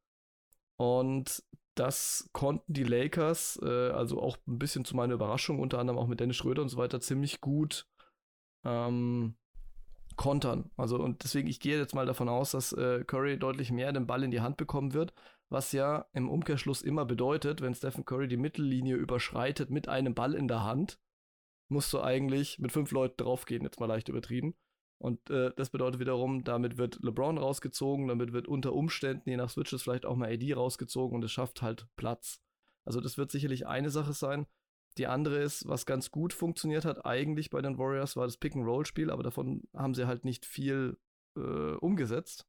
[0.77, 1.43] Und
[1.75, 6.07] das konnten die Lakers, äh, also auch ein bisschen zu meiner Überraschung, unter anderem auch
[6.07, 7.87] mit Dennis Schröder und so weiter, ziemlich gut
[8.63, 9.35] ähm,
[10.19, 10.69] kontern.
[10.75, 14.05] Also und deswegen, ich gehe jetzt mal davon aus, dass äh, Curry deutlich mehr den
[14.05, 15.13] Ball in die Hand bekommen wird,
[15.47, 20.35] was ja im Umkehrschluss immer bedeutet, wenn Stephen Curry die Mittellinie überschreitet mit einem Ball
[20.35, 20.99] in der Hand,
[21.69, 24.55] musst du eigentlich mit fünf Leuten draufgehen, jetzt mal leicht übertrieben.
[24.97, 29.49] Und äh, das bedeutet wiederum, damit wird LeBron rausgezogen, damit wird unter Umständen, je nach
[29.49, 32.41] Switches, vielleicht auch mal AD rausgezogen und es schafft halt Platz.
[32.83, 34.47] Also das wird sicherlich eine Sache sein.
[34.97, 39.11] Die andere ist, was ganz gut funktioniert hat eigentlich bei den Warriors, war das Pick-and-Roll-Spiel,
[39.11, 40.97] aber davon haben sie halt nicht viel
[41.37, 42.45] äh, umgesetzt.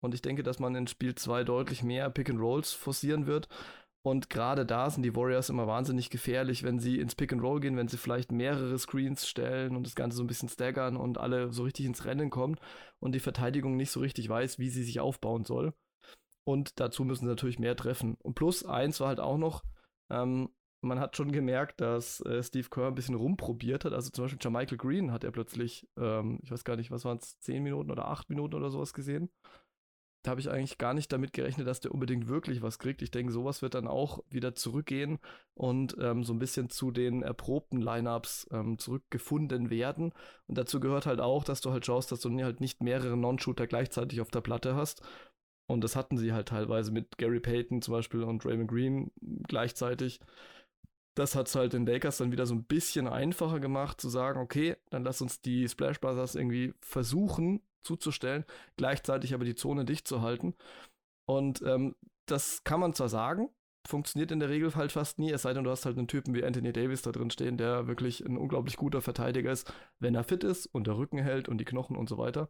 [0.00, 3.48] Und ich denke, dass man in Spiel 2 deutlich mehr Pick-and-Rolls forcieren wird.
[4.06, 7.58] Und gerade da sind die Warriors immer wahnsinnig gefährlich, wenn sie ins Pick and Roll
[7.58, 11.18] gehen, wenn sie vielleicht mehrere Screens stellen und das Ganze so ein bisschen staggern und
[11.18, 12.54] alle so richtig ins Rennen kommen
[13.00, 15.74] und die Verteidigung nicht so richtig weiß, wie sie sich aufbauen soll.
[16.44, 18.16] Und dazu müssen sie natürlich mehr treffen.
[18.22, 19.64] Und plus eins war halt auch noch,
[20.08, 20.50] ähm,
[20.86, 23.92] man hat schon gemerkt, dass äh, Steve Kerr ein bisschen rumprobiert hat.
[23.92, 27.18] Also zum Beispiel Jermichael Green hat er plötzlich, ähm, ich weiß gar nicht, was waren
[27.18, 29.30] es, zehn Minuten oder acht Minuten oder sowas gesehen
[30.26, 33.00] da habe ich eigentlich gar nicht damit gerechnet, dass der unbedingt wirklich was kriegt.
[33.00, 35.18] Ich denke, sowas wird dann auch wieder zurückgehen
[35.54, 40.12] und ähm, so ein bisschen zu den erprobten Lineups ähm, zurückgefunden werden.
[40.48, 43.68] Und dazu gehört halt auch, dass du halt schaust, dass du halt nicht mehrere Non-Shooter
[43.68, 45.00] gleichzeitig auf der Platte hast.
[45.68, 49.12] Und das hatten sie halt teilweise mit Gary Payton zum Beispiel und Raymond Green
[49.46, 50.18] gleichzeitig.
[51.16, 54.38] Das hat es halt den Lakers dann wieder so ein bisschen einfacher gemacht, zu sagen,
[54.38, 58.44] okay, dann lass uns die Splash Brothers irgendwie versuchen, zuzustellen,
[58.76, 60.54] gleichzeitig aber die Zone dicht zu halten.
[61.24, 63.48] Und ähm, das kann man zwar sagen,
[63.86, 66.34] funktioniert in der Regel halt fast nie, es sei denn, du hast halt einen Typen
[66.34, 70.24] wie Anthony Davis da drin stehen, der wirklich ein unglaublich guter Verteidiger ist, wenn er
[70.24, 72.48] fit ist und der Rücken hält und die Knochen und so weiter.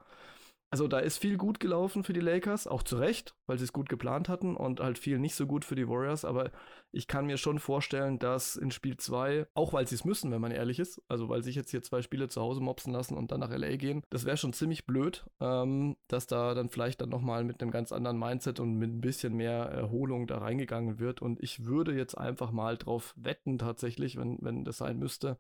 [0.71, 3.73] Also da ist viel gut gelaufen für die Lakers, auch zu Recht, weil sie es
[3.73, 6.25] gut geplant hatten und halt viel nicht so gut für die Warriors.
[6.25, 6.51] Aber
[6.91, 10.41] ich kann mir schon vorstellen, dass in Spiel 2, auch weil sie es müssen, wenn
[10.41, 13.31] man ehrlich ist, also weil sich jetzt hier zwei Spiele zu Hause mopsen lassen und
[13.31, 17.11] dann nach LA gehen, das wäre schon ziemlich blöd, ähm, dass da dann vielleicht dann
[17.11, 21.23] nochmal mit einem ganz anderen Mindset und mit ein bisschen mehr Erholung da reingegangen wird.
[21.23, 25.39] Und ich würde jetzt einfach mal drauf wetten, tatsächlich, wenn, wenn das sein müsste,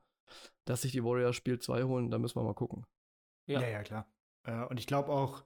[0.65, 2.11] dass sich die Warriors Spiel 2 holen.
[2.13, 2.87] Da müssen wir mal gucken.
[3.47, 4.07] Ja, ja, ja klar.
[4.47, 5.45] Äh, und ich glaube auch,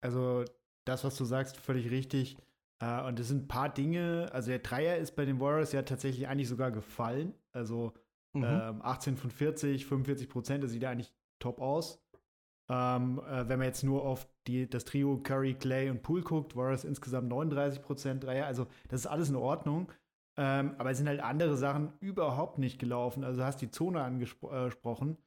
[0.00, 0.44] also
[0.84, 2.36] das, was du sagst, völlig richtig.
[2.80, 5.82] Äh, und es sind ein paar Dinge, also der Dreier ist bei den Warriors ja
[5.82, 7.34] tatsächlich eigentlich sogar gefallen.
[7.52, 7.94] Also
[8.32, 8.44] mhm.
[8.44, 12.02] ähm, 18 von 40, 45 Prozent, das sieht ja eigentlich top aus.
[12.68, 16.56] Ähm, äh, wenn man jetzt nur auf die, das Trio Curry, Clay und Pool guckt,
[16.56, 18.46] Warriors insgesamt 39 Prozent Dreier.
[18.46, 19.92] Also das ist alles in Ordnung.
[20.36, 23.24] Ähm, aber es sind halt andere Sachen überhaupt nicht gelaufen.
[23.24, 25.10] Also du hast die Zone angesprochen.
[25.10, 25.20] Äh,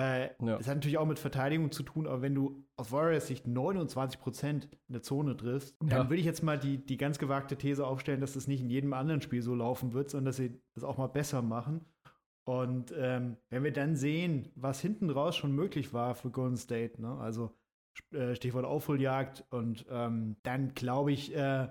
[0.00, 0.56] äh, ja.
[0.56, 4.46] Das hat natürlich auch mit Verteidigung zu tun, aber wenn du aus Warriors Sicht 29%
[4.46, 5.88] in der Zone triffst, ja.
[5.88, 8.70] dann würde ich jetzt mal die, die ganz gewagte These aufstellen, dass das nicht in
[8.70, 11.84] jedem anderen Spiel so laufen wird, sondern dass sie das auch mal besser machen.
[12.48, 17.00] Und ähm, wenn wir dann sehen, was hinten raus schon möglich war für Golden State,
[17.00, 17.18] ne?
[17.18, 17.54] also
[18.12, 21.68] äh, Stichwort Aufholjagd, und ähm, dann glaube ich, äh,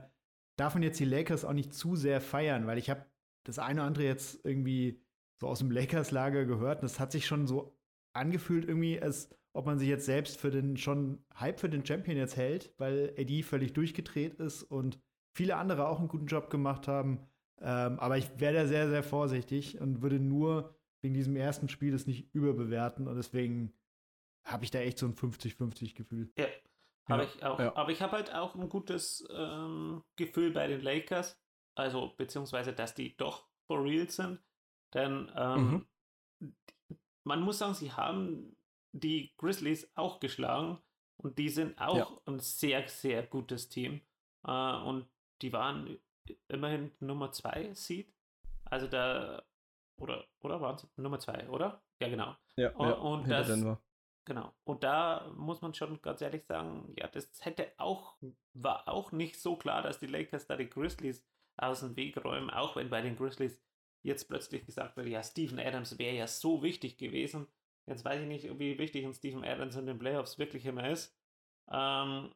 [0.55, 3.05] darf man jetzt die Lakers auch nicht zu sehr feiern, weil ich habe
[3.43, 5.01] das eine oder andere jetzt irgendwie
[5.41, 6.81] so aus dem Lakers-Lager gehört.
[6.81, 7.78] Und das hat sich schon so
[8.13, 12.17] angefühlt irgendwie, als ob man sich jetzt selbst für den schon Hype für den Champion
[12.17, 14.99] jetzt hält, weil Eddie völlig durchgedreht ist und
[15.33, 17.27] viele andere auch einen guten Job gemacht haben.
[17.61, 21.91] Ähm, aber ich wäre da sehr, sehr vorsichtig und würde nur wegen diesem ersten Spiel
[21.91, 23.73] das nicht überbewerten und deswegen
[24.45, 26.31] habe ich da echt so ein 50-50 Gefühl.
[26.37, 26.45] Ja,
[27.09, 27.29] habe ja.
[27.29, 27.59] ich auch.
[27.59, 27.75] Ja.
[27.75, 31.37] Aber ich habe halt auch ein gutes ähm, Gefühl bei den Lakers,
[31.75, 34.41] also beziehungsweise, dass die doch for real sind.
[34.93, 35.85] Denn ähm, mhm
[37.23, 38.55] man muss sagen, sie haben
[38.91, 40.79] die Grizzlies auch geschlagen
[41.17, 42.21] und die sind auch ja.
[42.25, 44.01] ein sehr, sehr gutes Team.
[44.45, 45.07] Äh, und
[45.41, 45.99] die waren
[46.47, 48.13] immerhin Nummer 2 Seed.
[48.65, 49.43] Also da,
[49.97, 51.81] oder, oder waren sie Nummer 2, oder?
[51.99, 52.35] Ja, genau.
[52.55, 53.81] Ja, und, ja, und das, Denver.
[54.25, 54.53] Genau.
[54.63, 58.17] Und da muss man schon ganz ehrlich sagen, ja, das hätte auch,
[58.53, 61.25] war auch nicht so klar, dass die Lakers da die Grizzlies
[61.57, 63.59] aus dem Weg räumen, auch wenn bei den Grizzlies
[64.03, 67.47] jetzt plötzlich gesagt wird, ja, Steven Adams wäre ja so wichtig gewesen.
[67.85, 71.17] Jetzt weiß ich nicht, wie wichtig ein Steven Adams in den Playoffs wirklich immer ist.
[71.71, 72.31] Ähm,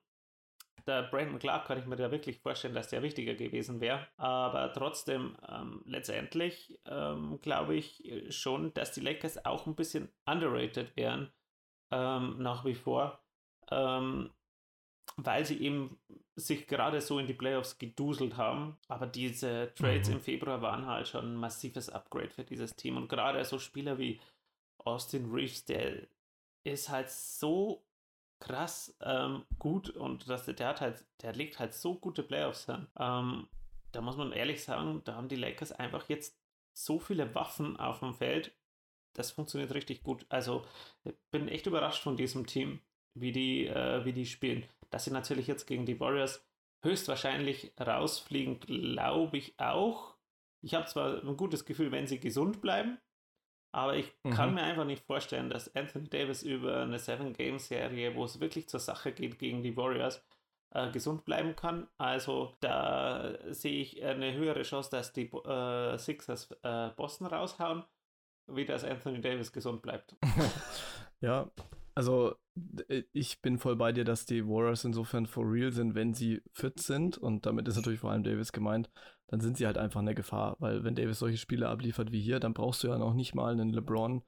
[0.88, 4.08] der Brandon Clark kann ich mir da wirklich vorstellen, dass der wichtiger gewesen wäre.
[4.18, 10.96] Aber trotzdem, ähm, letztendlich ähm, glaube ich schon, dass die Lakers auch ein bisschen underrated
[10.98, 11.32] wären
[11.92, 13.24] ähm, nach wie vor.
[13.72, 14.32] Ähm,
[15.18, 15.98] weil sie eben
[16.36, 18.78] sich gerade so in die Playoffs geduselt haben.
[18.88, 20.16] Aber diese Trades mhm.
[20.16, 22.98] im Februar waren halt schon ein massives Upgrade für dieses Team.
[22.98, 24.20] Und gerade so Spieler wie
[24.80, 26.08] Austin Reeves, der
[26.64, 27.84] ist halt so
[28.40, 32.88] krass ähm, gut und das, der hat halt, der legt halt so gute Playoffs hin.
[33.00, 33.48] Ähm,
[33.94, 36.38] da muss man ehrlich sagen, da haben die Lakers einfach jetzt
[36.74, 38.52] so viele Waffen auf dem Feld.
[39.14, 40.26] Das funktioniert richtig gut.
[40.30, 40.66] Also
[41.32, 42.82] bin echt überrascht von diesem Team,
[43.16, 44.66] wie die, äh, wie die spielen.
[44.90, 46.46] Dass sie natürlich jetzt gegen die Warriors
[46.84, 50.16] höchstwahrscheinlich rausfliegen, glaube ich auch.
[50.62, 52.98] Ich habe zwar ein gutes Gefühl, wenn sie gesund bleiben,
[53.72, 54.32] Aber ich mhm.
[54.32, 58.80] kann mir einfach nicht vorstellen, dass Anthony Davis über eine Seven-Game-Serie, wo es wirklich zur
[58.80, 60.24] Sache geht gegen die Warriors,
[60.72, 61.88] äh, gesund bleiben kann.
[61.98, 67.84] Also da sehe ich eine höhere Chance, dass die äh, Sixers äh, Boston raushauen,
[68.48, 70.16] wie dass Anthony Davis gesund bleibt.
[71.22, 71.50] ja,
[71.96, 72.36] also
[73.12, 76.80] ich bin voll bei dir, dass die Warriors insofern for real sind, wenn sie fit
[76.80, 77.18] sind.
[77.18, 78.90] Und damit ist natürlich vor allem Davis gemeint.
[79.28, 80.56] Dann sind sie halt einfach eine Gefahr.
[80.60, 83.54] Weil wenn Davis solche Spiele abliefert wie hier, dann brauchst du ja noch nicht mal
[83.54, 84.22] einen LeBron,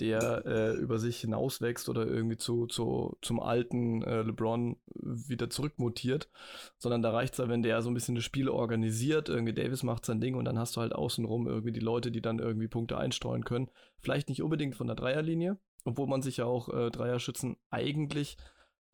[0.00, 6.30] der äh, über sich hinauswächst oder irgendwie zu, zu, zum alten äh, LeBron wieder zurückmutiert,
[6.78, 9.82] sondern da reicht es ja, wenn der so ein bisschen das Spiel organisiert, irgendwie Davis
[9.82, 12.68] macht sein Ding und dann hast du halt außenrum irgendwie die Leute, die dann irgendwie
[12.68, 13.70] Punkte einstreuen können.
[14.00, 18.36] Vielleicht nicht unbedingt von der Dreierlinie, obwohl man sich ja auch äh, Dreierschützen eigentlich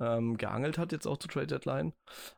[0.01, 1.93] ähm, geangelt hat, jetzt auch zur Trade Deadline.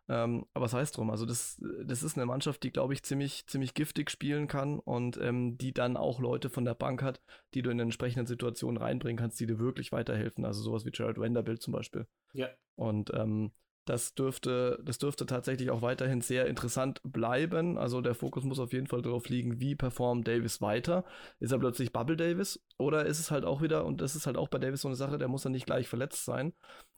[0.08, 3.02] Ähm, aber es das heißt drum, also das, das ist eine Mannschaft, die, glaube ich,
[3.02, 7.20] ziemlich, ziemlich giftig spielen kann und ähm, die dann auch Leute von der Bank hat,
[7.54, 10.44] die du in entsprechenden Situationen reinbringen kannst, die dir wirklich weiterhelfen.
[10.44, 12.06] Also sowas wie Gerald Wenderbilt zum Beispiel.
[12.34, 12.48] Ja.
[12.74, 13.52] Und ähm,
[13.86, 17.78] das dürfte, das dürfte tatsächlich auch weiterhin sehr interessant bleiben.
[17.78, 21.04] Also der Fokus muss auf jeden Fall darauf liegen, wie performt Davis weiter.
[21.38, 22.60] Ist er plötzlich Bubble Davis?
[22.78, 24.96] Oder ist es halt auch wieder, und das ist halt auch bei Davis so eine
[24.96, 26.52] Sache, der muss dann nicht gleich verletzt sein,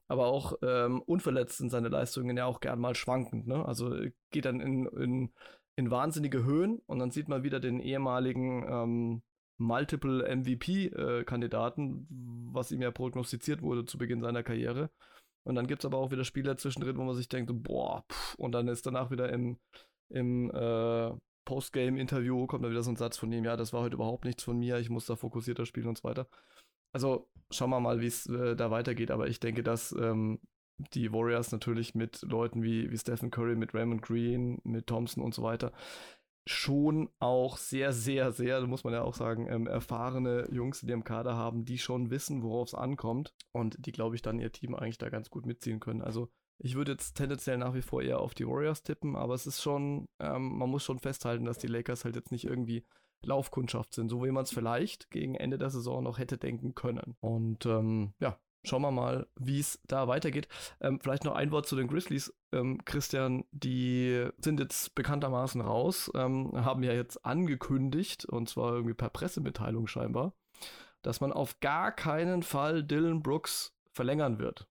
[0.09, 3.47] aber auch ähm, unverletzt sind seine Leistungen ja auch gern mal schwankend.
[3.47, 3.63] Ne?
[3.67, 3.95] Also
[4.31, 5.33] geht dann in, in,
[5.77, 9.23] in wahnsinnige Höhen und dann sieht man wieder den ehemaligen ähm,
[9.59, 14.91] Multiple MVP-Kandidaten, äh, was ihm ja prognostiziert wurde zu Beginn seiner Karriere.
[15.49, 18.35] Und dann gibt es aber auch wieder Spieler zwischendrin, wo man sich denkt, boah, pff,
[18.35, 19.59] und dann ist danach wieder im,
[20.11, 21.11] im äh,
[21.47, 24.43] Postgame-Interview kommt da wieder so ein Satz von ihm, ja, das war heute überhaupt nichts
[24.43, 26.29] von mir, ich muss da fokussierter spielen und so weiter.
[26.93, 30.39] Also schauen wir mal, wie es äh, da weitergeht, aber ich denke, dass ähm,
[30.93, 35.33] die Warriors natürlich mit Leuten wie, wie Stephen Curry, mit Raymond Green, mit Thompson und
[35.33, 35.73] so weiter
[36.49, 41.05] schon auch sehr, sehr, sehr, muss man ja auch sagen, ähm, erfahrene Jungs in ihrem
[41.05, 44.75] Kader haben, die schon wissen, worauf es ankommt und die, glaube ich, dann ihr Team
[44.75, 46.03] eigentlich da ganz gut mitziehen können.
[46.03, 49.47] Also ich würde jetzt tendenziell nach wie vor eher auf die Warriors tippen, aber es
[49.47, 52.85] ist schon, ähm, man muss schon festhalten, dass die Lakers halt jetzt nicht irgendwie
[53.23, 57.17] Laufkundschaft sind, so wie man es vielleicht gegen Ende der Saison noch hätte denken können.
[57.21, 58.39] Und ähm, ja,
[58.69, 60.49] schauen wir mal, wie es da weitergeht.
[60.81, 62.33] Ähm, vielleicht noch ein Wort zu den Grizzlies.
[62.53, 68.95] Ähm, Christian, die sind jetzt bekanntermaßen raus, ähm, haben ja jetzt angekündigt, und zwar irgendwie
[68.95, 70.35] per Pressemitteilung scheinbar,
[71.03, 74.69] dass man auf gar keinen Fall Dylan Brooks verlängern wird.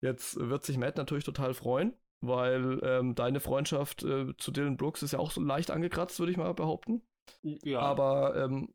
[0.00, 5.02] Jetzt wird sich Matt natürlich total freuen, weil ähm, deine Freundschaft äh, zu Dylan Brooks
[5.02, 7.02] ist ja auch so leicht angekratzt, würde ich mal behaupten.
[7.42, 7.80] Ja.
[7.80, 8.72] Aber ähm,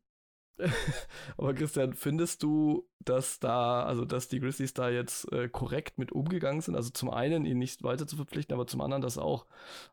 [1.36, 6.12] Aber Christian, findest du, dass da, also dass die Grizzlies da jetzt äh, korrekt mit
[6.12, 6.76] umgegangen sind?
[6.76, 9.46] Also zum einen ihn nicht weiter zu verpflichten, aber zum anderen das auch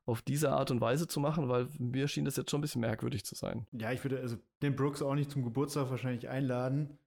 [0.05, 2.81] auf diese Art und Weise zu machen, weil mir schien das jetzt schon ein bisschen
[2.81, 3.65] merkwürdig zu sein.
[3.71, 6.97] Ja, ich würde also den Brooks auch nicht zum Geburtstag wahrscheinlich einladen.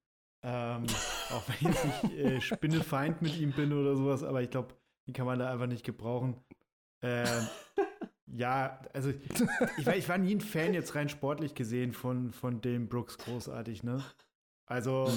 [0.43, 0.87] Ähm,
[1.31, 4.75] auch wenn ich nicht äh, Spinnefeind mit ihm bin oder sowas, aber ich glaube,
[5.07, 6.37] die kann man da einfach nicht gebrauchen.
[7.03, 7.27] Ähm,
[8.27, 9.13] ja, also
[9.79, 13.19] ich war, ich war nie ein Fan jetzt rein sportlich gesehen von, von dem Brooks
[13.19, 14.03] großartig, ne?
[14.67, 15.09] Also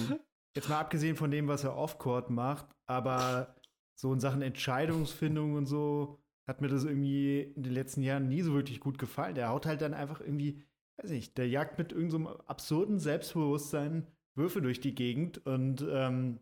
[0.55, 3.55] jetzt mal abgesehen von dem, was er off-court macht, aber
[3.95, 8.41] so in Sachen Entscheidungsfindung und so hat mir das irgendwie in den letzten Jahren nie
[8.41, 9.35] so wirklich gut gefallen.
[9.35, 10.63] Der haut halt dann einfach irgendwie,
[10.97, 16.39] weiß nicht, der jagt mit irgendeinem so absurden Selbstbewusstsein Würfe durch die Gegend und ähm,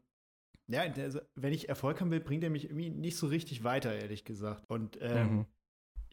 [0.70, 3.94] ja, also, wenn ich Erfolg haben will, bringt er mich irgendwie nicht so richtig weiter,
[3.94, 4.64] ehrlich gesagt.
[4.68, 5.46] Und ähm, mhm.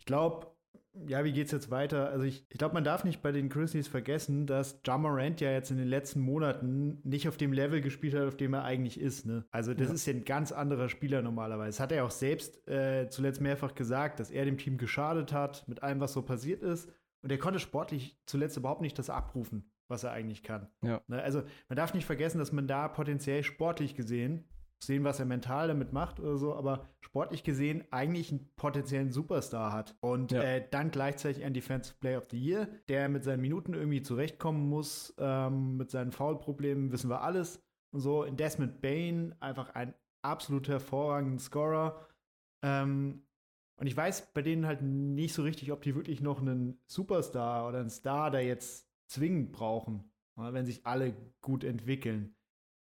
[0.05, 0.48] Ich glaube,
[1.09, 2.10] ja, wie geht's jetzt weiter?
[2.10, 5.51] Also ich, ich glaube, man darf nicht bei den Grizzlies vergessen, dass Ja Morant ja
[5.51, 9.01] jetzt in den letzten Monaten nicht auf dem Level gespielt hat, auf dem er eigentlich
[9.01, 9.24] ist.
[9.24, 9.47] Ne?
[9.51, 9.94] Also das ja.
[9.94, 11.70] ist ja ein ganz anderer Spieler normalerweise.
[11.70, 15.66] Das hat er auch selbst äh, zuletzt mehrfach gesagt, dass er dem Team geschadet hat
[15.66, 16.93] mit allem, was so passiert ist.
[17.22, 20.68] Und er konnte sportlich zuletzt überhaupt nicht das abrufen, was er eigentlich kann.
[20.82, 21.01] Ja.
[21.09, 21.22] Ne?
[21.22, 24.44] Also man darf nicht vergessen, dass man da potenziell sportlich gesehen
[24.82, 29.72] sehen, was er mental damit macht oder so, aber sportlich gesehen eigentlich einen potenziellen Superstar
[29.72, 29.96] hat.
[30.01, 30.42] Und ja.
[30.42, 34.68] äh, dann gleichzeitig ein Defensive Player of the Year, der mit seinen Minuten irgendwie zurechtkommen
[34.68, 37.62] muss, ähm, mit seinen Foul-Problemen, wissen wir alles.
[37.92, 42.06] Und so in Desmond Bain einfach ein absolut hervorragender Scorer.
[42.62, 43.26] Ähm,
[43.76, 47.68] und ich weiß bei denen halt nicht so richtig, ob die wirklich noch einen Superstar
[47.68, 52.36] oder einen Star da jetzt zwingend brauchen, wenn sich alle gut entwickeln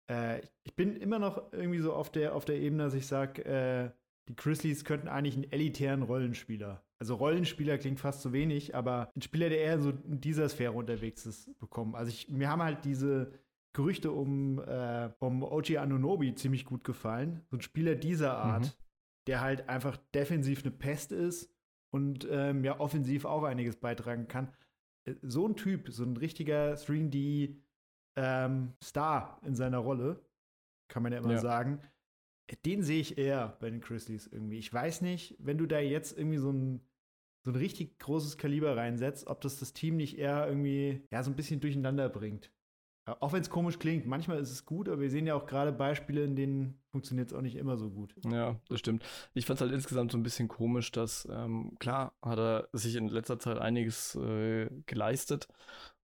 [0.09, 3.45] äh, ich bin immer noch irgendwie so auf der, auf der Ebene, dass ich sage,
[3.45, 3.91] äh,
[4.27, 6.83] die Grizzlies könnten eigentlich einen elitären Rollenspieler.
[6.99, 10.73] Also Rollenspieler klingt fast zu wenig, aber ein Spieler, der eher so in dieser Sphäre
[10.73, 11.95] unterwegs ist, bekommen.
[11.95, 13.31] Also ich, mir haben halt diese
[13.73, 17.45] Gerüchte um, äh, um OG Anunobi ziemlich gut gefallen.
[17.49, 18.83] So ein Spieler dieser Art, mhm.
[19.27, 21.53] der halt einfach defensiv eine Pest ist
[21.91, 24.53] und ähm, ja offensiv auch einiges beitragen kann.
[25.05, 27.55] Äh, so ein Typ, so ein richtiger 3D
[28.19, 30.19] ähm, Star in seiner Rolle,
[30.89, 31.39] kann man ja immer ja.
[31.39, 31.79] sagen.
[32.65, 34.57] Den sehe ich eher bei den Grizzlies irgendwie.
[34.57, 36.81] Ich weiß nicht, wenn du da jetzt irgendwie so ein,
[37.45, 41.31] so ein richtig großes Kaliber reinsetzt, ob das das Team nicht eher irgendwie ja, so
[41.31, 42.51] ein bisschen durcheinander bringt.
[43.05, 45.71] Auch wenn es komisch klingt, manchmal ist es gut, aber wir sehen ja auch gerade
[45.71, 48.13] Beispiele, in denen funktioniert es auch nicht immer so gut.
[48.25, 49.03] Ja, das stimmt.
[49.33, 52.95] Ich fand es halt insgesamt so ein bisschen komisch, dass, ähm, klar, hat er sich
[52.95, 55.47] in letzter Zeit einiges äh, geleistet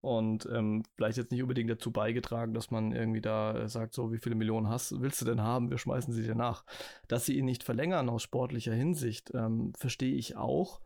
[0.00, 4.12] und ähm, vielleicht jetzt nicht unbedingt dazu beigetragen, dass man irgendwie da äh, sagt, so,
[4.12, 6.64] wie viele Millionen hast, willst du denn haben, wir schmeißen sie dir nach.
[7.08, 10.80] Dass sie ihn nicht verlängern aus sportlicher Hinsicht, ähm, verstehe ich auch.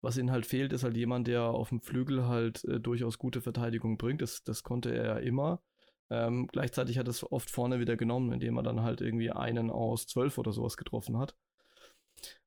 [0.00, 3.40] Was ihnen halt fehlt, ist halt jemand, der auf dem Flügel halt äh, durchaus gute
[3.40, 4.22] Verteidigung bringt.
[4.22, 5.60] Das, das konnte er ja immer.
[6.10, 10.06] Ähm, gleichzeitig hat es oft vorne wieder genommen, indem er dann halt irgendwie einen aus
[10.06, 11.34] zwölf oder sowas getroffen hat.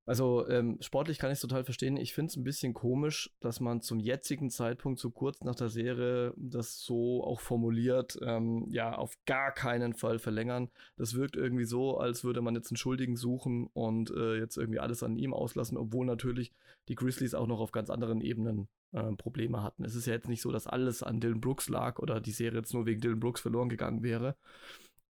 [0.05, 1.95] Also ähm, sportlich kann ich es total verstehen.
[1.95, 5.69] Ich finde es ein bisschen komisch, dass man zum jetzigen Zeitpunkt so kurz nach der
[5.69, 10.69] Serie das so auch formuliert, ähm, ja, auf gar keinen Fall verlängern.
[10.97, 14.79] Das wirkt irgendwie so, als würde man jetzt einen Schuldigen suchen und äh, jetzt irgendwie
[14.79, 16.51] alles an ihm auslassen, obwohl natürlich
[16.87, 19.85] die Grizzlies auch noch auf ganz anderen Ebenen äh, Probleme hatten.
[19.85, 22.59] Es ist ja jetzt nicht so, dass alles an Dylan Brooks lag oder die Serie
[22.59, 24.35] jetzt nur wegen Dylan Brooks verloren gegangen wäre.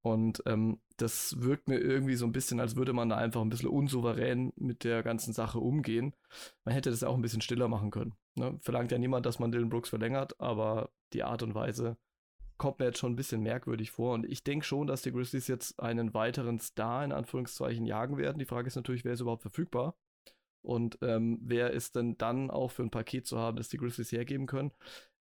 [0.04, 3.50] Und ähm, das wirkt mir irgendwie so ein bisschen, als würde man da einfach ein
[3.50, 6.16] bisschen unsouverän mit der ganzen Sache umgehen.
[6.64, 8.16] Man hätte das auch ein bisschen stiller machen können.
[8.36, 8.58] Ne?
[8.62, 11.98] Verlangt ja niemand, dass man Dylan Brooks verlängert, aber die Art und Weise
[12.58, 14.14] kommt mir jetzt schon ein bisschen merkwürdig vor.
[14.14, 18.40] Und ich denke schon, dass die Grizzlies jetzt einen weiteren Star in Anführungszeichen jagen werden.
[18.40, 19.96] Die Frage ist natürlich, wer ist überhaupt verfügbar?
[20.62, 24.12] Und ähm, wer ist denn dann auch für ein Paket zu haben, das die Grizzlies
[24.12, 24.72] hergeben können?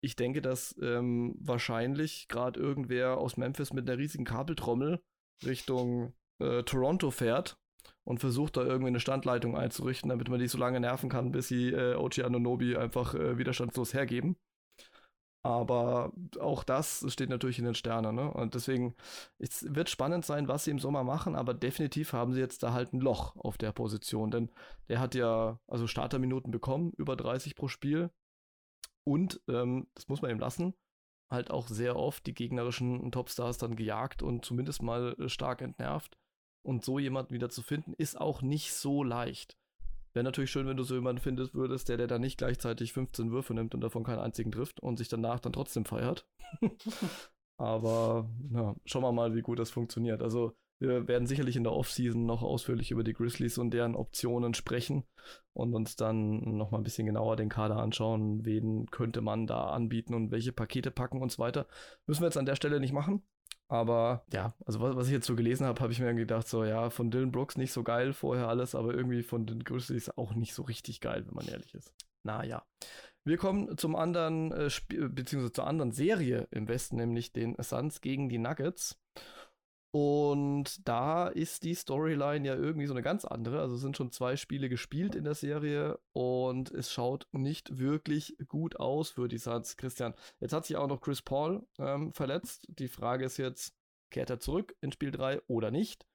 [0.02, 5.02] ich denke, dass ähm, wahrscheinlich gerade irgendwer aus Memphis mit einer riesigen Kabeltrommel
[5.46, 7.58] Richtung äh, Toronto fährt
[8.04, 11.48] und versucht da irgendwie eine Standleitung einzurichten, damit man die so lange nerven kann, bis
[11.48, 14.38] sie äh, Ochi Anonobi einfach äh, widerstandslos hergeben.
[15.44, 18.16] Aber auch das steht natürlich in den Sternen.
[18.16, 18.32] Ne?
[18.32, 18.96] Und deswegen,
[19.38, 22.74] es wird spannend sein, was sie im Sommer machen, aber definitiv haben sie jetzt da
[22.74, 24.32] halt ein Loch auf der Position.
[24.32, 24.50] Denn
[24.90, 28.10] der hat ja also Starterminuten bekommen, über 30 pro Spiel.
[29.06, 30.74] Und, ähm, das muss man ihm lassen,
[31.30, 36.18] halt auch sehr oft die gegnerischen Topstars dann gejagt und zumindest mal äh, stark entnervt.
[36.66, 39.58] Und so jemanden wieder zu finden, ist auch nicht so leicht.
[40.14, 43.32] Wäre natürlich schön, wenn du so jemanden findest würdest, der, der dann nicht gleichzeitig 15
[43.32, 46.28] Würfe nimmt und davon keinen einzigen trifft und sich danach dann trotzdem feiert.
[47.58, 50.22] Aber ja, schauen wir mal, wie gut das funktioniert.
[50.22, 54.54] Also wir werden sicherlich in der Offseason noch ausführlich über die Grizzlies und deren Optionen
[54.54, 55.06] sprechen
[55.54, 59.70] und uns dann noch mal ein bisschen genauer den Kader anschauen, wen könnte man da
[59.70, 61.68] anbieten und welche Pakete packen und so weiter.
[62.06, 63.24] Müssen wir jetzt an der Stelle nicht machen.
[63.70, 66.64] Aber ja, also was, was ich jetzt so gelesen habe, habe ich mir gedacht, so
[66.64, 70.34] ja, von Dylan Brooks nicht so geil vorher alles, aber irgendwie von den Grizzlies auch
[70.36, 71.94] nicht so richtig geil, wenn man ehrlich ist.
[72.24, 72.66] Naja.
[73.26, 78.30] Wir kommen zum anderen, äh, beziehungsweise zur anderen Serie im Westen, nämlich den Suns gegen
[78.30, 78.98] die Nuggets.
[80.00, 83.62] Und da ist die Storyline ja irgendwie so eine ganz andere.
[83.62, 88.80] Also sind schon zwei Spiele gespielt in der Serie und es schaut nicht wirklich gut
[88.80, 89.76] aus für die Suns.
[89.76, 92.68] Christian, jetzt hat sich auch noch Chris Paul ähm, verletzt.
[92.70, 93.74] Die Frage ist jetzt,
[94.12, 96.06] kehrt er zurück in Spiel 3 oder nicht?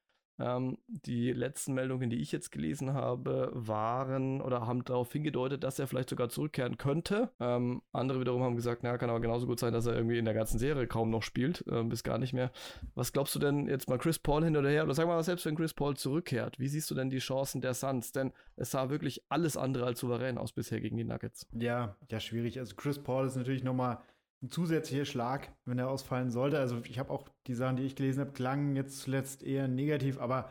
[0.43, 5.79] Ähm, die letzten Meldungen, die ich jetzt gelesen habe, waren oder haben darauf hingedeutet, dass
[5.79, 7.31] er vielleicht sogar zurückkehren könnte.
[7.39, 10.25] Ähm, andere wiederum haben gesagt, na, kann aber genauso gut sein, dass er irgendwie in
[10.25, 12.51] der ganzen Serie kaum noch spielt, äh, bis gar nicht mehr.
[12.95, 14.85] Was glaubst du denn jetzt mal Chris Paul hin oder her?
[14.85, 17.75] Oder sag mal, selbst wenn Chris Paul zurückkehrt, wie siehst du denn die Chancen der
[17.75, 18.13] Suns?
[18.13, 21.47] Denn es sah wirklich alles andere als souverän aus bisher gegen die Nuggets.
[21.53, 22.59] Ja, ja, schwierig.
[22.59, 23.99] Also Chris Paul ist natürlich nochmal
[24.43, 26.59] ein zusätzlicher Schlag, wenn er ausfallen sollte.
[26.59, 30.19] Also ich habe auch die Sachen, die ich gelesen habe, klangen jetzt zuletzt eher negativ,
[30.19, 30.51] aber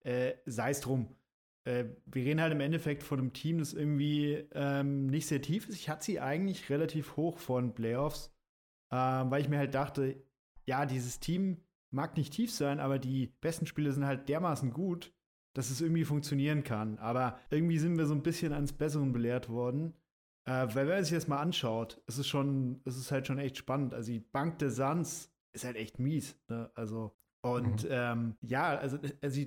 [0.00, 1.16] äh, sei es drum.
[1.64, 5.68] Äh, wir reden halt im Endeffekt von einem Team, das irgendwie ähm, nicht sehr tief
[5.68, 5.76] ist.
[5.76, 8.32] Ich hatte sie eigentlich relativ hoch von Playoffs,
[8.90, 10.22] äh, weil ich mir halt dachte,
[10.66, 15.12] ja, dieses Team mag nicht tief sein, aber die besten Spiele sind halt dermaßen gut,
[15.54, 16.98] dass es irgendwie funktionieren kann.
[16.98, 19.94] Aber irgendwie sind wir so ein bisschen ans Besseren belehrt worden.
[20.46, 23.38] Äh, weil wenn man sich das mal anschaut, ist es schon, ist es halt schon
[23.38, 23.94] echt spannend.
[23.94, 26.36] Also die Bank der Suns ist halt echt mies.
[26.48, 26.70] Ne?
[26.74, 27.90] Also und mhm.
[27.90, 29.40] ähm, ja, also, also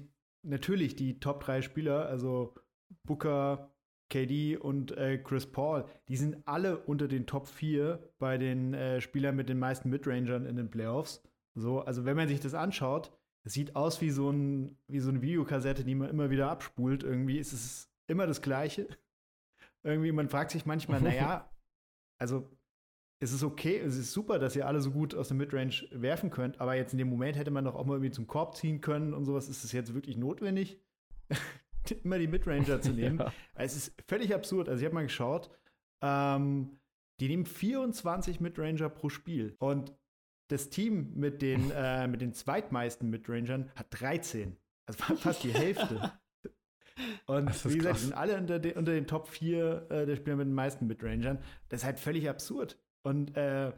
[0.43, 2.55] natürlich die Top 3 Spieler, also
[3.03, 3.71] Booker,
[4.09, 9.01] KD und äh, Chris Paul, die sind alle unter den Top 4 bei den äh,
[9.01, 11.23] Spielern mit den meisten Midrangern in den Playoffs.
[11.55, 13.11] So, also wenn man sich das anschaut,
[13.43, 17.03] es sieht aus wie so, ein, wie so eine Videokassette, die man immer wieder abspult.
[17.03, 18.87] Irgendwie ist es immer das Gleiche
[19.84, 21.49] irgendwie, man fragt sich manchmal, naja,
[22.18, 22.49] also
[23.19, 26.30] es ist okay, es ist super, dass ihr alle so gut aus der Midrange werfen
[26.30, 28.81] könnt, aber jetzt in dem Moment hätte man doch auch mal irgendwie zum Korb ziehen
[28.81, 29.47] können und sowas.
[29.47, 30.81] Ist es jetzt wirklich notwendig,
[32.03, 33.19] immer die Midranger zu nehmen?
[33.19, 33.34] ja.
[33.55, 34.68] Es ist völlig absurd.
[34.68, 35.49] Also ich habe mal geschaut,
[36.01, 36.80] ähm,
[37.22, 39.93] die nehmen 24 Midranger pro Spiel und
[40.49, 44.57] das Team mit den, äh, mit den zweitmeisten Midrangern hat 13.
[44.85, 46.11] Also fast die Hälfte.
[47.25, 50.47] Und wie gesagt, sind alle unter, de, unter, den Top 4 äh, der Spieler mit
[50.47, 51.39] den meisten Midrangern.
[51.69, 52.77] Das ist halt völlig absurd.
[53.03, 53.71] Und äh,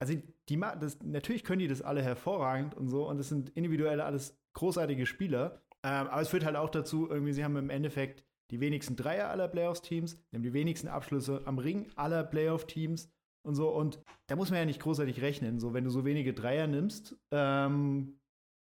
[0.00, 0.14] also
[0.48, 3.08] die, das, natürlich können die das alle hervorragend und so.
[3.08, 5.62] Und es sind individuell alles großartige Spieler.
[5.82, 9.28] Ähm, aber es führt halt auch dazu, irgendwie, sie haben im Endeffekt die wenigsten Dreier
[9.28, 13.12] aller Playoffs-Teams, sie haben die wenigsten Abschlüsse am Ring aller Playoff-Teams
[13.42, 13.68] und so.
[13.70, 15.60] Und da muss man ja nicht großartig rechnen.
[15.60, 18.18] So, wenn du so wenige Dreier nimmst, ähm,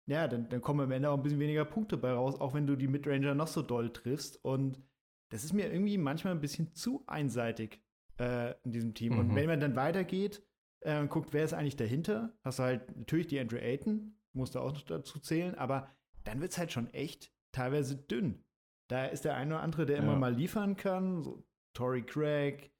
[0.06, 2.68] ja, dann, dann kommen am Ende auch ein bisschen weniger Punkte bei raus, auch wenn
[2.68, 4.44] du die Midranger noch so doll triffst.
[4.44, 4.82] Und
[5.30, 7.82] das ist mir irgendwie manchmal ein bisschen zu einseitig
[8.20, 9.14] äh, in diesem Team.
[9.14, 9.20] Mhm.
[9.20, 10.44] Und wenn man dann weitergeht
[10.82, 14.56] äh, und guckt, wer ist eigentlich dahinter, hast du halt natürlich die Andrew Ayton, musst
[14.56, 15.90] du auch noch dazu zählen, aber
[16.24, 18.44] dann wird es halt schon echt teilweise dünn.
[18.90, 20.04] Da ist der eine oder andere, der ja.
[20.04, 22.72] immer mal liefern kann, so Tory Craig,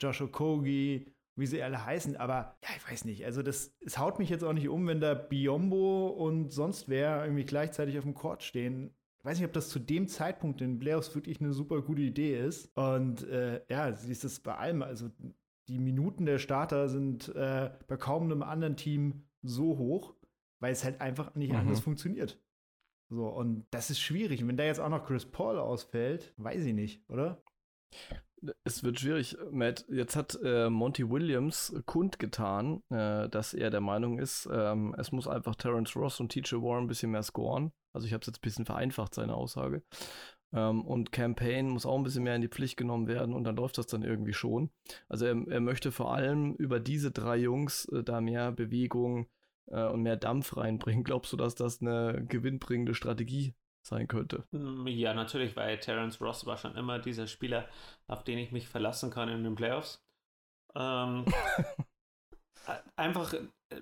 [0.00, 3.24] Josh Okogie, wie sie alle heißen, aber ja, ich weiß nicht.
[3.24, 7.22] Also, das, es haut mich jetzt auch nicht um, wenn da Biombo und sonst wer
[7.24, 8.94] irgendwie gleichzeitig auf dem Court stehen.
[9.18, 12.38] Ich weiß nicht, ob das zu dem Zeitpunkt in Playoffs wirklich eine super gute Idee
[12.38, 12.74] ist.
[12.76, 14.82] Und äh, ja, siehst es bei allem.
[14.82, 15.10] Also,
[15.68, 20.14] die Minuten der Starter sind äh, bei kaum einem anderen Team so hoch,
[20.60, 21.58] weil es halt einfach nicht mhm.
[21.58, 22.40] anders funktioniert.
[23.08, 24.42] So, und das ist schwierig.
[24.42, 27.42] Und wenn da jetzt auch noch Chris Paul ausfällt, weiß ich nicht, oder?
[28.64, 29.86] Es wird schwierig, Matt.
[29.88, 35.26] Jetzt hat äh, Monty Williams kundgetan, äh, dass er der Meinung ist, ähm, es muss
[35.26, 37.72] einfach Terence Ross und TJ Warren ein bisschen mehr scoren.
[37.92, 39.82] Also ich habe es jetzt ein bisschen vereinfacht, seine Aussage.
[40.52, 43.56] Ähm, und Campaign muss auch ein bisschen mehr in die Pflicht genommen werden und dann
[43.56, 44.70] läuft das dann irgendwie schon.
[45.08, 49.28] Also er, er möchte vor allem über diese drei Jungs äh, da mehr Bewegung
[49.66, 51.04] äh, und mehr Dampf reinbringen.
[51.04, 53.54] Glaubst du, dass das eine gewinnbringende Strategie
[53.86, 54.44] sein könnte.
[54.50, 57.68] Mm, ja, natürlich, weil Terence Ross war schon immer dieser Spieler,
[58.06, 60.04] auf den ich mich verlassen kann in den Playoffs.
[60.74, 61.24] Ähm,
[62.96, 63.80] einfach äh,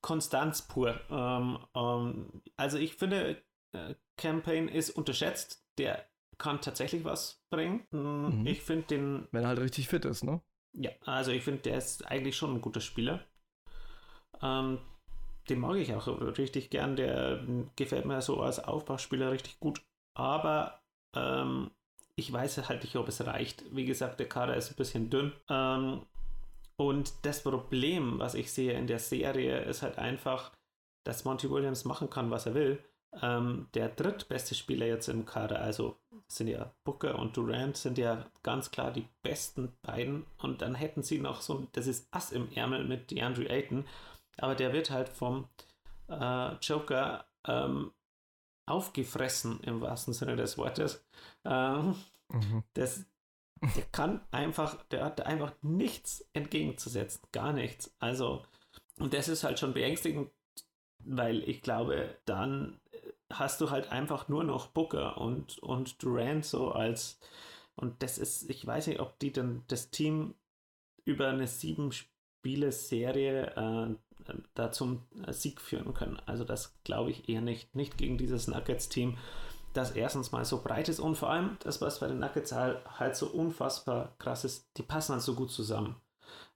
[0.00, 1.00] Konstanz pur.
[1.10, 3.42] Ähm, ähm, also ich finde,
[3.72, 5.64] äh, Campaign ist unterschätzt.
[5.78, 6.06] Der
[6.38, 7.86] kann tatsächlich was bringen.
[7.90, 8.46] Mm, mhm.
[8.46, 9.28] Ich finde den.
[9.30, 10.40] Wenn er halt richtig fit ist, ne?
[10.72, 13.24] Ja, also ich finde, der ist eigentlich schon ein guter Spieler.
[14.40, 14.78] Ähm,
[15.48, 16.06] den mag ich auch
[16.38, 16.96] richtig gern.
[16.96, 17.44] Der
[17.76, 19.82] gefällt mir so als Aufbauspieler richtig gut.
[20.14, 20.80] Aber
[21.14, 21.70] ähm,
[22.16, 23.64] ich weiß halt nicht, ob es reicht.
[23.74, 25.32] Wie gesagt, der Kader ist ein bisschen dünn.
[25.48, 26.02] Ähm,
[26.76, 30.52] und das Problem, was ich sehe in der Serie, ist halt einfach,
[31.04, 32.82] dass Monty Williams machen kann, was er will.
[33.22, 35.96] Ähm, der drittbeste Spieler jetzt im Kader, also
[36.28, 40.24] sind ja Booker und Durant, sind ja ganz klar die besten beiden.
[40.38, 43.84] Und dann hätten sie noch so, das ist Ass im Ärmel mit DeAndre Ayton
[44.42, 45.48] aber der wird halt vom
[46.08, 47.92] äh, Joker ähm,
[48.66, 51.04] aufgefressen im wahrsten Sinne des Wortes.
[51.44, 51.96] Ähm,
[52.28, 52.62] mhm.
[52.74, 53.04] das,
[53.76, 57.94] der kann einfach, der hat einfach nichts entgegenzusetzen, gar nichts.
[57.98, 58.42] Also,
[58.98, 60.30] und das ist halt schon beängstigend,
[61.04, 62.80] weil ich glaube, dann
[63.30, 67.18] hast du halt einfach nur noch Booker und, und Durant so als,
[67.76, 70.34] und das ist, ich weiß nicht, ob die dann das Team
[71.04, 73.94] über eine sieben Spiele-Serie äh,
[74.54, 76.20] da zum äh, Sieg führen können.
[76.26, 77.74] Also das glaube ich eher nicht.
[77.74, 79.16] Nicht gegen dieses Nuggets-Team,
[79.72, 82.78] das erstens mal so breit ist und vor allem das, was bei den Nuggets halt,
[82.98, 85.96] halt so unfassbar krass ist, die passen halt so gut zusammen.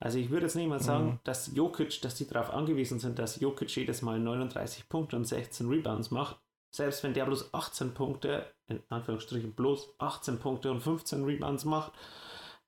[0.01, 1.18] Also ich würde jetzt nicht mal sagen, mhm.
[1.24, 5.68] dass Jokic, dass die darauf angewiesen sind, dass Jokic jedes Mal 39 Punkte und 16
[5.68, 6.38] Rebounds macht.
[6.70, 11.92] Selbst wenn der bloß 18 Punkte, in Anführungsstrichen bloß 18 Punkte und 15 Rebounds macht,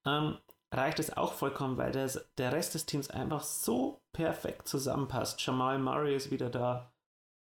[0.05, 0.37] ähm,
[0.77, 5.44] reicht es auch vollkommen, weil das, der Rest des Teams einfach so perfekt zusammenpasst.
[5.44, 6.93] Jamal Murray ist wieder da,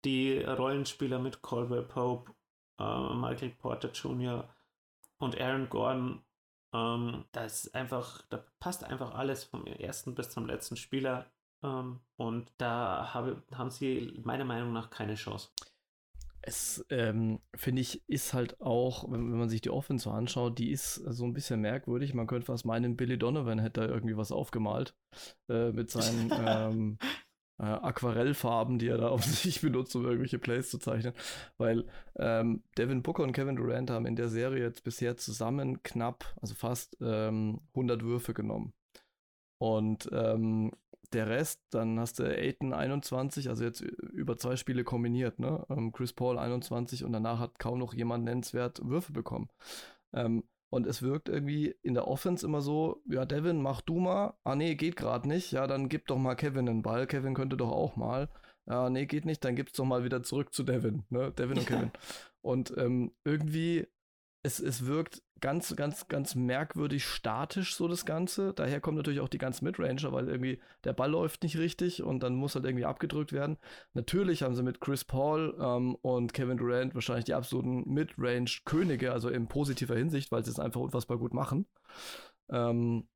[0.05, 2.33] die Rollenspieler mit Colwell Pope,
[2.79, 4.49] äh, Michael Porter Jr.
[5.19, 6.23] und Aaron Gordon.
[6.73, 11.27] Ähm, das ist einfach, da passt einfach alles vom ersten bis zum letzten Spieler.
[11.63, 15.51] Ähm, und da habe, haben sie meiner Meinung nach keine Chance.
[16.43, 20.59] Es, ähm, finde ich, ist halt auch, wenn, wenn, man sich die Offense so anschaut,
[20.59, 22.15] die ist so ein bisschen merkwürdig.
[22.15, 24.95] Man könnte fast meinen, Billy Donovan hätte da irgendwie was aufgemalt
[25.49, 26.99] äh, mit seinen ähm,
[27.59, 31.13] äh, Aquarellfarben, die er da auf sich benutzt, um irgendwelche Plays zu zeichnen.
[31.59, 31.87] Weil
[32.17, 36.55] ähm, Devin Booker und Kevin Durant haben in der Serie jetzt bisher zusammen knapp, also
[36.55, 38.73] fast 100 ähm, Würfe genommen.
[39.61, 40.73] Und ähm,
[41.13, 45.67] der Rest, dann hast du Aiton 21, also jetzt über zwei Spiele kombiniert, ne?
[45.69, 49.51] Ähm, Chris Paul 21 und danach hat kaum noch jemand nennenswert Würfe bekommen.
[50.15, 54.35] Ähm, und es wirkt irgendwie in der Offense immer so, ja, Devin, mach du mal.
[54.45, 55.53] Ah, nee, geht gerade nicht.
[55.53, 57.07] Ja, dann gib doch mal Kevin den Ball.
[57.07, 58.29] Kevin könnte doch auch mal.
[58.67, 59.45] Ja, nee, geht nicht.
[59.45, 61.03] Dann gib's doch mal wieder zurück zu Devin.
[61.11, 61.33] Ne?
[61.33, 61.91] Devin und Kevin.
[62.41, 63.89] Und ähm, irgendwie
[64.43, 68.53] es, es wirkt ganz, ganz, ganz merkwürdig statisch, so das Ganze.
[68.55, 72.23] Daher kommt natürlich auch die ganzen Midranger, weil irgendwie der Ball läuft nicht richtig und
[72.23, 73.59] dann muss halt irgendwie abgedrückt werden.
[73.95, 79.29] Natürlich haben sie mit Chris Paul ähm, und Kevin Durant wahrscheinlich die absoluten Midrange-Könige, also
[79.29, 81.67] in positiver Hinsicht, weil sie es einfach unfassbar gut machen.
[82.51, 83.09] Ähm,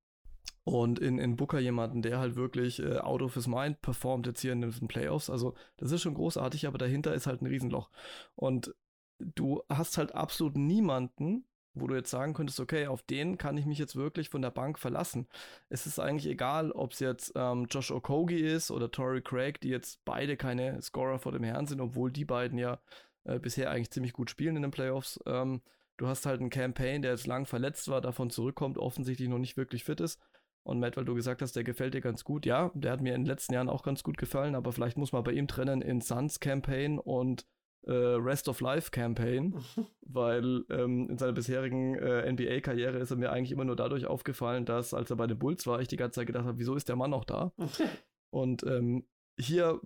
[0.65, 4.41] und in, in Booker jemanden, der halt wirklich äh, out of his mind performt jetzt
[4.41, 5.29] hier in den Playoffs.
[5.29, 7.91] Also, das ist schon großartig, aber dahinter ist halt ein Riesenloch.
[8.35, 8.75] Und
[9.19, 13.67] du hast halt absolut niemanden, wo du jetzt sagen könntest, okay, auf den kann ich
[13.67, 15.27] mich jetzt wirklich von der Bank verlassen.
[15.69, 19.71] Es ist eigentlich egal, ob es jetzt ähm, Josh Okogie ist oder Torrey Craig, die
[19.71, 22.81] jetzt beide keine Scorer vor dem Herrn sind, obwohl die beiden ja
[23.25, 25.19] äh, bisher eigentlich ziemlich gut spielen in den Playoffs.
[25.27, 25.63] Ähm,
[25.97, 29.57] du hast halt einen Campaign, der jetzt lang verletzt war, davon zurückkommt, offensichtlich noch nicht
[29.57, 30.21] wirklich fit ist.
[30.63, 32.47] Und Matt, weil du gesagt hast, der gefällt dir ganz gut.
[32.47, 35.13] Ja, der hat mir in den letzten Jahren auch ganz gut gefallen, aber vielleicht muss
[35.13, 37.47] man bei ihm trennen in Suns Campaign und
[37.87, 39.55] äh, Rest of Life Campaign,
[40.03, 44.65] weil ähm, in seiner bisherigen äh, NBA-Karriere ist er mir eigentlich immer nur dadurch aufgefallen,
[44.65, 46.89] dass als er bei den Bulls war, ich die ganze Zeit gedacht habe, wieso ist
[46.89, 47.53] der Mann noch da?
[48.31, 49.05] Und ähm,
[49.39, 49.81] hier,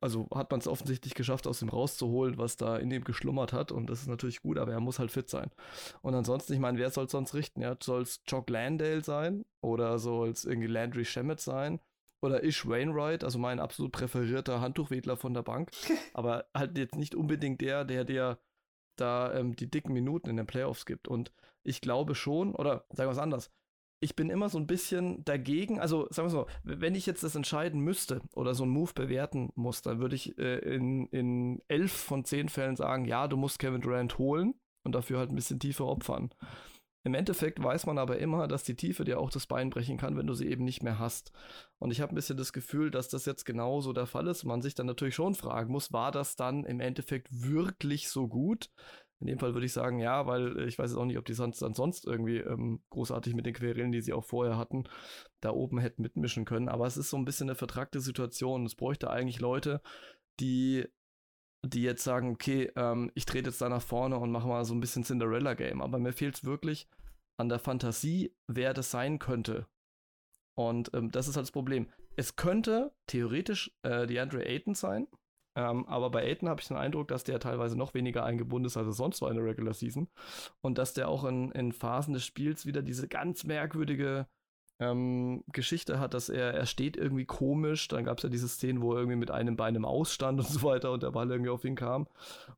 [0.00, 3.72] also hat man es offensichtlich geschafft, aus dem rauszuholen, was da in dem geschlummert hat.
[3.72, 5.50] Und das ist natürlich gut, aber er muss halt fit sein.
[6.02, 7.62] Und ansonsten, ich meine, wer soll es sonst richten?
[7.62, 9.44] Ja, soll es Jock Landale sein?
[9.60, 11.80] Oder soll es irgendwie Landry Shamet sein?
[12.22, 15.70] Oder Ish Wainwright, also mein absolut präferierter Handtuchwedler von der Bank.
[16.14, 18.38] aber halt jetzt nicht unbedingt der, der dir
[18.96, 21.08] da ähm, die dicken Minuten in den Playoffs gibt.
[21.08, 21.32] Und
[21.62, 23.50] ich glaube schon, oder sagen wir es anders,
[24.00, 25.80] ich bin immer so ein bisschen dagegen.
[25.80, 29.50] Also sagen wir so, wenn ich jetzt das entscheiden müsste oder so einen Move bewerten
[29.54, 33.58] muss, dann würde ich äh, in, in elf von zehn Fällen sagen, ja, du musst
[33.58, 36.30] Kevin Durant holen und dafür halt ein bisschen tiefer opfern.
[37.06, 40.16] Im Endeffekt weiß man aber immer, dass die Tiefe dir auch das Bein brechen kann,
[40.16, 41.30] wenn du sie eben nicht mehr hast.
[41.78, 44.42] Und ich habe ein bisschen das Gefühl, dass das jetzt genauso der Fall ist.
[44.42, 48.72] Man sich dann natürlich schon fragen muss, war das dann im Endeffekt wirklich so gut?
[49.20, 51.34] In dem Fall würde ich sagen, ja, weil ich weiß jetzt auch nicht, ob die
[51.34, 54.82] sonst dann sonst irgendwie ähm, großartig mit den Querelen, die sie auch vorher hatten,
[55.40, 56.68] da oben hätten mitmischen können.
[56.68, 58.66] Aber es ist so ein bisschen eine vertragte Situation.
[58.66, 59.80] Es bräuchte eigentlich Leute,
[60.40, 60.86] die,
[61.68, 64.74] die jetzt sagen, okay, ähm, ich trete jetzt da nach vorne und mache mal so
[64.74, 65.82] ein bisschen Cinderella-Game.
[65.82, 66.88] Aber mir fehlt es wirklich
[67.38, 69.66] an der Fantasie, wer das sein könnte.
[70.54, 71.88] Und ähm, das ist halt das Problem.
[72.16, 75.06] Es könnte theoretisch äh, die Andre Ayton sein,
[75.56, 78.76] ähm, aber bei Aiden habe ich den Eindruck, dass der teilweise noch weniger eingebunden ist,
[78.76, 80.08] als er sonst war in der Regular Season.
[80.60, 84.28] Und dass der auch in, in Phasen des Spiels wieder diese ganz merkwürdige
[84.78, 87.88] ähm, Geschichte hat, dass er, er steht irgendwie komisch.
[87.88, 90.48] Dann gab es ja diese Szenen, wo er irgendwie mit einem Bein im Ausstand und
[90.48, 92.06] so weiter und der Ball irgendwie auf ihn kam.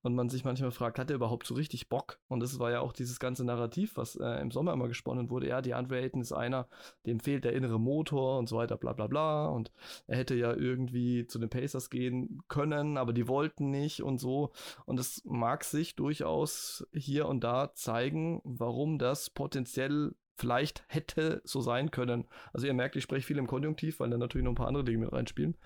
[0.03, 2.19] Und man sich manchmal fragt, hat er überhaupt so richtig Bock?
[2.29, 5.49] Und das war ja auch dieses ganze Narrativ, was äh, im Sommer immer gesponnen wurde.
[5.49, 6.67] Ja, die Andre Ayton ist einer,
[7.07, 9.47] dem fehlt der innere Motor und so weiter, bla bla bla.
[9.47, 9.71] Und
[10.07, 14.53] er hätte ja irgendwie zu den Pacers gehen können, aber die wollten nicht und so.
[14.87, 21.61] Und es mag sich durchaus hier und da zeigen, warum das potenziell vielleicht hätte so
[21.61, 22.27] sein können.
[22.53, 24.85] Also ihr merkt, ich spreche viel im Konjunktiv, weil da natürlich noch ein paar andere
[24.85, 25.57] Dinge mit reinspielen.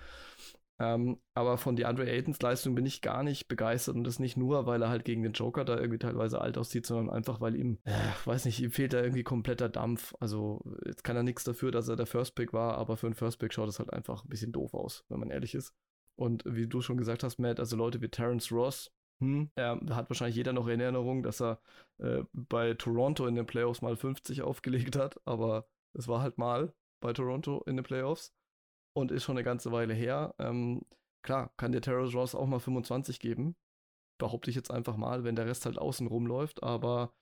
[0.79, 4.67] Ähm, aber von DeAndre Aytons Leistung bin ich gar nicht begeistert und das nicht nur,
[4.67, 7.79] weil er halt gegen den Joker da irgendwie teilweise alt aussieht, sondern einfach, weil ihm,
[7.85, 7.93] äh,
[8.25, 10.15] weiß nicht, ihm fehlt da irgendwie kompletter Dampf.
[10.19, 13.15] Also jetzt kann er nichts dafür, dass er der First Pick war, aber für einen
[13.15, 15.73] First Pick schaut es halt einfach ein bisschen doof aus, wenn man ehrlich ist.
[16.17, 18.91] Und wie du schon gesagt hast, Matt, also Leute wie Terence Ross,
[19.23, 21.61] hm, er hat wahrscheinlich jeder noch in Erinnerung, dass er
[21.99, 26.73] äh, bei Toronto in den Playoffs mal 50 aufgelegt hat, aber es war halt mal
[27.01, 28.35] bei Toronto in den Playoffs
[28.95, 30.35] und ist schon eine ganze Weile her.
[30.39, 30.83] Ähm,
[31.23, 33.57] klar, kann der Terrence Ross auch mal 25 geben.
[34.19, 37.13] Behaupte ich jetzt einfach mal, wenn der Rest halt außen rumläuft, aber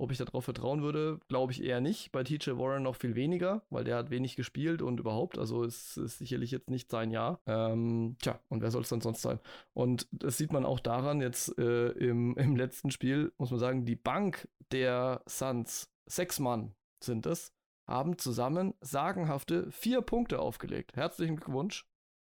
[0.00, 2.10] ob ich darauf vertrauen würde, glaube ich eher nicht.
[2.10, 5.98] Bei TJ Warren noch viel weniger, weil der hat wenig gespielt und überhaupt, also es
[5.98, 7.40] ist sicherlich jetzt nicht sein Jahr.
[7.46, 9.38] Ähm, tja, und wer soll es dann sonst sein?
[9.74, 13.84] Und das sieht man auch daran, jetzt äh, im, im letzten Spiel, muss man sagen,
[13.84, 16.74] die Bank der Suns, sechs Mann
[17.04, 17.52] sind es,
[17.86, 20.96] haben zusammen sagenhafte vier Punkte aufgelegt.
[20.96, 21.86] Herzlichen Glückwunsch.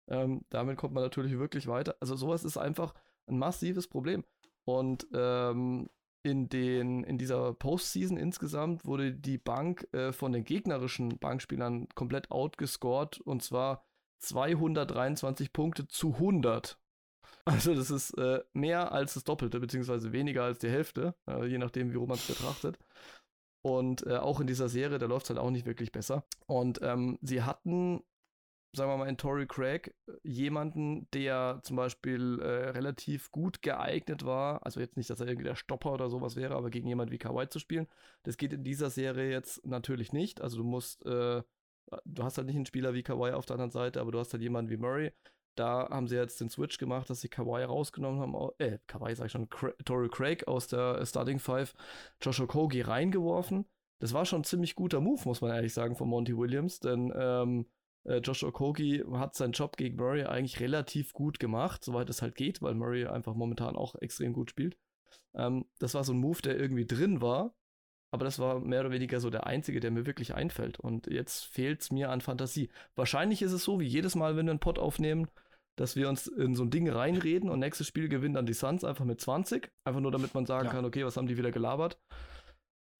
[0.09, 1.97] Ähm, damit kommt man natürlich wirklich weiter.
[1.99, 2.95] Also sowas ist einfach
[3.27, 4.23] ein massives Problem.
[4.65, 5.89] Und ähm,
[6.27, 12.33] in, den, in dieser Postseason insgesamt wurde die Bank äh, von den gegnerischen Bankspielern komplett
[12.33, 13.87] outgescored und zwar
[14.19, 16.79] 223 Punkte zu 100.
[17.45, 21.59] Also das ist äh, mehr als das Doppelte, beziehungsweise weniger als die Hälfte, äh, je
[21.59, 22.77] nachdem, wie rum man es betrachtet.
[23.63, 26.25] Und äh, auch in dieser Serie, da läuft es halt auch nicht wirklich besser.
[26.47, 28.03] Und ähm, sie hatten
[28.73, 34.65] sagen wir mal, in Tory Craig jemanden, der zum Beispiel äh, relativ gut geeignet war,
[34.65, 37.19] also jetzt nicht, dass er irgendwie der Stopper oder sowas wäre, aber gegen jemanden wie
[37.19, 37.87] Kawhi zu spielen,
[38.25, 40.41] das geht in dieser Serie jetzt natürlich nicht.
[40.41, 41.43] Also du musst, äh,
[42.05, 44.33] du hast halt nicht einen Spieler wie Kawhi auf der anderen Seite, aber du hast
[44.33, 45.13] halt jemanden wie Murray,
[45.57, 49.27] da haben sie jetzt den Switch gemacht, dass sie Kawhi rausgenommen haben, äh, Kawhi sag
[49.27, 49.49] ich schon,
[49.85, 51.75] Tory Craig aus der Starting Five,
[52.21, 53.65] Joshua Kogi reingeworfen.
[53.99, 57.11] Das war schon ein ziemlich guter Move, muss man ehrlich sagen, von Monty Williams, denn
[57.17, 57.67] ähm,
[58.07, 62.35] äh, Josh Okogi hat seinen Job gegen Murray eigentlich relativ gut gemacht, soweit es halt
[62.35, 64.77] geht, weil Murray einfach momentan auch extrem gut spielt.
[65.35, 67.55] Ähm, das war so ein Move, der irgendwie drin war,
[68.13, 70.79] aber das war mehr oder weniger so der einzige, der mir wirklich einfällt.
[70.79, 72.71] Und jetzt fehlt es mir an Fantasie.
[72.95, 75.29] Wahrscheinlich ist es so, wie jedes Mal, wenn wir einen Pod aufnehmen,
[75.77, 78.85] dass wir uns in so ein Ding reinreden und nächstes Spiel gewinnen dann die Suns
[78.85, 79.71] einfach mit 20.
[79.85, 80.73] Einfach nur, damit man sagen ja.
[80.73, 82.01] kann, okay, was haben die wieder gelabert?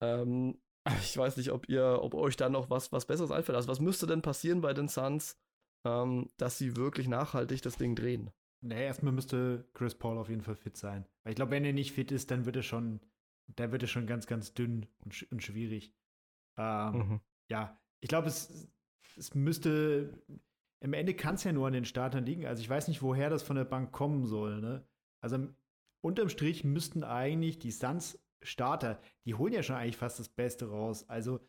[0.03, 0.59] Ähm,
[1.01, 3.55] ich weiß nicht, ob ihr, ob euch da noch was, was Besseres einfällt.
[3.55, 5.39] Also, was müsste denn passieren bei den Suns,
[5.85, 8.31] ähm, dass sie wirklich nachhaltig das Ding drehen?
[8.61, 11.05] Nee, erstmal müsste Chris Paul auf jeden Fall fit sein.
[11.23, 13.01] Weil ich glaube, wenn er nicht fit ist, dann wird er schon,
[13.47, 15.93] da wird er schon ganz, ganz dünn und, sch und schwierig.
[16.57, 17.21] Ähm, mhm.
[17.49, 18.67] Ja, ich glaube, es,
[19.15, 20.21] es müsste,
[20.79, 22.45] im Ende kann es ja nur an den Startern liegen.
[22.45, 24.59] Also ich weiß nicht, woher das von der Bank kommen soll.
[24.59, 24.87] Ne?
[25.21, 25.47] Also
[26.01, 30.69] unterm Strich müssten eigentlich die Suns Starter, die holen ja schon eigentlich fast das Beste
[30.69, 31.07] raus.
[31.09, 31.39] Also,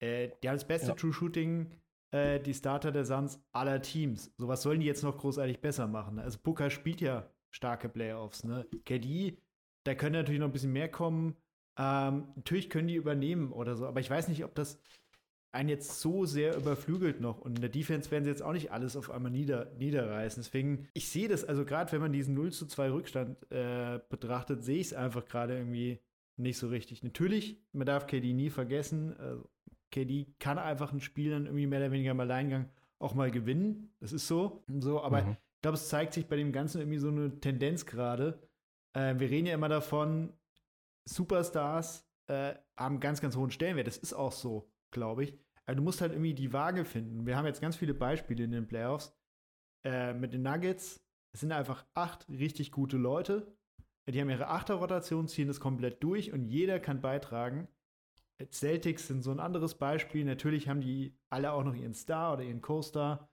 [0.00, 0.94] äh, die haben das beste ja.
[0.94, 1.70] True Shooting,
[2.12, 4.32] äh, die Starter der Suns aller Teams.
[4.36, 6.16] So was sollen die jetzt noch großartig besser machen?
[6.16, 6.22] Ne?
[6.22, 8.66] Also, Booker spielt ja starke Playoffs, ne?
[8.84, 9.38] KD,
[9.84, 11.36] da können natürlich noch ein bisschen mehr kommen.
[11.78, 14.80] Ähm, natürlich können die übernehmen oder so, aber ich weiß nicht, ob das
[15.52, 17.40] einen jetzt so sehr überflügelt noch.
[17.40, 20.42] Und in der Defense werden sie jetzt auch nicht alles auf einmal nieder, niederreißen.
[20.42, 24.62] Deswegen, ich sehe das, also gerade wenn man diesen 0 zu 2 Rückstand äh, betrachtet,
[24.62, 26.00] sehe ich es einfach gerade irgendwie
[26.38, 27.02] nicht so richtig.
[27.02, 29.16] Natürlich, man darf KD nie vergessen.
[29.18, 29.48] Also
[29.90, 33.94] KD kann einfach ein Spiel dann irgendwie mehr oder weniger im Alleingang auch mal gewinnen.
[34.00, 34.64] Das ist so.
[34.80, 35.30] so aber mhm.
[35.32, 38.40] ich glaube, es zeigt sich bei dem Ganzen irgendwie so eine Tendenz gerade.
[38.94, 40.32] Äh, wir reden ja immer davon,
[41.04, 43.86] Superstars äh, haben ganz, ganz hohen Stellenwert.
[43.86, 45.38] Das ist auch so, glaube ich.
[45.66, 47.26] Aber du musst halt irgendwie die Waage finden.
[47.26, 49.14] Wir haben jetzt ganz viele Beispiele in den Playoffs.
[49.84, 51.04] Äh, mit den Nuggets.
[51.32, 53.57] Es sind einfach acht richtig gute Leute
[54.12, 57.68] die haben ihre Achterrotation, ziehen das komplett durch und jeder kann beitragen.
[58.50, 60.24] Celtics sind so ein anderes Beispiel.
[60.24, 63.28] Natürlich haben die alle auch noch ihren Star oder ihren Co-Star.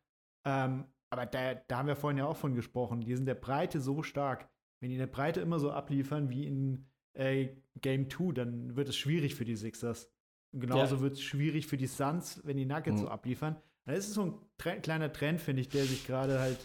[0.45, 3.01] Ähm, aber da, da haben wir vorhin ja auch von gesprochen.
[3.01, 4.49] Die sind der Breite so stark.
[4.79, 7.49] Wenn die in der Breite immer so abliefern wie in äh,
[7.79, 10.11] Game 2, dann wird es schwierig für die Sixers.
[10.51, 11.01] Und genauso ja.
[11.01, 13.05] wird es schwierig für die Suns, wenn die Nuggets mhm.
[13.05, 13.55] so abliefern.
[13.85, 16.57] Das ist so ein tre kleiner Trend, finde ich, der sich gerade halt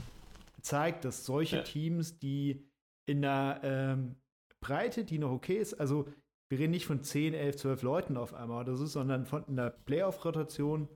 [0.63, 1.63] zeigt, dass solche ja.
[1.63, 2.70] Teams, die
[3.11, 4.17] in einer ähm,
[4.61, 5.75] Breite, die noch okay ist.
[5.75, 6.07] Also
[6.49, 9.71] wir reden nicht von 10, 11, 12 Leuten auf einmal oder so, sondern von einer
[9.71, 10.89] Playoff-Rotation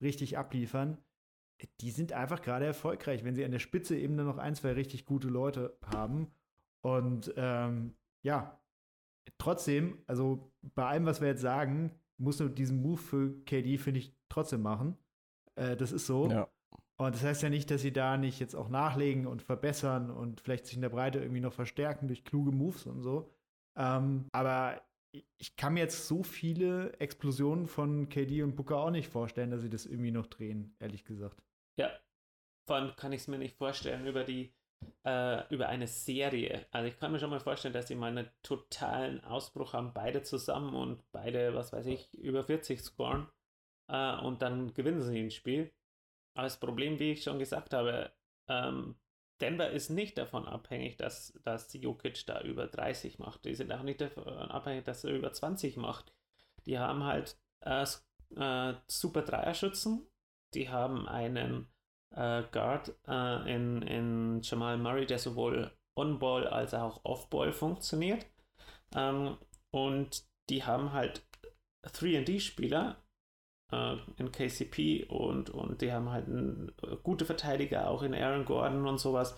[0.00, 0.98] richtig abliefern.
[1.80, 4.72] Die sind einfach gerade erfolgreich, wenn sie an der Spitze eben dann noch ein, zwei
[4.72, 6.32] richtig gute Leute haben.
[6.82, 8.60] Und ähm, ja,
[9.38, 14.00] trotzdem, also bei allem, was wir jetzt sagen, muss du diesen Move für KD, finde
[14.00, 14.96] ich, trotzdem machen.
[15.54, 16.28] Äh, das ist so.
[16.30, 16.48] Ja.
[16.98, 20.40] Und das heißt ja nicht, dass sie da nicht jetzt auch nachlegen und verbessern und
[20.40, 23.32] vielleicht sich in der Breite irgendwie noch verstärken durch kluge Moves und so.
[23.76, 24.82] Ähm, aber
[25.38, 29.62] ich kann mir jetzt so viele Explosionen von KD und Booker auch nicht vorstellen, dass
[29.62, 31.42] sie das irgendwie noch drehen, ehrlich gesagt.
[31.78, 31.90] Ja,
[32.66, 34.52] vor allem kann ich es mir nicht vorstellen über die
[35.04, 36.66] äh, über eine Serie.
[36.70, 40.22] Also ich kann mir schon mal vorstellen, dass sie mal einen totalen Ausbruch haben, beide
[40.22, 43.28] zusammen und beide, was weiß ich, über 40 scoren
[43.88, 45.72] äh, und dann gewinnen sie ein Spiel.
[46.34, 48.12] Das Problem, wie ich schon gesagt habe,
[48.48, 48.96] ähm,
[49.40, 53.44] Denver ist nicht davon abhängig, dass, dass Jokic da über 30 macht.
[53.44, 56.12] Die sind auch nicht davon abhängig, dass er über 20 macht.
[56.66, 57.84] Die haben halt äh,
[58.36, 60.06] äh, super Dreierschützen.
[60.54, 61.66] Die haben einen
[62.14, 68.24] äh, Guard äh, in, in Jamal Murray, der sowohl On-Ball als auch Off-Ball funktioniert.
[68.94, 69.36] Ähm,
[69.70, 71.22] und die haben halt
[71.84, 73.01] 3D-Spieler,
[73.72, 78.44] äh, in KCP und, und die haben halt einen, äh, gute Verteidiger, auch in Aaron
[78.44, 79.36] Gordon und sowas.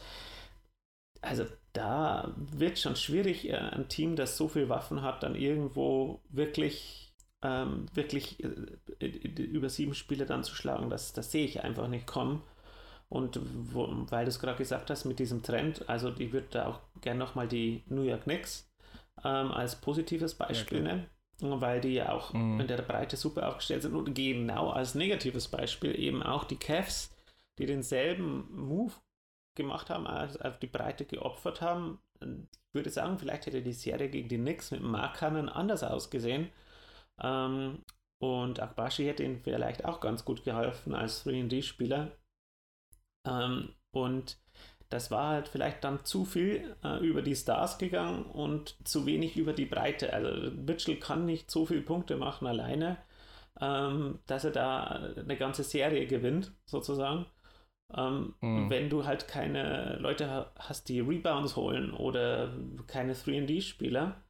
[1.20, 6.20] Also da wird schon schwierig, äh, ein Team, das so viel Waffen hat, dann irgendwo
[6.28, 10.90] wirklich, ähm, wirklich äh, über sieben Spiele dann zu schlagen.
[10.90, 12.42] Das, das sehe ich einfach nicht kommen.
[13.08, 13.38] Und
[13.72, 16.80] wo, weil du es gerade gesagt hast mit diesem Trend, also ich würde da auch
[17.00, 18.68] gerne nochmal die New York Knicks
[19.22, 21.06] ähm, als positives Beispiel ja, nennen
[21.40, 22.60] weil die ja auch mhm.
[22.60, 27.14] in der Breite super aufgestellt sind und genau als negatives Beispiel eben auch die Cavs,
[27.58, 28.92] die denselben Move
[29.54, 31.98] gemacht haben, also auf die Breite geopfert haben.
[32.20, 36.50] Ich würde sagen, vielleicht hätte die Serie gegen die Knicks mit Markanen anders ausgesehen.
[37.20, 37.82] Ähm,
[38.18, 42.12] und Akbashi hätte ihnen vielleicht auch ganz gut geholfen als 3D-Spieler.
[43.26, 44.38] Ähm, und
[44.88, 49.36] das war halt vielleicht dann zu viel äh, über die Stars gegangen und zu wenig
[49.36, 50.12] über die Breite.
[50.12, 52.98] Also Mitchell kann nicht so viele Punkte machen alleine,
[53.60, 54.84] ähm, dass er da
[55.16, 57.26] eine ganze Serie gewinnt, sozusagen.
[57.96, 58.70] Ähm, mhm.
[58.70, 62.52] Wenn du halt keine Leute hast, die Rebounds holen oder
[62.86, 64.22] keine 3D-Spieler.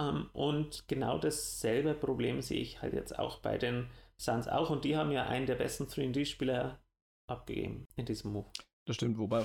[0.00, 3.88] Ähm, und genau dasselbe Problem sehe ich halt jetzt auch bei den
[4.20, 4.70] Suns auch.
[4.70, 6.78] Und die haben ja einen der besten 3D-Spieler
[7.28, 8.50] abgegeben in diesem Move.
[8.86, 9.44] Das stimmt, wobei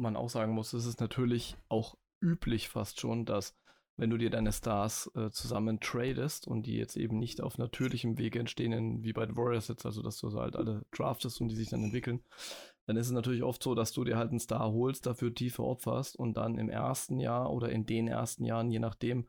[0.00, 3.56] man auch sagen muss, es ist natürlich auch üblich fast schon, dass
[3.96, 8.16] wenn du dir deine Stars äh, zusammen tradest und die jetzt eben nicht auf natürlichem
[8.16, 11.54] Wege entstehen, wie bei den Warriors jetzt, also dass du halt alle draftest und die
[11.54, 12.24] sich dann entwickeln,
[12.86, 15.62] dann ist es natürlich oft so, dass du dir halt einen Star holst, dafür tiefe
[15.62, 19.26] opferst und dann im ersten Jahr oder in den ersten Jahren, je nachdem,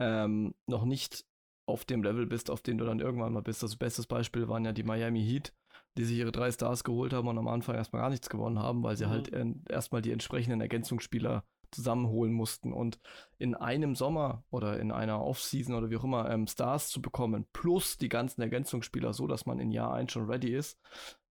[0.00, 1.24] ähm, noch nicht
[1.66, 3.62] auf dem Level bist, auf dem du dann irgendwann mal bist.
[3.62, 5.54] Das bestes Beispiel waren ja die Miami Heat,
[5.96, 8.82] die sich ihre drei Stars geholt haben und am Anfang erstmal gar nichts gewonnen haben,
[8.82, 9.10] weil sie mhm.
[9.10, 9.32] halt
[9.68, 12.72] erstmal die entsprechenden Ergänzungsspieler zusammenholen mussten.
[12.72, 13.00] Und
[13.38, 17.46] in einem Sommer oder in einer Offseason oder wie auch immer ähm, Stars zu bekommen,
[17.52, 20.78] plus die ganzen Ergänzungsspieler, so dass man in Jahr 1 schon ready ist,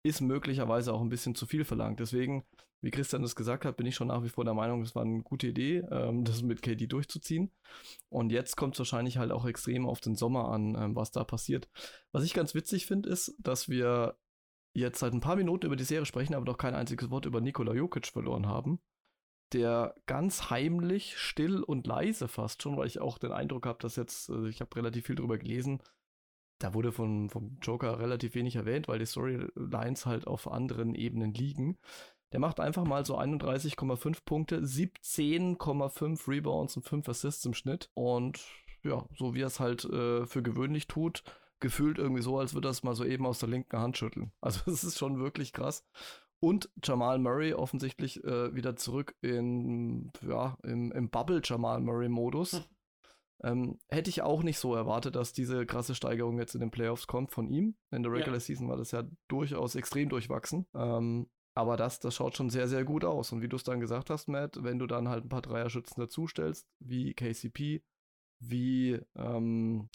[0.03, 1.99] ist möglicherweise auch ein bisschen zu viel verlangt.
[1.99, 2.45] Deswegen,
[2.81, 5.03] wie Christian das gesagt hat, bin ich schon nach wie vor der Meinung, es war
[5.03, 7.51] eine gute Idee, ähm, das mit KD durchzuziehen.
[8.09, 11.23] Und jetzt kommt es wahrscheinlich halt auch extrem auf den Sommer an, ähm, was da
[11.23, 11.69] passiert.
[12.11, 14.15] Was ich ganz witzig finde, ist, dass wir
[14.75, 17.41] jetzt seit ein paar Minuten über die Serie sprechen, aber doch kein einziges Wort über
[17.41, 18.79] Nikola Jokic verloren haben
[19.53, 23.95] der ganz heimlich, still und leise fast schon, weil ich auch den Eindruck habe, dass
[23.95, 25.81] jetzt, also ich habe relativ viel drüber gelesen,
[26.59, 31.33] da wurde von, vom Joker relativ wenig erwähnt, weil die Storylines halt auf anderen Ebenen
[31.33, 31.77] liegen.
[32.31, 37.89] Der macht einfach mal so 31,5 Punkte, 17,5 Rebounds und 5 Assists im Schnitt.
[37.93, 38.39] Und
[38.83, 41.23] ja, so wie er es halt äh, für gewöhnlich tut,
[41.59, 44.31] gefühlt irgendwie so, als würde er es mal so eben aus der linken Hand schütteln.
[44.41, 45.85] Also es ist schon wirklich krass.
[46.39, 52.53] Und Jamal Murray offensichtlich äh, wieder zurück in, ja, im, im Bubble Jamal Murray-Modus.
[52.53, 52.63] Hm.
[53.43, 57.07] Ähm, hätte ich auch nicht so erwartet, dass diese krasse Steigerung jetzt in den Playoffs
[57.07, 57.75] kommt von ihm.
[57.91, 58.39] In der Regular ja.
[58.39, 60.67] Season war das ja durchaus extrem durchwachsen.
[60.73, 63.31] Ähm, aber das, das schaut schon sehr, sehr gut aus.
[63.31, 66.01] Und wie du es dann gesagt hast, Matt, wenn du dann halt ein paar Dreierschützen
[66.01, 67.81] dazustellst, wie KCP,
[68.39, 69.89] wie ähm,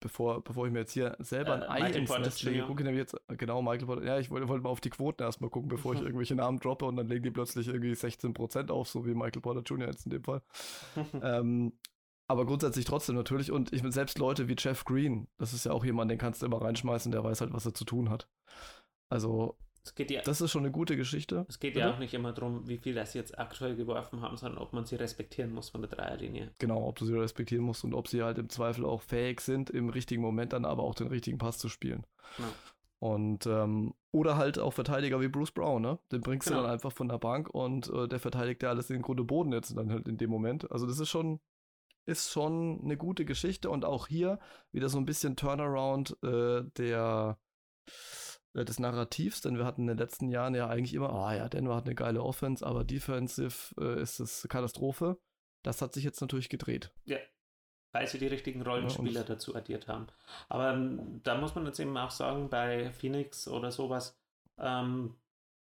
[0.00, 2.82] bevor, bevor ich mir jetzt hier selber ein äh, Ei Michael ins Nest lege, gucke
[2.82, 5.50] ich nämlich jetzt, genau, Michael Porter, ja, ich wollte, wollte mal auf die Quoten erstmal
[5.50, 9.06] gucken, bevor ich irgendwelche Namen droppe und dann legen die plötzlich irgendwie 16% auf, so
[9.06, 9.88] wie Michael Porter Jr.
[9.88, 10.42] jetzt in dem Fall.
[11.22, 11.72] ähm,
[12.28, 15.72] aber grundsätzlich trotzdem natürlich und ich bin selbst Leute wie Jeff Green, das ist ja
[15.72, 18.28] auch jemand, den kannst du immer reinschmeißen, der weiß halt, was er zu tun hat.
[19.08, 19.56] Also
[19.98, 21.46] ja, das ist schon eine gute Geschichte.
[21.48, 21.86] Es geht Bitte?
[21.86, 24.84] ja auch nicht immer darum, wie viel das jetzt aktuell geworfen haben, sondern ob man
[24.84, 26.52] sie respektieren muss von der Dreierlinie.
[26.58, 29.70] Genau, ob du sie respektieren musst und ob sie halt im Zweifel auch fähig sind,
[29.70, 32.04] im richtigen Moment dann aber auch den richtigen Pass zu spielen.
[32.38, 32.44] Ja.
[32.98, 35.98] Und ähm, oder halt auch Verteidiger wie Bruce Brown, ne?
[36.10, 36.60] Den bringst genau.
[36.60, 39.24] du dann einfach von der Bank und äh, der verteidigt ja alles in den Grunde
[39.24, 40.70] Boden jetzt dann halt in dem Moment.
[40.72, 41.40] Also das ist schon,
[42.06, 44.38] ist schon eine gute Geschichte und auch hier
[44.72, 47.38] wieder so ein bisschen Turnaround äh, der
[48.64, 51.48] des Narrativs, denn wir hatten in den letzten Jahren ja eigentlich immer, ah oh ja,
[51.48, 55.18] Denver hat eine geile Offense, aber defensive äh, ist es Katastrophe.
[55.62, 56.92] Das hat sich jetzt natürlich gedreht.
[57.04, 57.18] Ja,
[57.96, 60.06] weil sie die richtigen Rollenspieler ja, dazu addiert haben.
[60.48, 64.18] Aber ähm, da muss man jetzt eben auch sagen, bei Phoenix oder sowas,
[64.58, 65.16] ähm,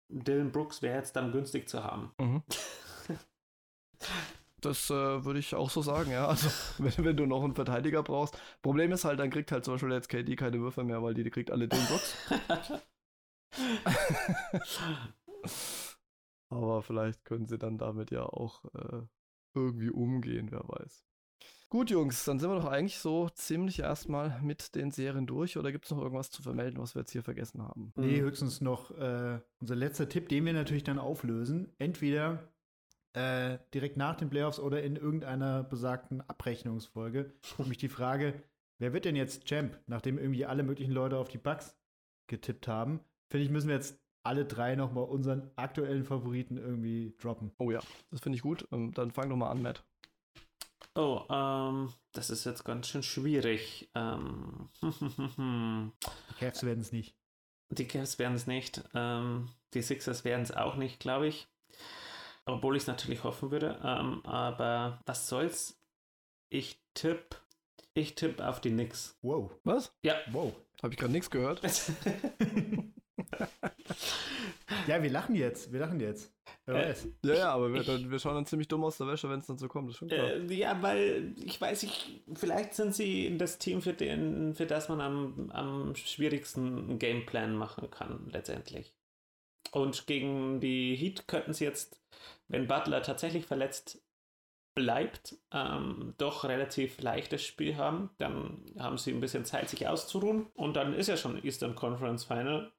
[0.09, 2.13] Dylan Brooks wäre jetzt dann günstig zu haben.
[2.19, 2.43] Mhm.
[4.65, 6.27] Das äh, würde ich auch so sagen, ja.
[6.27, 6.49] Also,
[6.83, 8.39] wenn, wenn, du noch einen Verteidiger brauchst.
[8.61, 11.23] Problem ist halt, dann kriegt halt zum Beispiel jetzt KD keine Würfe mehr, weil die,
[11.23, 12.15] die kriegt alle den Box.
[16.49, 19.01] Aber vielleicht können sie dann damit ja auch äh,
[19.53, 21.05] irgendwie umgehen, wer weiß.
[21.69, 25.57] Gut, Jungs, dann sind wir doch eigentlich so ziemlich erstmal mit den Serien durch.
[25.57, 27.91] Oder gibt es noch irgendwas zu vermelden, was wir jetzt hier vergessen haben?
[27.95, 31.73] Nee, höchstens noch äh, unser letzter Tipp, den wir natürlich dann auflösen.
[31.77, 32.54] Entweder
[33.15, 37.33] äh, direkt nach den Playoffs oder in irgendeiner besagten Abrechnungsfolge.
[37.57, 38.43] Nämlich die Frage,
[38.77, 41.77] wer wird denn jetzt Champ, nachdem irgendwie alle möglichen Leute auf die Bugs
[42.27, 42.99] getippt haben?
[43.29, 47.51] Finde ich, müssen wir jetzt alle drei nochmal unseren aktuellen Favoriten irgendwie droppen.
[47.57, 47.79] Oh ja,
[48.11, 48.67] das finde ich gut.
[48.71, 49.83] Ähm, dann fang doch mal an, Matt.
[50.95, 53.89] Oh, ähm, das ist jetzt ganz schön schwierig.
[53.95, 57.15] Ähm, die Cavs werden es nicht.
[57.69, 58.83] Die Cavs werden es nicht.
[58.93, 61.47] Ähm, die Sixers werden es auch nicht, glaube ich.
[62.45, 63.79] Obwohl ich es natürlich hoffen würde.
[63.83, 65.79] Ähm, aber was soll's?
[66.49, 67.37] Ich tippe.
[67.93, 69.17] Ich tippe auf die Knicks.
[69.21, 69.51] Wow.
[69.63, 69.93] Was?
[70.03, 70.15] Ja.
[70.31, 70.53] Wow.
[70.83, 71.61] Habe ich gerade nichts gehört?
[74.87, 75.71] ja, wir lachen jetzt.
[75.71, 76.33] Wir lachen jetzt.
[76.65, 77.07] Wer äh, weiß.
[77.23, 79.47] Ja, ja, aber wir, ich, wir, schauen dann ziemlich dumm aus der Wäsche, wenn es
[79.47, 79.89] dann so kommt.
[79.89, 80.27] Das ist schon klar.
[80.27, 84.89] Äh, ja, weil ich weiß nicht, vielleicht sind sie das Team, für, den, für das
[84.89, 88.93] man am, am schwierigsten einen Gameplan machen kann, letztendlich.
[89.71, 92.01] Und gegen die Heat könnten sie jetzt
[92.47, 94.01] wenn Butler tatsächlich verletzt
[94.75, 98.09] bleibt, ähm, doch relativ leichtes Spiel haben.
[98.17, 100.47] Dann haben sie ein bisschen Zeit, sich auszuruhen.
[100.53, 102.71] Und dann ist ja schon Eastern Conference Final.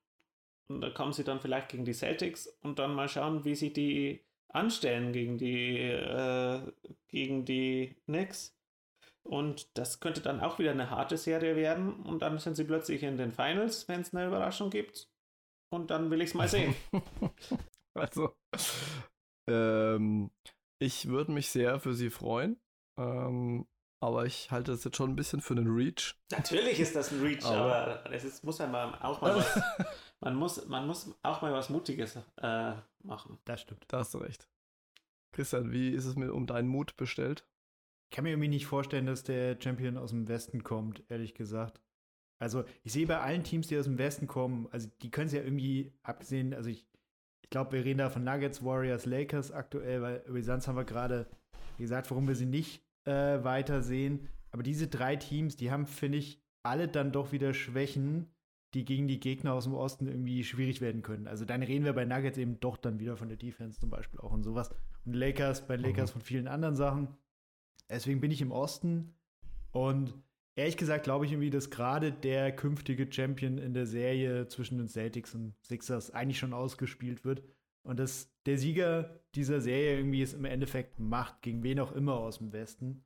[0.68, 3.72] Und da kommen sie dann vielleicht gegen die Celtics und dann mal schauen, wie sie
[3.72, 6.60] die anstellen gegen die, äh,
[7.08, 8.54] gegen die Knicks.
[9.22, 11.94] Und das könnte dann auch wieder eine harte Serie werden.
[12.04, 15.08] Und dann sind sie plötzlich in den Finals, wenn es eine Überraschung gibt.
[15.70, 16.74] Und dann will ich es mal sehen.
[17.94, 18.34] also,
[19.46, 20.30] ähm,
[20.78, 22.60] ich würde mich sehr für sie freuen.
[22.98, 23.66] Ähm,
[24.00, 26.14] aber ich halte das jetzt schon ein bisschen für einen Reach.
[26.30, 29.60] Natürlich ist das ein Reach, aber, aber es ist, muss ja mal auch mal was.
[30.20, 33.38] man, muss, man muss auch mal was Mutiges äh, machen.
[33.46, 33.84] Das stimmt.
[33.88, 34.48] Da hast du recht.
[35.32, 37.46] Christian, wie ist es mir um deinen Mut bestellt?
[38.10, 41.80] Ich kann mir irgendwie nicht vorstellen, dass der Champion aus dem Westen kommt, ehrlich gesagt.
[42.38, 45.32] Also, ich sehe bei allen Teams, die aus dem Westen kommen, also die können es
[45.32, 46.86] ja irgendwie abgesehen, also ich,
[47.46, 50.76] ich glaube, wir reden da von Nuggets, Warriors, Lakers aktuell, weil über die Suns haben
[50.76, 51.28] wir gerade
[51.78, 54.28] gesagt, warum wir sie nicht äh, weitersehen.
[54.50, 58.34] Aber diese drei Teams, die haben, finde ich, alle dann doch wieder Schwächen,
[58.74, 61.28] die gegen die Gegner aus dem Osten irgendwie schwierig werden können.
[61.28, 64.18] Also dann reden wir bei Nuggets eben doch dann wieder von der Defense zum Beispiel
[64.18, 64.74] auch und sowas.
[65.04, 66.12] Und Lakers, bei Lakers mhm.
[66.14, 67.16] von vielen anderen Sachen.
[67.88, 69.14] Deswegen bin ich im Osten
[69.70, 70.14] und
[70.56, 74.88] ehrlich gesagt glaube ich irgendwie, dass gerade der künftige Champion in der Serie zwischen den
[74.88, 77.42] Celtics und Sixers eigentlich schon ausgespielt wird
[77.86, 82.14] und dass der Sieger dieser Serie irgendwie es im Endeffekt macht, gegen wen auch immer
[82.14, 83.04] aus dem Westen.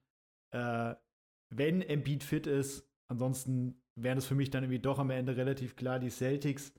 [0.54, 0.94] Äh,
[1.52, 5.76] wenn Embiid fit ist, ansonsten wären es für mich dann irgendwie doch am Ende relativ
[5.76, 6.72] klar, die Celtics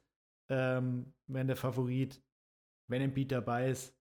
[0.49, 2.23] ähm, wären der Favorit.
[2.89, 3.95] Wenn Embiid dabei ist,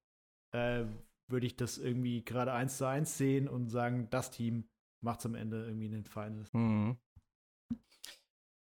[0.54, 0.84] äh,
[1.28, 4.68] würde ich das irgendwie gerade eins zu eins sehen und sagen, das Team
[5.00, 6.52] macht es am Ende irgendwie in den Finals.
[6.52, 6.98] Mhm.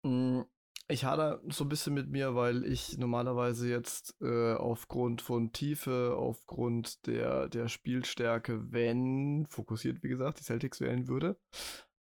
[0.04, 0.42] Mm,
[0.88, 6.14] ich hader so ein bisschen mit mir, weil ich normalerweise jetzt äh, aufgrund von Tiefe,
[6.16, 11.38] aufgrund der, der Spielstärke, wenn fokussiert, wie gesagt, die Celtics wählen würde.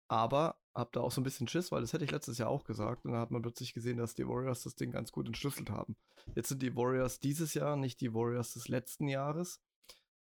[0.08, 2.64] Aber hab da auch so ein bisschen Schiss, weil das hätte ich letztes Jahr auch
[2.64, 3.04] gesagt.
[3.04, 5.96] Und da hat man plötzlich gesehen, dass die Warriors das Ding ganz gut entschlüsselt haben.
[6.34, 9.60] Jetzt sind die Warriors dieses Jahr nicht die Warriors des letzten Jahres.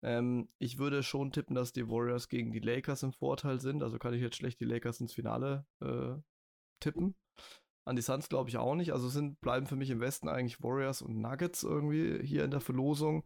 [0.06, 3.82] Ähm, ich würde schon tippen, dass die Warriors gegen die Lakers im Vorteil sind.
[3.82, 6.14] Also kann ich jetzt schlecht die Lakers ins Finale äh,
[6.80, 7.16] tippen.
[7.88, 8.94] An die Suns glaube ich auch nicht.
[8.94, 12.62] Also sind, bleiben für mich im Westen eigentlich Warriors und Nuggets irgendwie hier in der
[12.62, 13.24] Verlosung.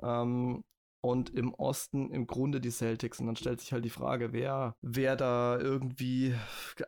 [0.00, 0.62] Ähm,
[1.04, 3.18] und im Osten im Grunde die Celtics.
[3.18, 6.36] Und dann stellt sich halt die Frage, wer, wer da irgendwie.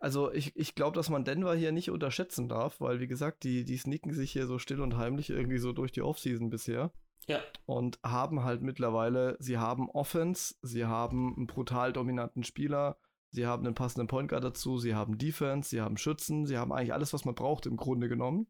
[0.01, 3.65] Also ich, ich glaube, dass man Denver hier nicht unterschätzen darf, weil wie gesagt, die,
[3.65, 6.93] die sneaken sich hier so still und heimlich irgendwie so durch die Offseason bisher.
[7.27, 7.41] Ja.
[7.67, 12.99] Und haben halt mittlerweile, sie haben Offense, sie haben einen brutal dominanten Spieler,
[13.31, 16.73] sie haben einen passenden Point Guard dazu, sie haben Defense, sie haben Schützen, sie haben
[16.73, 18.47] eigentlich alles, was man braucht im Grunde genommen.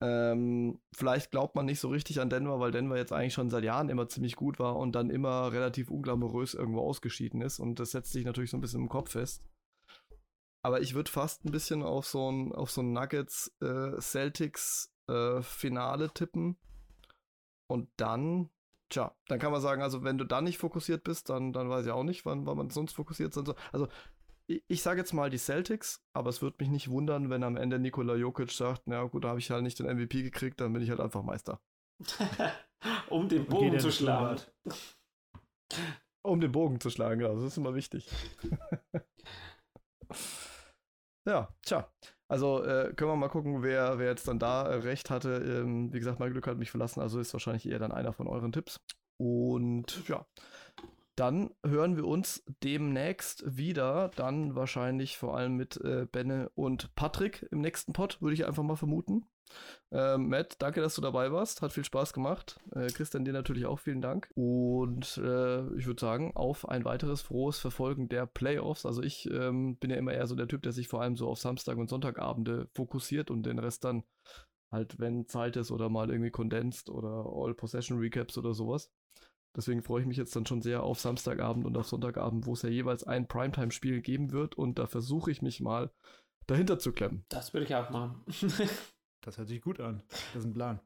[0.00, 3.64] Ähm, vielleicht glaubt man nicht so richtig an Denver, weil Denver jetzt eigentlich schon seit
[3.64, 7.58] Jahren immer ziemlich gut war und dann immer relativ unglamourös irgendwo ausgeschieden ist.
[7.58, 9.42] Und das setzt sich natürlich so ein bisschen im Kopf fest.
[10.62, 14.92] Aber ich würde fast ein bisschen auf so ein, auf so ein Nuggets äh, Celtics
[15.08, 16.58] äh, Finale tippen.
[17.66, 18.50] Und dann,
[18.88, 21.86] tja, dann kann man sagen, also wenn du dann nicht fokussiert bist, dann, dann weiß
[21.86, 23.56] ich auch nicht, wann, wann man sonst fokussiert sein soll.
[23.72, 23.88] Also
[24.46, 27.56] ich, ich sage jetzt mal die Celtics, aber es würde mich nicht wundern, wenn am
[27.56, 30.72] Ende Nikola Jokic sagt, na gut, da habe ich halt nicht den MVP gekriegt, dann
[30.72, 31.60] bin ich halt einfach Meister.
[33.08, 34.40] um den Bogen zu schlagen.
[36.22, 38.08] Um den Bogen zu schlagen, genau, das ist immer wichtig.
[41.26, 41.90] ja, tja.
[42.28, 45.34] Also äh, können wir mal gucken, wer, wer jetzt dann da äh, recht hatte.
[45.36, 48.26] Ähm, wie gesagt, mein Glück hat mich verlassen, also ist wahrscheinlich eher dann einer von
[48.26, 48.80] euren Tipps.
[49.16, 50.26] Und ja,
[51.16, 54.10] dann hören wir uns demnächst wieder.
[54.16, 58.62] Dann wahrscheinlich vor allem mit äh, Benne und Patrick im nächsten Pod, würde ich einfach
[58.62, 59.26] mal vermuten.
[59.92, 61.62] Ähm, Matt, danke, dass du dabei warst.
[61.62, 62.58] Hat viel Spaß gemacht.
[62.74, 64.28] Äh, Christian, dir natürlich auch vielen Dank.
[64.34, 68.86] Und äh, ich würde sagen, auf ein weiteres frohes Verfolgen der Playoffs.
[68.86, 71.28] Also ich ähm, bin ja immer eher so der Typ, der sich vor allem so
[71.28, 74.04] auf Samstag und Sonntagabende fokussiert und den Rest dann
[74.72, 78.90] halt, wenn Zeit ist oder mal irgendwie Condensed oder All-Possession Recaps oder sowas.
[79.56, 82.62] Deswegen freue ich mich jetzt dann schon sehr auf Samstagabend und auf Sonntagabend, wo es
[82.62, 84.56] ja jeweils ein Primetime-Spiel geben wird.
[84.56, 85.92] Und da versuche ich mich mal
[86.46, 87.24] dahinter zu klemmen.
[87.28, 88.24] Das würde ich auch machen.
[89.24, 90.02] das hört sich gut an.
[90.08, 90.80] Das ist ein Plan.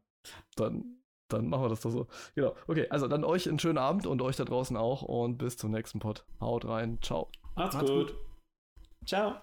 [0.57, 0.99] Dann,
[1.29, 2.07] dann machen wir das doch so.
[2.35, 2.55] Genau.
[2.67, 5.03] Okay, also dann euch einen schönen Abend und euch da draußen auch.
[5.03, 6.25] Und bis zum nächsten Pod.
[6.41, 6.99] Haut rein.
[7.03, 7.31] Ciao.
[7.57, 8.09] Macht's, Macht's gut.
[8.09, 8.17] gut.
[9.07, 9.43] Ciao.